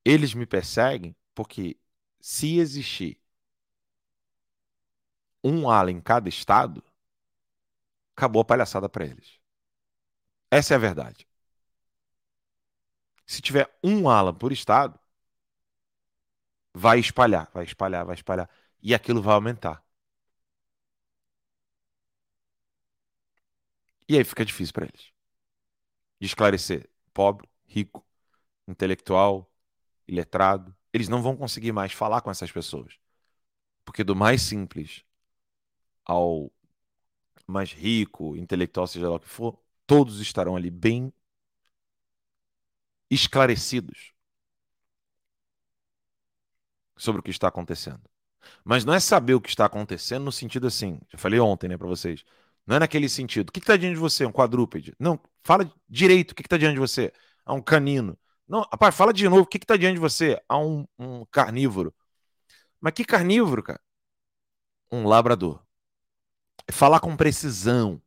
Eles 0.04 0.34
me 0.34 0.46
perseguem 0.46 1.16
porque 1.34 1.78
se 2.20 2.58
existir 2.58 3.20
um 5.42 5.68
ala 5.70 5.90
em 5.90 6.00
cada 6.00 6.28
estado, 6.28 6.82
acabou 8.16 8.42
a 8.42 8.44
palhaçada 8.44 8.88
para 8.88 9.06
eles. 9.06 9.38
Essa 10.50 10.74
é 10.74 10.76
a 10.76 10.78
verdade. 10.80 11.26
Se 13.26 13.40
tiver 13.42 13.68
um 13.82 14.08
ala 14.08 14.32
por 14.32 14.52
estado, 14.52 14.98
vai 16.74 16.98
espalhar, 16.98 17.50
vai 17.52 17.64
espalhar, 17.64 18.04
vai 18.04 18.14
espalhar. 18.14 18.48
E 18.82 18.94
aquilo 18.94 19.22
vai 19.22 19.34
aumentar. 19.34 19.84
E 24.08 24.16
aí 24.16 24.24
fica 24.24 24.44
difícil 24.44 24.72
para 24.72 24.86
eles. 24.86 25.12
De 26.20 26.26
esclarecer 26.26 26.88
pobre, 27.12 27.48
rico, 27.66 28.04
intelectual, 28.66 29.50
iletrado. 30.06 30.74
Eles 30.92 31.08
não 31.08 31.22
vão 31.22 31.36
conseguir 31.36 31.72
mais 31.72 31.92
falar 31.92 32.20
com 32.22 32.30
essas 32.30 32.50
pessoas. 32.50 32.98
Porque 33.84 34.04
do 34.04 34.16
mais 34.16 34.42
simples 34.42 35.04
ao 36.08 36.50
mais 37.46 37.72
rico, 37.72 38.36
intelectual, 38.36 38.86
seja 38.86 39.08
lá 39.08 39.16
o 39.16 39.20
que 39.20 39.28
for, 39.28 39.58
todos 39.86 40.20
estarão 40.20 40.56
ali 40.56 40.70
bem 40.70 41.12
esclarecidos 43.10 44.12
sobre 46.96 47.20
o 47.20 47.22
que 47.22 47.30
está 47.30 47.48
acontecendo. 47.48 48.00
Mas 48.64 48.84
não 48.84 48.94
é 48.94 49.00
saber 49.00 49.34
o 49.34 49.40
que 49.40 49.48
está 49.50 49.66
acontecendo 49.66 50.24
no 50.24 50.32
sentido 50.32 50.66
assim, 50.66 51.00
já 51.10 51.18
falei 51.18 51.40
ontem, 51.40 51.68
né, 51.68 51.76
para 51.76 51.88
vocês. 51.88 52.24
Não 52.66 52.76
é 52.76 52.80
naquele 52.80 53.08
sentido. 53.08 53.50
O 53.50 53.52
que 53.52 53.60
está 53.60 53.76
diante 53.76 53.94
de 53.94 54.00
você? 54.00 54.26
Um 54.26 54.32
quadrúpede? 54.32 54.94
Não, 54.98 55.18
fala 55.42 55.70
direito. 55.88 56.32
O 56.32 56.34
que 56.34 56.42
está 56.42 56.58
diante 56.58 56.74
de 56.74 56.80
você? 56.80 57.12
Há 57.44 57.54
um 57.54 57.62
canino. 57.62 58.18
Não, 58.46 58.60
rapaz, 58.60 58.94
fala 58.94 59.12
de 59.12 59.28
novo. 59.28 59.42
O 59.42 59.46
que 59.46 59.58
está 59.58 59.76
diante 59.76 59.94
de 59.94 60.00
você? 60.00 60.40
Há 60.48 60.58
um, 60.58 60.86
um 60.98 61.24
carnívoro. 61.26 61.94
Mas 62.80 62.92
que 62.94 63.04
carnívoro, 63.04 63.62
cara? 63.62 63.80
Um 64.90 65.06
labrador. 65.08 65.62
Falar 66.70 67.00
com 67.00 67.16
precisão. 67.16 68.00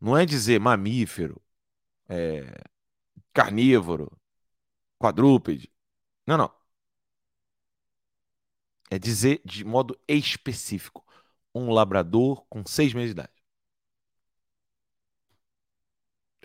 Não 0.00 0.16
é 0.16 0.26
dizer 0.26 0.60
mamífero, 0.60 1.42
é, 2.08 2.64
carnívoro, 3.34 4.10
quadrúpede. 4.98 5.72
Não, 6.26 6.38
não. 6.38 6.52
É 8.90 8.98
dizer 8.98 9.40
de 9.44 9.64
modo 9.64 9.98
específico. 10.08 11.04
Um 11.54 11.70
labrador 11.72 12.44
com 12.48 12.64
seis 12.66 12.92
meses 12.92 13.14
de 13.14 13.20
idade. 13.20 13.32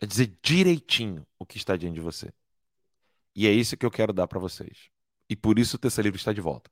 É 0.01 0.05
dizer 0.05 0.37
direitinho 0.41 1.25
o 1.39 1.45
que 1.45 1.57
está 1.57 1.77
diante 1.77 1.95
de 1.95 2.01
você. 2.01 2.33
E 3.35 3.47
é 3.47 3.51
isso 3.51 3.77
que 3.77 3.85
eu 3.85 3.91
quero 3.91 4.13
dar 4.13 4.27
para 4.27 4.39
vocês. 4.39 4.89
E 5.29 5.35
por 5.35 5.59
isso 5.59 5.75
o 5.77 5.79
Terça 5.79 6.01
Livre 6.01 6.19
está 6.19 6.33
de 6.33 6.41
volta. 6.41 6.69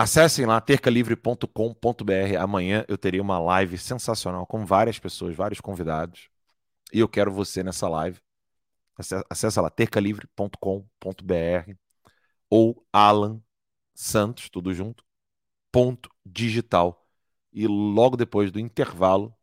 Acessem 0.00 0.46
lá 0.46 0.58
tercalivre.com.br. 0.62 2.38
Amanhã 2.40 2.86
eu 2.88 2.96
terei 2.96 3.20
uma 3.20 3.38
live 3.38 3.76
sensacional 3.76 4.46
com 4.46 4.64
várias 4.64 4.98
pessoas, 4.98 5.36
vários 5.36 5.60
convidados. 5.60 6.30
E 6.90 7.00
eu 7.00 7.06
quero 7.06 7.30
você 7.30 7.62
nessa 7.62 7.86
live. 7.86 8.18
Acesse 9.28 9.60
lá 9.60 9.68
tercalivre.com.br 9.68 11.74
ou 12.48 12.82
Alan 12.90 13.42
Santos, 13.94 14.48
tudo 14.48 14.72
junto, 14.72 15.04
ponto 15.70 16.08
digital. 16.24 17.06
E 17.52 17.66
logo 17.66 18.16
depois 18.16 18.50
do 18.50 18.58
intervalo, 18.58 19.36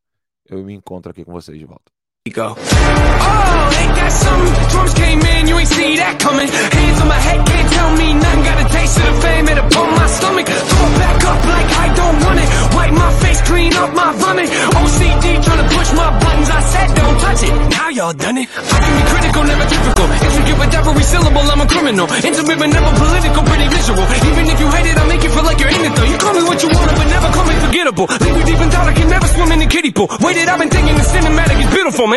eu 0.44 0.64
me 0.64 0.74
encontro 0.74 1.12
aqui 1.12 1.24
com 1.24 1.34
vocês 1.34 1.60
de 1.60 1.66
volta. 1.66 1.97
Go. 2.30 2.56
Oh, 2.58 3.80
ain't 3.80 3.96
that 3.96 4.12
something? 4.12 4.52
Drums 4.68 4.94
came 4.94 5.22
in, 5.22 5.48
you 5.48 5.56
ain't 5.58 5.68
see 5.70 5.96
that 5.96 6.20
coming. 6.20 6.48
Hands 6.48 7.00
on 7.00 7.08
my 7.08 7.16
head, 7.24 7.40
can't 7.48 7.70
tell 7.72 7.92
me 7.96 8.14
nothing. 8.20 8.44
Got 8.44 8.58
a 8.62 8.68
taste 8.68 9.00
of 9.00 9.06
the 9.08 9.16
fame, 9.24 9.48
it 9.48 9.58
my 9.64 10.08
stomach. 10.12 10.48
Throw 10.48 10.86
it 10.88 10.96
back 11.00 11.20
up 11.24 11.42
like 11.48 11.70
I 11.72 11.88
don't 11.96 12.18
want 12.28 12.40
it. 12.44 12.50
Wipe 12.76 12.94
my 13.00 13.12
face, 13.24 13.42
clean 13.48 13.74
up 13.80 13.92
my 13.96 14.12
vomit. 14.12 14.50
OCD 14.52 15.26
trying 15.40 15.62
to 15.64 15.68
push 15.72 15.90
my 15.96 16.10
buttons. 16.20 16.50
I 16.52 16.62
said 16.68 16.88
don't 17.00 17.18
touch 17.20 17.42
it. 17.48 17.54
Now 17.72 17.90
y'all 17.96 18.14
done 18.14 18.38
it. 18.44 18.48
I 18.52 18.78
can 18.84 18.94
be 18.98 19.04
critical, 19.08 19.44
never. 19.48 19.66
Intricate 19.68 20.58
with 20.60 20.74
every 20.76 21.06
syllable, 21.08 21.46
I'm 21.48 21.62
a 21.62 21.68
criminal. 21.68 22.08
Intimate 22.12 22.58
but 22.60 22.70
never 22.76 22.92
political, 22.92 23.44
pretty 23.48 23.68
visual. 23.72 24.04
Even 24.04 24.44
if 24.52 24.58
you 24.60 24.68
hate 24.68 24.88
it, 24.92 24.98
I 25.00 25.06
make 25.08 25.24
you 25.24 25.32
feel 25.32 25.46
like 25.48 25.60
you're 25.64 25.72
in 25.72 25.82
it 25.88 25.94
though. 25.96 26.08
You 26.12 26.18
call 26.18 26.34
me 26.36 26.44
what 26.44 26.60
you 26.64 26.70
want, 26.76 26.92
but 26.92 27.08
never 27.08 27.30
call 27.32 27.46
me 27.48 27.56
forgettable. 27.64 28.06
Leave 28.20 28.36
me 28.36 28.44
deep 28.44 28.60
in 28.60 28.70
thought, 28.72 28.88
I 28.88 28.94
can 28.94 29.08
never 29.10 29.28
swim 29.28 29.52
in 29.56 29.60
the 29.60 29.70
kiddie 29.72 29.92
pool. 29.92 30.08
Waited, 30.20 30.48
I've 30.48 30.60
been 30.60 30.70
thinking 30.70 30.96
the 30.96 31.08
cinematic 31.08 31.58
is 31.64 31.70
beautiful, 31.72 32.08
man. 32.08 32.17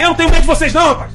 Eu 0.00 0.08
não 0.08 0.14
tenho 0.14 0.30
medo 0.30 0.40
de 0.40 0.46
vocês, 0.46 0.72
não, 0.72 0.94
rapaz! 0.94 1.12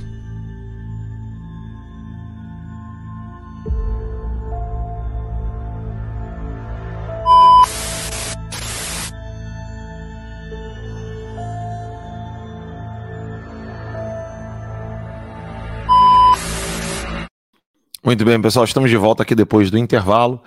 Muito 18.04 18.24
bem, 18.24 18.40
pessoal, 18.40 18.66
estamos 18.66 18.92
de 18.92 18.98
volta 18.98 19.24
aqui 19.24 19.34
depois 19.34 19.72
do 19.72 19.80
intervalo. 19.80 20.44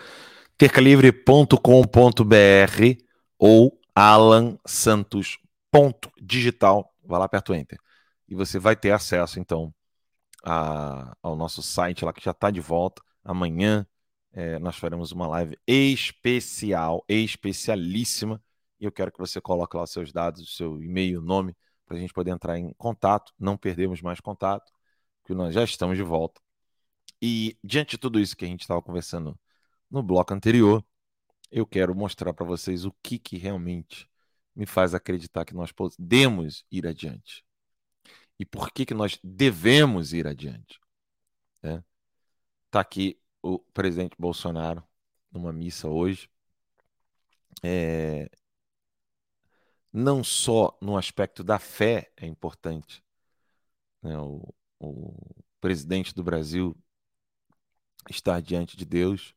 tercalivre.com.br 0.57 3.03
ou 3.37 3.77
alansantos.digital. 3.97 6.95
Vai 7.05 7.19
lá, 7.19 7.25
aperta 7.25 7.51
o 7.51 7.55
Enter 7.57 7.81
e 8.29 8.35
você 8.35 8.59
vai 8.59 8.77
ter 8.77 8.93
acesso, 8.93 9.41
então, 9.41 9.75
a, 10.45 11.17
ao 11.23 11.37
nosso 11.37 11.63
site 11.63 12.05
lá 12.05 12.13
que 12.13 12.25
já 12.25 12.33
está 12.33 12.51
de 12.51 12.61
volta. 12.61 13.03
Amanhã 13.25 13.87
é, 14.33 14.59
nós 14.59 14.77
faremos 14.77 15.13
uma 15.13 15.27
live 15.29 15.59
especial, 15.67 17.05
especialíssima, 17.09 18.43
e 18.81 18.85
eu 18.85 18.93
quero 18.93 19.13
que 19.13 19.19
você 19.19 19.41
coloque 19.41 19.77
lá 19.77 19.83
os 19.85 19.91
seus 19.91 20.13
dados, 20.13 20.43
o 20.43 20.47
seu 20.47 20.83
e-mail, 20.83 21.21
nome, 21.23 21.57
para 21.87 21.97
a 21.97 22.01
gente 22.01 22.13
poder 22.13 22.31
entrar 22.31 22.59
em 22.59 22.73
contato, 22.75 23.33
não 23.39 23.57
perdemos 23.57 24.03
mais 24.03 24.21
contato, 24.21 24.73
porque 25.23 25.35
nós 25.35 25.55
já 25.55 25.65
estamos 25.65 25.97
de 25.97 26.03
volta. 26.03 26.41
E 27.21 27.59
diante 27.65 27.93
de 27.93 27.99
tudo 27.99 28.21
isso 28.21 28.37
que 28.37 28.45
a 28.45 28.49
gente 28.49 28.63
estava 28.63 28.83
conversando 28.83 29.39
no 29.91 30.03
bloco 30.03 30.35
anterior, 30.35 30.85
eu 31.51 31.67
quero 31.67 31.95
mostrar 31.95 32.33
para 32.35 32.47
vocês 32.47 32.85
o 32.85 32.93
que, 33.03 33.19
que 33.19 33.39
realmente 33.39 34.09
me 34.55 34.67
faz 34.67 34.95
acreditar 34.95 35.45
que 35.45 35.55
nós 35.55 35.73
podemos 35.73 36.65
ir 36.71 36.87
adiante 36.87 37.48
e 38.39 38.45
por 38.45 38.71
que, 38.71 38.87
que 38.87 38.95
nós 38.95 39.19
devemos 39.23 40.13
ir 40.13 40.27
adiante. 40.27 40.81
Está 41.57 41.77
né? 41.77 41.85
Tá 42.71 42.81
aqui 42.81 43.21
o 43.43 43.59
presidente 43.59 44.17
Bolsonaro 44.19 44.83
numa 45.31 45.53
missa 45.53 45.89
hoje. 45.89 46.31
É... 47.63 48.31
Não 49.93 50.23
só 50.23 50.77
no 50.81 50.97
aspecto 50.97 51.43
da 51.43 51.59
fé 51.59 52.13
é 52.17 52.27
importante. 52.27 53.03
Né? 54.03 54.17
O, 54.19 54.55
o 54.79 55.15
presidente 55.61 56.15
do 56.15 56.23
Brasil 56.23 56.77
estar 58.09 58.41
diante 58.41 58.77
de 58.77 58.85
Deus, 58.85 59.35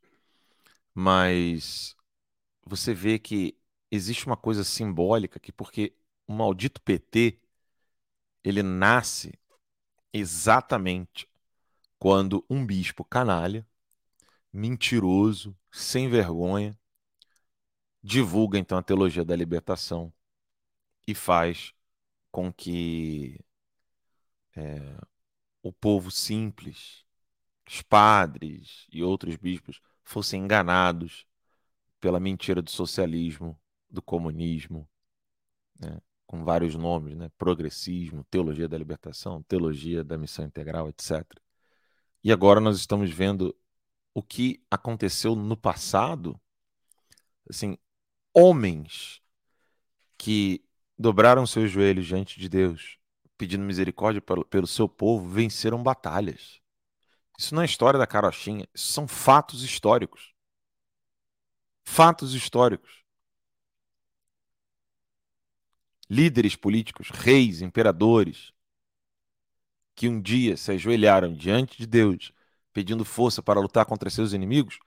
mas 0.93 1.95
você 2.66 2.93
vê 2.93 3.18
que 3.18 3.58
existe 3.89 4.26
uma 4.28 4.38
coisa 4.38 4.64
simbólica 4.64 5.39
que 5.39 5.52
porque 5.52 5.95
o 6.28 6.34
maldito 6.34 6.82
PT 6.82 7.39
ele 8.43 8.63
nasce 8.63 9.33
exatamente 10.13 11.27
quando 11.99 12.45
um 12.49 12.65
bispo 12.65 13.03
canalha 13.03 13.65
mentiroso, 14.51 15.57
sem 15.71 16.09
vergonha, 16.09 16.77
divulga 18.03 18.57
então 18.57 18.77
a 18.77 18.83
teologia 18.83 19.23
da 19.23 19.35
libertação 19.35 20.11
e 21.07 21.15
faz 21.15 21.73
com 22.31 22.51
que 22.51 23.39
é, 24.55 24.97
o 25.61 25.71
povo 25.71 26.11
simples, 26.11 27.05
os 27.67 27.81
padres 27.81 28.87
e 28.91 29.03
outros 29.03 29.35
bispos 29.35 29.79
fossem 30.03 30.43
enganados 30.43 31.25
pela 31.99 32.19
mentira 32.19 32.61
do 32.61 32.71
socialismo, 32.71 33.59
do 33.89 34.01
comunismo, 34.01 34.89
né, 35.79 36.01
com 36.32 36.45
vários 36.45 36.75
nomes, 36.75 37.13
né, 37.17 37.29
progressismo, 37.38 38.23
teologia 38.32 38.65
da 38.65 38.77
libertação, 38.77 39.43
teologia 39.43 40.01
da 40.01 40.17
missão 40.17 40.45
integral, 40.45 40.88
etc. 40.88 41.25
E 42.23 42.32
agora 42.32 42.61
nós 42.61 42.77
estamos 42.77 43.11
vendo 43.11 43.53
o 44.13 44.23
que 44.23 44.63
aconteceu 44.71 45.36
no 45.36 45.57
passado, 45.57 46.39
assim, 47.49 47.77
homens 48.34 49.21
que 50.17 50.63
dobraram 50.97 51.45
seus 51.45 51.69
joelhos 51.69 52.05
diante 52.05 52.39
de 52.39 52.47
Deus, 52.47 52.97
pedindo 53.38 53.65
misericórdia 53.65 54.21
pelo, 54.21 54.45
pelo 54.45 54.67
seu 54.67 54.88
povo, 54.88 55.27
venceram 55.27 55.84
batalhas. 55.84 56.61
Isso 57.38 57.53
não 57.53 57.61
é 57.61 57.65
história 57.65 57.99
da 57.99 58.07
carochinha, 58.07 58.65
isso 58.73 58.93
são 58.93 59.05
fatos 59.05 59.63
históricos. 59.63 60.34
Fatos 61.84 62.34
históricos. 62.34 63.01
Líderes 66.12 66.57
políticos, 66.57 67.09
reis, 67.09 67.62
imperadores, 67.62 68.51
que 69.95 70.09
um 70.09 70.22
dia 70.22 70.57
se 70.57 70.70
ajoelharam 70.74 71.34
diante 71.34 71.78
de 71.78 71.88
Deus, 71.88 72.34
pedindo 72.74 73.05
força 73.05 73.41
para 73.41 73.62
lutar 73.62 73.86
contra 73.86 74.09
seus 74.09 74.34
inimigos, 74.34 74.78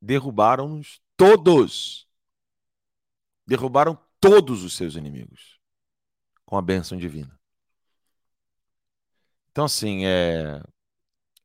derrubaram-nos 0.00 1.02
todos. 1.16 2.06
Derrubaram 3.44 3.98
todos 4.20 4.62
os 4.62 4.76
seus 4.76 4.94
inimigos 4.94 5.58
com 6.46 6.56
a 6.56 6.62
bênção 6.62 6.96
divina. 6.96 7.36
Então, 9.50 9.64
assim, 9.64 10.06
é, 10.06 10.62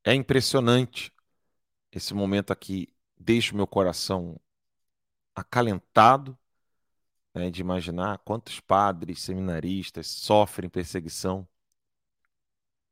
é 0.04 0.14
impressionante 0.14 1.12
esse 1.92 2.14
momento 2.14 2.54
aqui. 2.54 2.94
Deixa 3.18 3.56
meu 3.56 3.66
coração 3.66 4.40
acalentado 5.34 6.38
né, 7.34 7.50
de 7.50 7.62
imaginar 7.62 8.20
quantos 8.20 8.60
padres, 8.60 9.22
seminaristas 9.22 10.08
sofrem 10.08 10.70
perseguição 10.70 11.48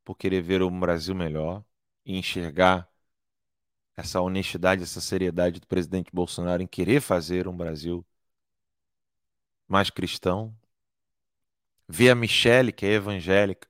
por 0.04 0.16
querer 0.16 0.42
ver 0.42 0.62
um 0.64 0.80
Brasil 0.80 1.16
melhor 1.16 1.64
e 2.06 2.18
enxergar 2.18 2.88
essa 3.96 4.20
honestidade, 4.22 4.84
essa 4.84 5.00
seriedade 5.02 5.60
do 5.62 5.68
presidente 5.68 6.12
Bolsonaro 6.14 6.62
em 6.62 6.68
querer 6.68 7.00
fazer 7.02 7.48
um 7.48 7.56
Brasil 7.56 8.06
mais 9.68 9.90
cristão. 9.90 10.56
Ver 11.88 12.10
a 12.10 12.16
Michele, 12.16 12.72
que 12.72 12.86
é 12.88 12.94
evangélica, 12.94 13.68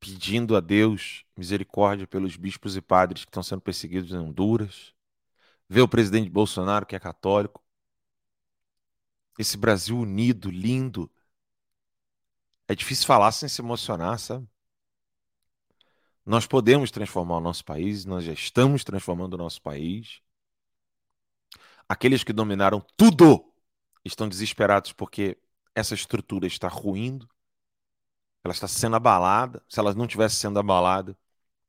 pedindo 0.00 0.56
a 0.56 0.60
Deus 0.60 1.24
misericórdia 1.36 2.06
pelos 2.06 2.36
bispos 2.36 2.76
e 2.76 2.80
padres 2.80 3.24
que 3.24 3.30
estão 3.30 3.42
sendo 3.42 3.60
perseguidos 3.62 4.12
em 4.12 4.18
Honduras. 4.18 4.94
Ver 5.68 5.82
o 5.82 5.88
presidente 5.88 6.30
Bolsonaro, 6.30 6.86
que 6.86 6.96
é 6.96 7.00
católico. 7.00 7.62
Esse 9.38 9.56
Brasil 9.56 9.96
unido, 9.96 10.50
lindo. 10.50 11.10
É 12.66 12.74
difícil 12.74 13.06
falar 13.06 13.32
sem 13.32 13.48
se 13.48 13.62
emocionar, 13.62 14.18
sabe? 14.18 14.46
Nós 16.26 16.46
podemos 16.46 16.90
transformar 16.90 17.38
o 17.38 17.40
nosso 17.40 17.64
país, 17.64 18.04
nós 18.04 18.24
já 18.24 18.32
estamos 18.32 18.84
transformando 18.84 19.34
o 19.34 19.38
nosso 19.38 19.62
país. 19.62 20.20
Aqueles 21.88 22.22
que 22.22 22.34
dominaram 22.34 22.84
tudo 22.96 23.50
estão 24.04 24.28
desesperados 24.28 24.92
porque 24.92 25.38
essa 25.74 25.94
estrutura 25.94 26.46
está 26.46 26.68
ruindo, 26.68 27.26
ela 28.44 28.52
está 28.52 28.68
sendo 28.68 28.96
abalada. 28.96 29.64
Se 29.68 29.80
ela 29.80 29.94
não 29.94 30.06
tivesse 30.06 30.36
sendo 30.36 30.58
abalada, 30.58 31.16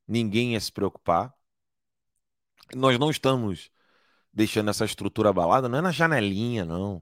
ninguém 0.07 0.53
ia 0.53 0.59
se 0.59 0.72
preocupar. 0.72 1.34
Nós 2.76 2.99
não 2.99 3.09
estamos 3.09 3.72
deixando 4.34 4.70
essa 4.70 4.86
estrutura 4.86 5.30
abalada, 5.30 5.70
não 5.70 5.80
é 5.80 5.82
na 5.82 5.91
janelinha, 5.91 6.65
não. 6.65 7.01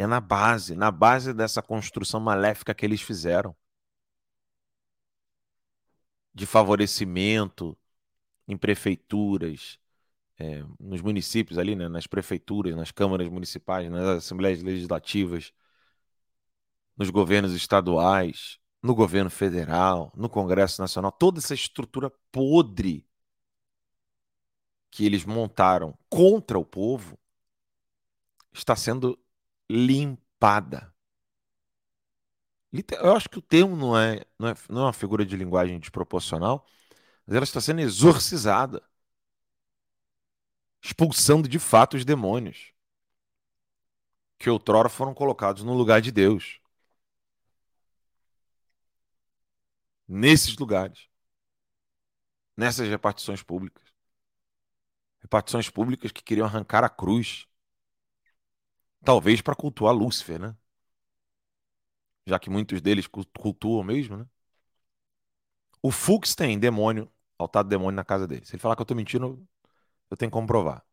É 0.00 0.06
na 0.06 0.18
base, 0.18 0.74
na 0.74 0.90
base 0.90 1.34
dessa 1.34 1.60
construção 1.60 2.18
maléfica 2.20 2.74
que 2.74 2.86
eles 2.86 3.02
fizeram. 3.02 3.54
De 6.32 6.46
favorecimento 6.46 7.76
em 8.48 8.56
prefeituras, 8.56 9.78
é, 10.38 10.64
nos 10.78 11.02
municípios 11.02 11.58
ali, 11.58 11.76
né, 11.76 11.86
nas 11.86 12.06
prefeituras, 12.06 12.74
nas 12.74 12.90
câmaras 12.90 13.28
municipais, 13.28 13.90
nas 13.90 14.24
assembleias 14.24 14.62
legislativas, 14.62 15.52
nos 16.96 17.10
governos 17.10 17.52
estaduais, 17.52 18.58
no 18.82 18.94
governo 18.94 19.28
federal, 19.28 20.10
no 20.16 20.30
Congresso 20.30 20.80
Nacional, 20.80 21.12
toda 21.12 21.40
essa 21.40 21.52
estrutura 21.52 22.10
podre 22.32 23.06
que 24.90 25.04
eles 25.04 25.26
montaram 25.26 25.94
contra 26.08 26.58
o 26.58 26.64
povo 26.64 27.18
está 28.50 28.74
sendo 28.74 29.18
limpada. 29.70 30.92
Eu 33.00 33.16
acho 33.16 33.28
que 33.28 33.38
o 33.38 33.42
termo 33.42 33.76
não 33.76 33.96
é, 33.98 34.24
não 34.38 34.48
é, 34.48 34.54
não 34.68 34.82
é 34.82 34.84
uma 34.86 34.92
figura 34.92 35.24
de 35.26 35.36
linguagem 35.36 35.78
desproporcional, 35.80 36.66
mas 37.26 37.36
ela 37.36 37.44
está 37.44 37.60
sendo 37.60 37.80
exorcizada 37.80 38.82
expulsando 40.82 41.48
de 41.48 41.58
fato 41.58 41.96
os 41.96 42.04
demônios 42.04 42.72
que 44.38 44.50
outrora 44.50 44.88
foram 44.88 45.14
colocados 45.14 45.62
no 45.62 45.74
lugar 45.74 46.00
de 46.00 46.10
Deus. 46.10 46.60
Nesses 50.06 50.56
lugares. 50.58 51.08
Nessas 52.56 52.88
repartições 52.88 53.42
públicas. 53.42 53.82
Repartições 55.20 55.68
públicas 55.70 56.12
que 56.12 56.22
queriam 56.22 56.46
arrancar 56.46 56.84
a 56.84 56.88
cruz. 56.88 57.46
Talvez 59.04 59.40
para 59.40 59.54
cultuar 59.54 59.94
Lúcifer, 59.94 60.40
né? 60.40 60.54
já 62.26 62.38
que 62.38 62.50
muitos 62.50 62.80
deles 62.80 63.06
cultuam 63.06 63.82
mesmo, 63.84 64.16
né? 64.16 64.26
O 65.82 65.90
Fux 65.90 66.34
tem 66.34 66.58
demônio, 66.58 67.10
altar 67.38 67.64
de 67.64 67.70
demônio 67.70 67.96
na 67.96 68.04
casa 68.04 68.26
dele. 68.26 68.44
Se 68.46 68.54
ele 68.54 68.60
falar 68.62 68.76
que 68.76 68.80
eu 68.82 68.84
estou 68.84 68.96
mentindo, 68.96 69.46
eu 70.10 70.16
tenho 70.16 70.30
que 70.30 70.38
comprovar. 70.38 70.84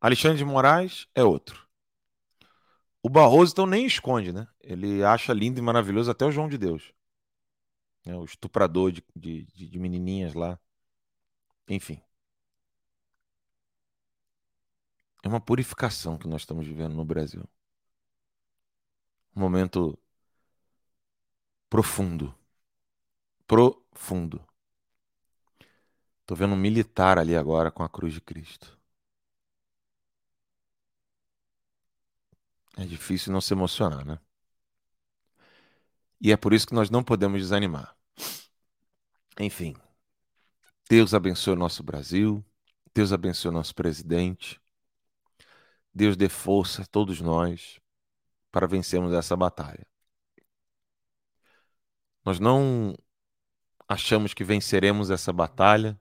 Alexandre 0.00 0.38
de 0.38 0.44
Moraes 0.44 1.06
é 1.14 1.22
outro. 1.22 1.68
O 3.02 3.08
Barroso 3.08 3.52
então 3.52 3.66
nem 3.66 3.86
esconde, 3.86 4.32
né? 4.32 4.46
Ele 4.60 5.02
acha 5.02 5.32
lindo 5.32 5.58
e 5.58 5.62
maravilhoso 5.62 6.10
até 6.10 6.24
o 6.24 6.30
João 6.30 6.48
de 6.48 6.58
Deus. 6.58 6.92
É, 8.04 8.14
o 8.16 8.24
estuprador 8.24 8.90
de, 8.90 9.04
de, 9.14 9.44
de 9.44 9.78
menininhas 9.78 10.34
lá. 10.34 10.58
Enfim. 11.68 12.00
É 15.22 15.28
uma 15.28 15.40
purificação 15.40 16.18
que 16.18 16.28
nós 16.28 16.42
estamos 16.42 16.66
vivendo 16.66 16.94
no 16.94 17.04
Brasil. 17.04 17.44
Um 19.34 19.40
momento 19.40 19.98
profundo. 21.70 22.34
Profundo. 23.46 24.46
Tô 26.26 26.34
vendo 26.34 26.54
um 26.54 26.56
militar 26.56 27.18
ali 27.18 27.34
agora 27.36 27.70
com 27.70 27.82
a 27.82 27.88
cruz 27.88 28.12
de 28.14 28.20
Cristo. 28.20 28.78
É 32.76 32.84
difícil 32.84 33.32
não 33.32 33.40
se 33.40 33.52
emocionar, 33.52 34.04
né? 34.04 34.18
E 36.20 36.32
é 36.32 36.36
por 36.36 36.52
isso 36.52 36.66
que 36.66 36.74
nós 36.74 36.90
não 36.90 37.02
podemos 37.02 37.40
desanimar. 37.40 37.96
Enfim, 39.40 39.74
Deus 40.88 41.14
abençoe 41.14 41.52
o 41.52 41.56
nosso 41.56 41.82
Brasil, 41.82 42.44
Deus 42.94 43.12
abençoe 43.12 43.50
o 43.50 43.52
nosso 43.52 43.74
presidente, 43.74 44.60
Deus 45.94 46.16
dê 46.16 46.28
força 46.28 46.82
a 46.82 46.86
todos 46.86 47.20
nós 47.20 47.80
para 48.50 48.66
vencermos 48.66 49.12
essa 49.12 49.36
batalha. 49.36 49.86
Nós 52.24 52.38
não 52.38 52.94
achamos 53.88 54.34
que 54.34 54.44
venceremos 54.44 55.10
essa 55.10 55.32
batalha 55.32 55.98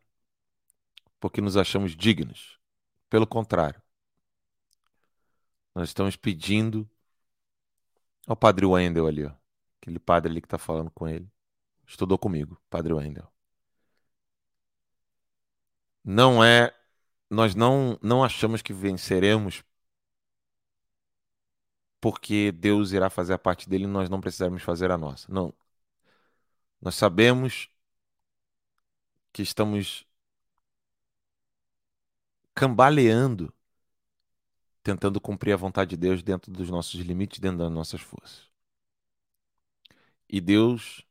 porque 1.19 1.41
nos 1.41 1.57
achamos 1.57 1.95
dignos. 1.95 2.59
Pelo 3.09 3.25
contrário, 3.25 3.81
nós 5.73 5.89
estamos 5.89 6.15
pedindo 6.15 6.89
ao 8.27 8.35
Padre 8.35 8.65
Wendel 8.65 9.07
ali, 9.07 9.25
ó, 9.25 9.31
aquele 9.81 9.99
padre 9.99 10.31
ali 10.31 10.41
que 10.41 10.47
está 10.47 10.57
falando 10.57 10.91
com 10.91 11.07
ele. 11.07 11.31
Estudou 11.85 12.17
comigo, 12.17 12.61
Padre 12.69 12.93
Wendel. 12.93 13.31
Não 16.03 16.43
é. 16.43 16.73
Nós 17.29 17.55
não, 17.55 17.97
não 18.01 18.23
achamos 18.23 18.61
que 18.61 18.73
venceremos 18.73 19.63
porque 21.99 22.51
Deus 22.51 22.91
irá 22.91 23.09
fazer 23.09 23.33
a 23.33 23.39
parte 23.39 23.69
dele 23.69 23.85
e 23.85 23.87
nós 23.87 24.09
não 24.09 24.21
precisaremos 24.21 24.63
fazer 24.63 24.91
a 24.91 24.97
nossa. 24.97 25.31
Não. 25.31 25.53
Nós 26.81 26.95
sabemos 26.95 27.69
que 29.33 29.41
estamos 29.41 30.07
cambaleando, 32.53 33.53
tentando 34.83 35.21
cumprir 35.21 35.53
a 35.53 35.57
vontade 35.57 35.91
de 35.91 35.97
Deus 35.97 36.23
dentro 36.23 36.51
dos 36.51 36.69
nossos 36.69 36.99
limites, 37.01 37.39
dentro 37.39 37.59
das 37.59 37.71
nossas 37.71 38.01
forças. 38.01 38.47
E 40.29 40.41
Deus, 40.41 41.05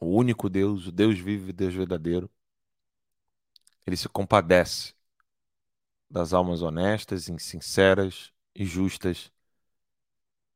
o 0.00 0.06
único 0.06 0.48
Deus, 0.48 0.86
o 0.86 0.92
Deus 0.92 1.18
vivo 1.18 1.50
e 1.50 1.52
Deus 1.52 1.74
verdadeiro, 1.74 2.30
ele 3.86 3.96
se 3.96 4.08
compadece 4.08 4.94
das 6.10 6.32
almas 6.32 6.62
honestas, 6.62 7.24
sinceras 7.38 8.32
e 8.54 8.64
justas 8.64 9.32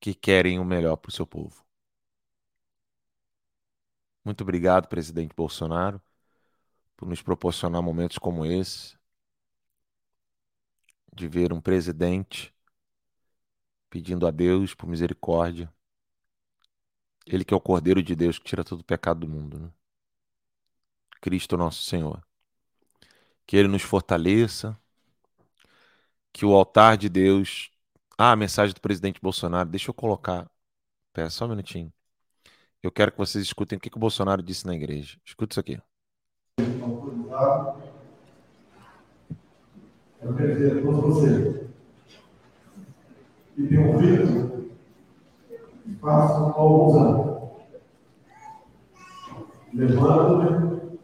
que 0.02 0.14
querem 0.14 0.58
o 0.58 0.64
melhor 0.64 0.96
para 0.96 1.10
o 1.10 1.12
seu 1.12 1.24
povo. 1.24 1.64
Muito 4.24 4.40
obrigado, 4.40 4.88
presidente 4.88 5.32
Bolsonaro, 5.32 6.02
por 6.96 7.08
nos 7.08 7.22
proporcionar 7.22 7.80
momentos 7.80 8.18
como 8.18 8.44
esse, 8.44 8.98
de 11.14 11.28
ver 11.28 11.52
um 11.52 11.60
presidente 11.60 12.52
pedindo 13.88 14.26
a 14.26 14.32
Deus 14.32 14.74
por 14.74 14.88
misericórdia. 14.88 15.72
Ele 17.24 17.44
que 17.44 17.54
é 17.54 17.56
o 17.56 17.60
Cordeiro 17.60 18.02
de 18.02 18.16
Deus 18.16 18.40
que 18.40 18.44
tira 18.44 18.64
todo 18.64 18.80
o 18.80 18.84
pecado 18.84 19.20
do 19.20 19.28
mundo. 19.28 19.60
Né? 19.60 19.70
Cristo 21.20 21.56
nosso 21.56 21.84
Senhor. 21.84 22.20
Que 23.46 23.56
Ele 23.56 23.68
nos 23.68 23.82
fortaleça, 23.82 24.76
que 26.32 26.44
o 26.44 26.56
altar 26.56 26.96
de 26.96 27.08
Deus. 27.08 27.70
Ah, 28.18 28.32
a 28.32 28.36
mensagem 28.36 28.74
do 28.74 28.80
presidente 28.80 29.20
Bolsonaro. 29.20 29.68
Deixa 29.68 29.90
eu 29.90 29.94
colocar. 29.94 30.50
Pera 31.12 31.30
só 31.30 31.46
um 31.46 31.48
minutinho. 31.48 31.92
Eu 32.82 32.90
quero 32.90 33.12
que 33.12 33.18
vocês 33.18 33.44
escutem 33.44 33.76
o 33.76 33.80
que, 33.80 33.90
que 33.90 33.96
o 33.96 34.00
Bolsonaro 34.00 34.42
disse 34.42 34.66
na 34.66 34.74
igreja. 34.74 35.18
Escuta 35.24 35.54
isso 35.54 35.60
aqui. 35.60 35.80
Eu 40.20 40.34
quero 40.36 40.54
dizer 40.54 40.78
a 40.78 40.82
todos 40.82 41.00
vocês 41.00 41.66
que 43.54 43.66
têm 43.66 43.86
ouvido, 43.86 44.70
façam 46.00 46.52
alguns 46.56 46.96
anos. 46.96 47.32
Levando-me, 49.74 50.98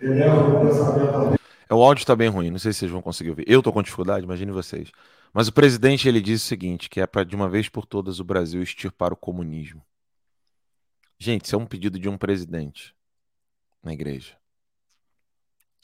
eleva 0.00 0.48
o 0.48 0.66
pensamento 0.66 1.14
a 1.16 1.37
o 1.74 1.82
áudio 1.82 2.02
está 2.02 2.16
bem 2.16 2.28
ruim, 2.28 2.50
não 2.50 2.58
sei 2.58 2.72
se 2.72 2.80
vocês 2.80 2.90
vão 2.90 3.02
conseguir 3.02 3.30
ouvir. 3.30 3.44
Eu 3.46 3.60
estou 3.60 3.72
com 3.72 3.82
dificuldade, 3.82 4.24
imagine 4.24 4.50
vocês. 4.50 4.90
Mas 5.32 5.48
o 5.48 5.52
presidente 5.52 6.08
ele 6.08 6.20
disse 6.20 6.46
o 6.46 6.48
seguinte, 6.48 6.88
que 6.88 7.00
é 7.00 7.06
para 7.06 7.24
de 7.24 7.36
uma 7.36 7.48
vez 7.48 7.68
por 7.68 7.84
todas 7.86 8.20
o 8.20 8.24
Brasil 8.24 8.62
extirpar 8.62 9.12
o 9.12 9.16
comunismo. 9.16 9.84
Gente, 11.18 11.44
isso 11.44 11.54
é 11.56 11.58
um 11.58 11.66
pedido 11.66 11.98
de 11.98 12.08
um 12.08 12.16
presidente 12.16 12.94
na 13.82 13.92
igreja. 13.92 14.36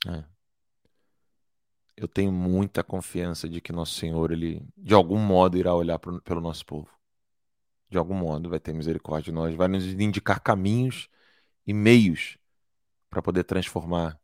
É. 0.07 0.25
Eu 1.97 2.09
tenho 2.09 2.33
muita 2.33 2.83
confiança 2.83 3.49
de 3.49 3.61
que 3.61 3.73
nosso 3.73 3.95
Senhor, 3.95 4.33
ele 4.33 4.67
de 4.77 4.95
algum 4.95 5.19
modo 5.19 5.57
irá 5.57 5.75
olhar 5.75 5.99
pro, 5.99 6.21
pelo 6.23 6.41
nosso 6.41 6.65
povo. 6.65 6.89
De 7.89 7.99
algum 7.99 8.15
modo 8.15 8.49
vai 8.49 8.59
ter 8.59 8.73
misericórdia 8.73 9.31
de 9.31 9.33
nós, 9.33 9.55
vai 9.55 9.69
nos 9.69 9.85
indicar 9.85 10.41
caminhos 10.41 11.09
e 11.67 11.73
meios 11.73 12.37
para 13.09 13.23
poder 13.23 13.45
transformar 13.45 14.19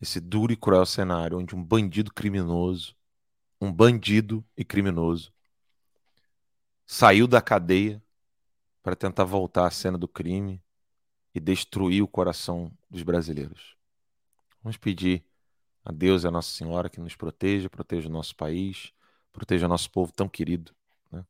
esse 0.00 0.20
duro 0.20 0.52
e 0.52 0.56
cruel 0.56 0.86
cenário 0.86 1.38
onde 1.38 1.54
um 1.54 1.62
bandido 1.62 2.12
criminoso, 2.12 2.94
um 3.60 3.72
bandido 3.72 4.44
e 4.56 4.64
criminoso, 4.64 5.32
saiu 6.84 7.26
da 7.26 7.40
cadeia 7.40 8.02
para 8.82 8.94
tentar 8.94 9.24
voltar 9.24 9.66
à 9.66 9.70
cena 9.70 9.98
do 9.98 10.06
crime 10.06 10.62
e 11.34 11.40
destruir 11.40 12.02
o 12.02 12.08
coração 12.08 12.70
dos 12.88 13.02
brasileiros. 13.02 13.76
Vamos 14.62 14.76
pedir 14.76 15.24
a 15.84 15.92
Deus 15.92 16.24
e 16.24 16.26
a 16.26 16.30
Nossa 16.30 16.50
Senhora 16.50 16.88
que 16.88 17.00
nos 17.00 17.16
proteja, 17.16 17.70
proteja 17.70 18.08
o 18.08 18.12
nosso 18.12 18.34
país, 18.36 18.92
proteja 19.32 19.66
o 19.66 19.68
nosso 19.68 19.90
povo 19.90 20.12
tão 20.12 20.28
querido. 20.28 20.74
Né? 21.10 21.24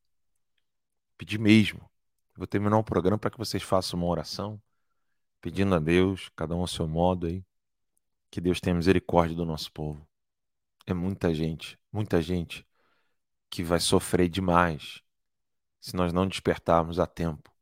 Pedir 1.17 1.39
mesmo. 1.39 1.89
Vou 2.37 2.47
terminar 2.47 2.79
o 2.79 2.85
programa 2.85 3.19
para 3.19 3.31
que 3.31 3.39
vocês 3.39 3.63
façam 3.63 3.99
uma 3.99 4.09
oração, 4.09 4.61
pedindo 5.41 5.75
a 5.75 5.79
Deus, 5.79 6.31
cada 6.37 6.55
um 6.55 6.61
ao 6.61 6.67
seu 6.67 6.87
modo 6.87 7.27
aí, 7.27 7.45
que 8.31 8.41
Deus 8.41 8.61
tenha 8.61 8.75
misericórdia 8.75 9.37
do 9.37 9.45
nosso 9.45 9.73
povo. 9.73 10.07
É 10.87 10.95
muita 10.95 11.35
gente, 11.35 11.79
muita 11.93 12.21
gente 12.23 12.67
que 13.51 13.63
vai 13.63 13.81
sofrer 13.81 14.29
demais 14.29 15.03
se 15.81 15.95
nós 15.97 16.13
não 16.13 16.27
despertarmos 16.27 16.99
a 16.99 17.07
tempo. 17.07 17.53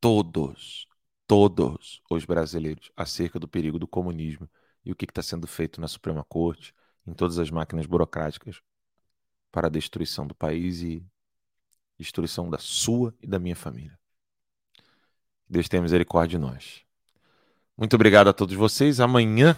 Todos, 0.00 0.86
todos 1.26 2.00
os 2.10 2.24
brasileiros 2.24 2.90
acerca 2.96 3.38
do 3.38 3.48
perigo 3.48 3.78
do 3.78 3.88
comunismo 3.88 4.48
e 4.84 4.92
o 4.92 4.96
que 4.96 5.04
está 5.04 5.22
sendo 5.22 5.46
feito 5.46 5.80
na 5.80 5.88
Suprema 5.88 6.24
Corte, 6.24 6.74
em 7.06 7.12
todas 7.12 7.38
as 7.38 7.50
máquinas 7.50 7.86
burocráticas 7.86 8.60
para 9.50 9.66
a 9.66 9.70
destruição 9.70 10.26
do 10.26 10.34
país 10.34 10.82
e 10.82 11.04
destruição 11.98 12.48
da 12.48 12.58
sua 12.58 13.14
e 13.20 13.26
da 13.26 13.38
minha 13.38 13.56
família. 13.56 13.98
Deus 15.48 15.68
tenha 15.68 15.82
misericórdia 15.82 16.38
de 16.38 16.44
nós. 16.44 16.87
Muito 17.78 17.94
obrigado 17.94 18.26
a 18.26 18.32
todos 18.32 18.56
vocês. 18.56 18.98
Amanhã, 18.98 19.56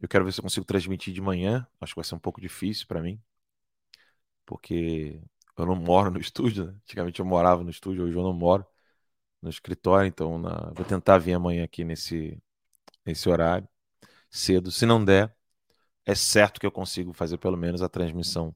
eu 0.00 0.08
quero 0.08 0.24
ver 0.24 0.32
se 0.32 0.40
eu 0.40 0.42
consigo 0.42 0.64
transmitir 0.64 1.12
de 1.12 1.20
manhã. 1.20 1.66
Acho 1.78 1.92
que 1.92 1.96
vai 1.98 2.04
ser 2.04 2.14
um 2.14 2.18
pouco 2.18 2.40
difícil 2.40 2.86
para 2.86 3.02
mim, 3.02 3.20
porque 4.46 5.20
eu 5.58 5.66
não 5.66 5.76
moro 5.76 6.10
no 6.10 6.18
estúdio. 6.20 6.66
Né? 6.66 6.72
Antigamente 6.84 7.20
eu 7.20 7.26
morava 7.26 7.62
no 7.62 7.70
estúdio, 7.70 8.04
hoje 8.04 8.16
eu 8.16 8.22
não 8.22 8.32
moro 8.32 8.66
no 9.42 9.50
escritório. 9.50 10.08
Então, 10.08 10.38
na... 10.38 10.72
vou 10.74 10.84
tentar 10.86 11.18
vir 11.18 11.34
amanhã 11.34 11.64
aqui 11.64 11.84
nesse, 11.84 12.42
nesse 13.04 13.28
horário, 13.28 13.68
cedo. 14.30 14.70
Se 14.72 14.86
não 14.86 15.04
der, 15.04 15.36
é 16.06 16.14
certo 16.14 16.60
que 16.60 16.66
eu 16.66 16.72
consigo 16.72 17.12
fazer 17.12 17.38
pelo 17.38 17.56
menos 17.58 17.82
a 17.82 17.88
transmissão 17.88 18.54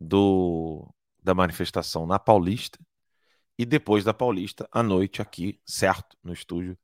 do 0.00 0.88
da 1.22 1.34
manifestação 1.34 2.06
na 2.06 2.18
Paulista 2.18 2.78
e 3.58 3.66
depois 3.66 4.04
da 4.04 4.14
Paulista 4.14 4.68
à 4.72 4.82
noite 4.82 5.22
aqui, 5.22 5.60
certo, 5.66 6.16
no 6.24 6.32
estúdio 6.32 6.78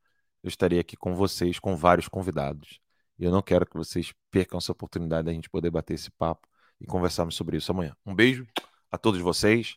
eu 0.46 0.48
estarei 0.48 0.78
aqui 0.78 0.96
com 0.96 1.12
vocês, 1.12 1.58
com 1.58 1.74
vários 1.74 2.06
convidados. 2.06 2.78
E 3.18 3.24
eu 3.24 3.32
não 3.32 3.42
quero 3.42 3.66
que 3.66 3.76
vocês 3.76 4.14
percam 4.30 4.58
essa 4.58 4.70
oportunidade 4.70 5.26
da 5.26 5.32
gente 5.32 5.50
poder 5.50 5.70
bater 5.70 5.94
esse 5.94 6.08
papo 6.10 6.46
e 6.80 6.86
conversarmos 6.86 7.34
sobre 7.34 7.56
isso 7.56 7.72
amanhã. 7.72 7.96
Um 8.06 8.14
beijo 8.14 8.46
a 8.90 8.96
todos 8.96 9.20
vocês. 9.20 9.76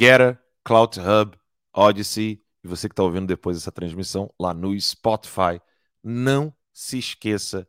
Gera, 0.00 0.42
Cloud 0.64 0.98
Hub, 0.98 1.38
Odyssey 1.74 2.42
e 2.64 2.68
você 2.68 2.88
que 2.88 2.94
está 2.94 3.02
ouvindo 3.02 3.26
depois 3.26 3.58
essa 3.58 3.70
transmissão 3.70 4.32
lá 4.40 4.54
no 4.54 4.80
Spotify. 4.80 5.60
Não 6.02 6.54
se 6.72 6.98
esqueça 6.98 7.68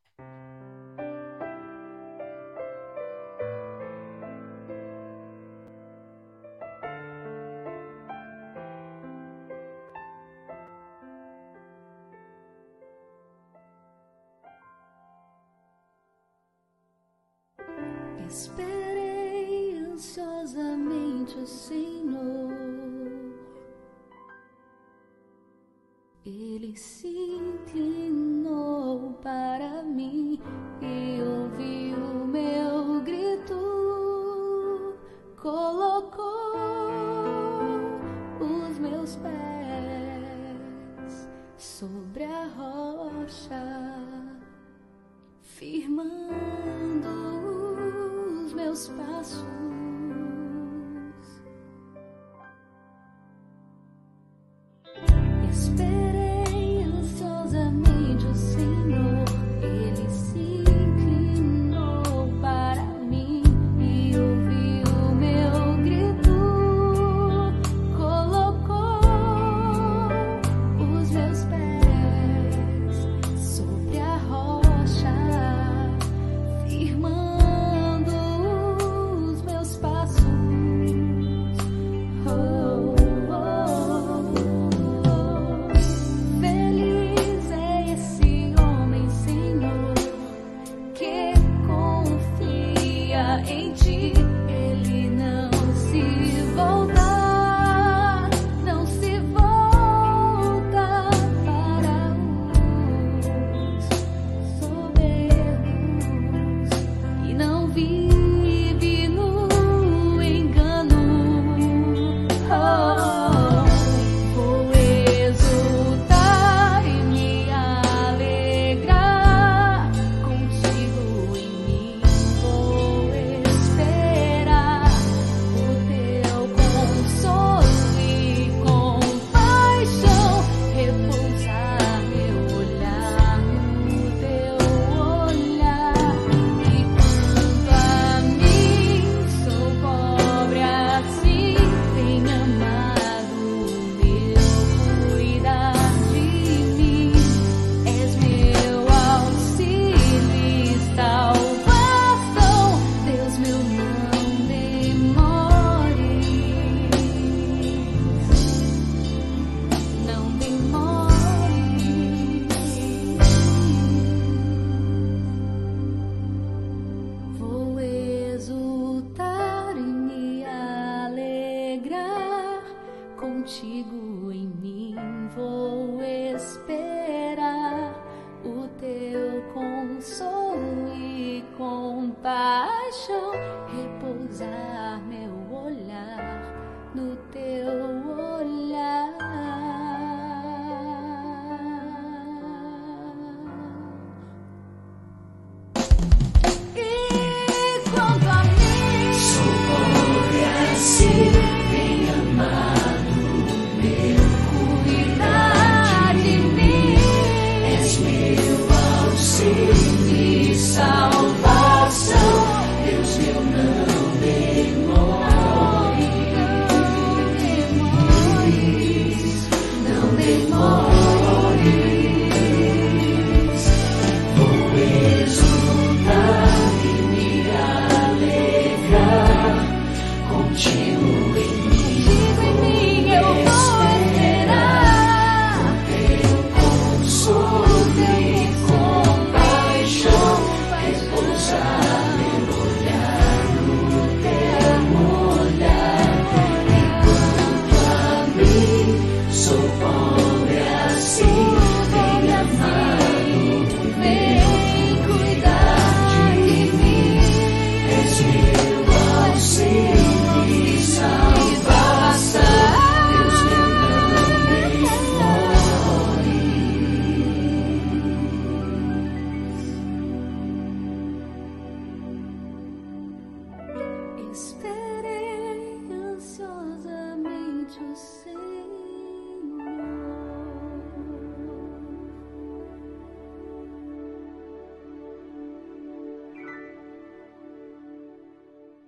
goes 48.76 48.88
by. 48.88 49.05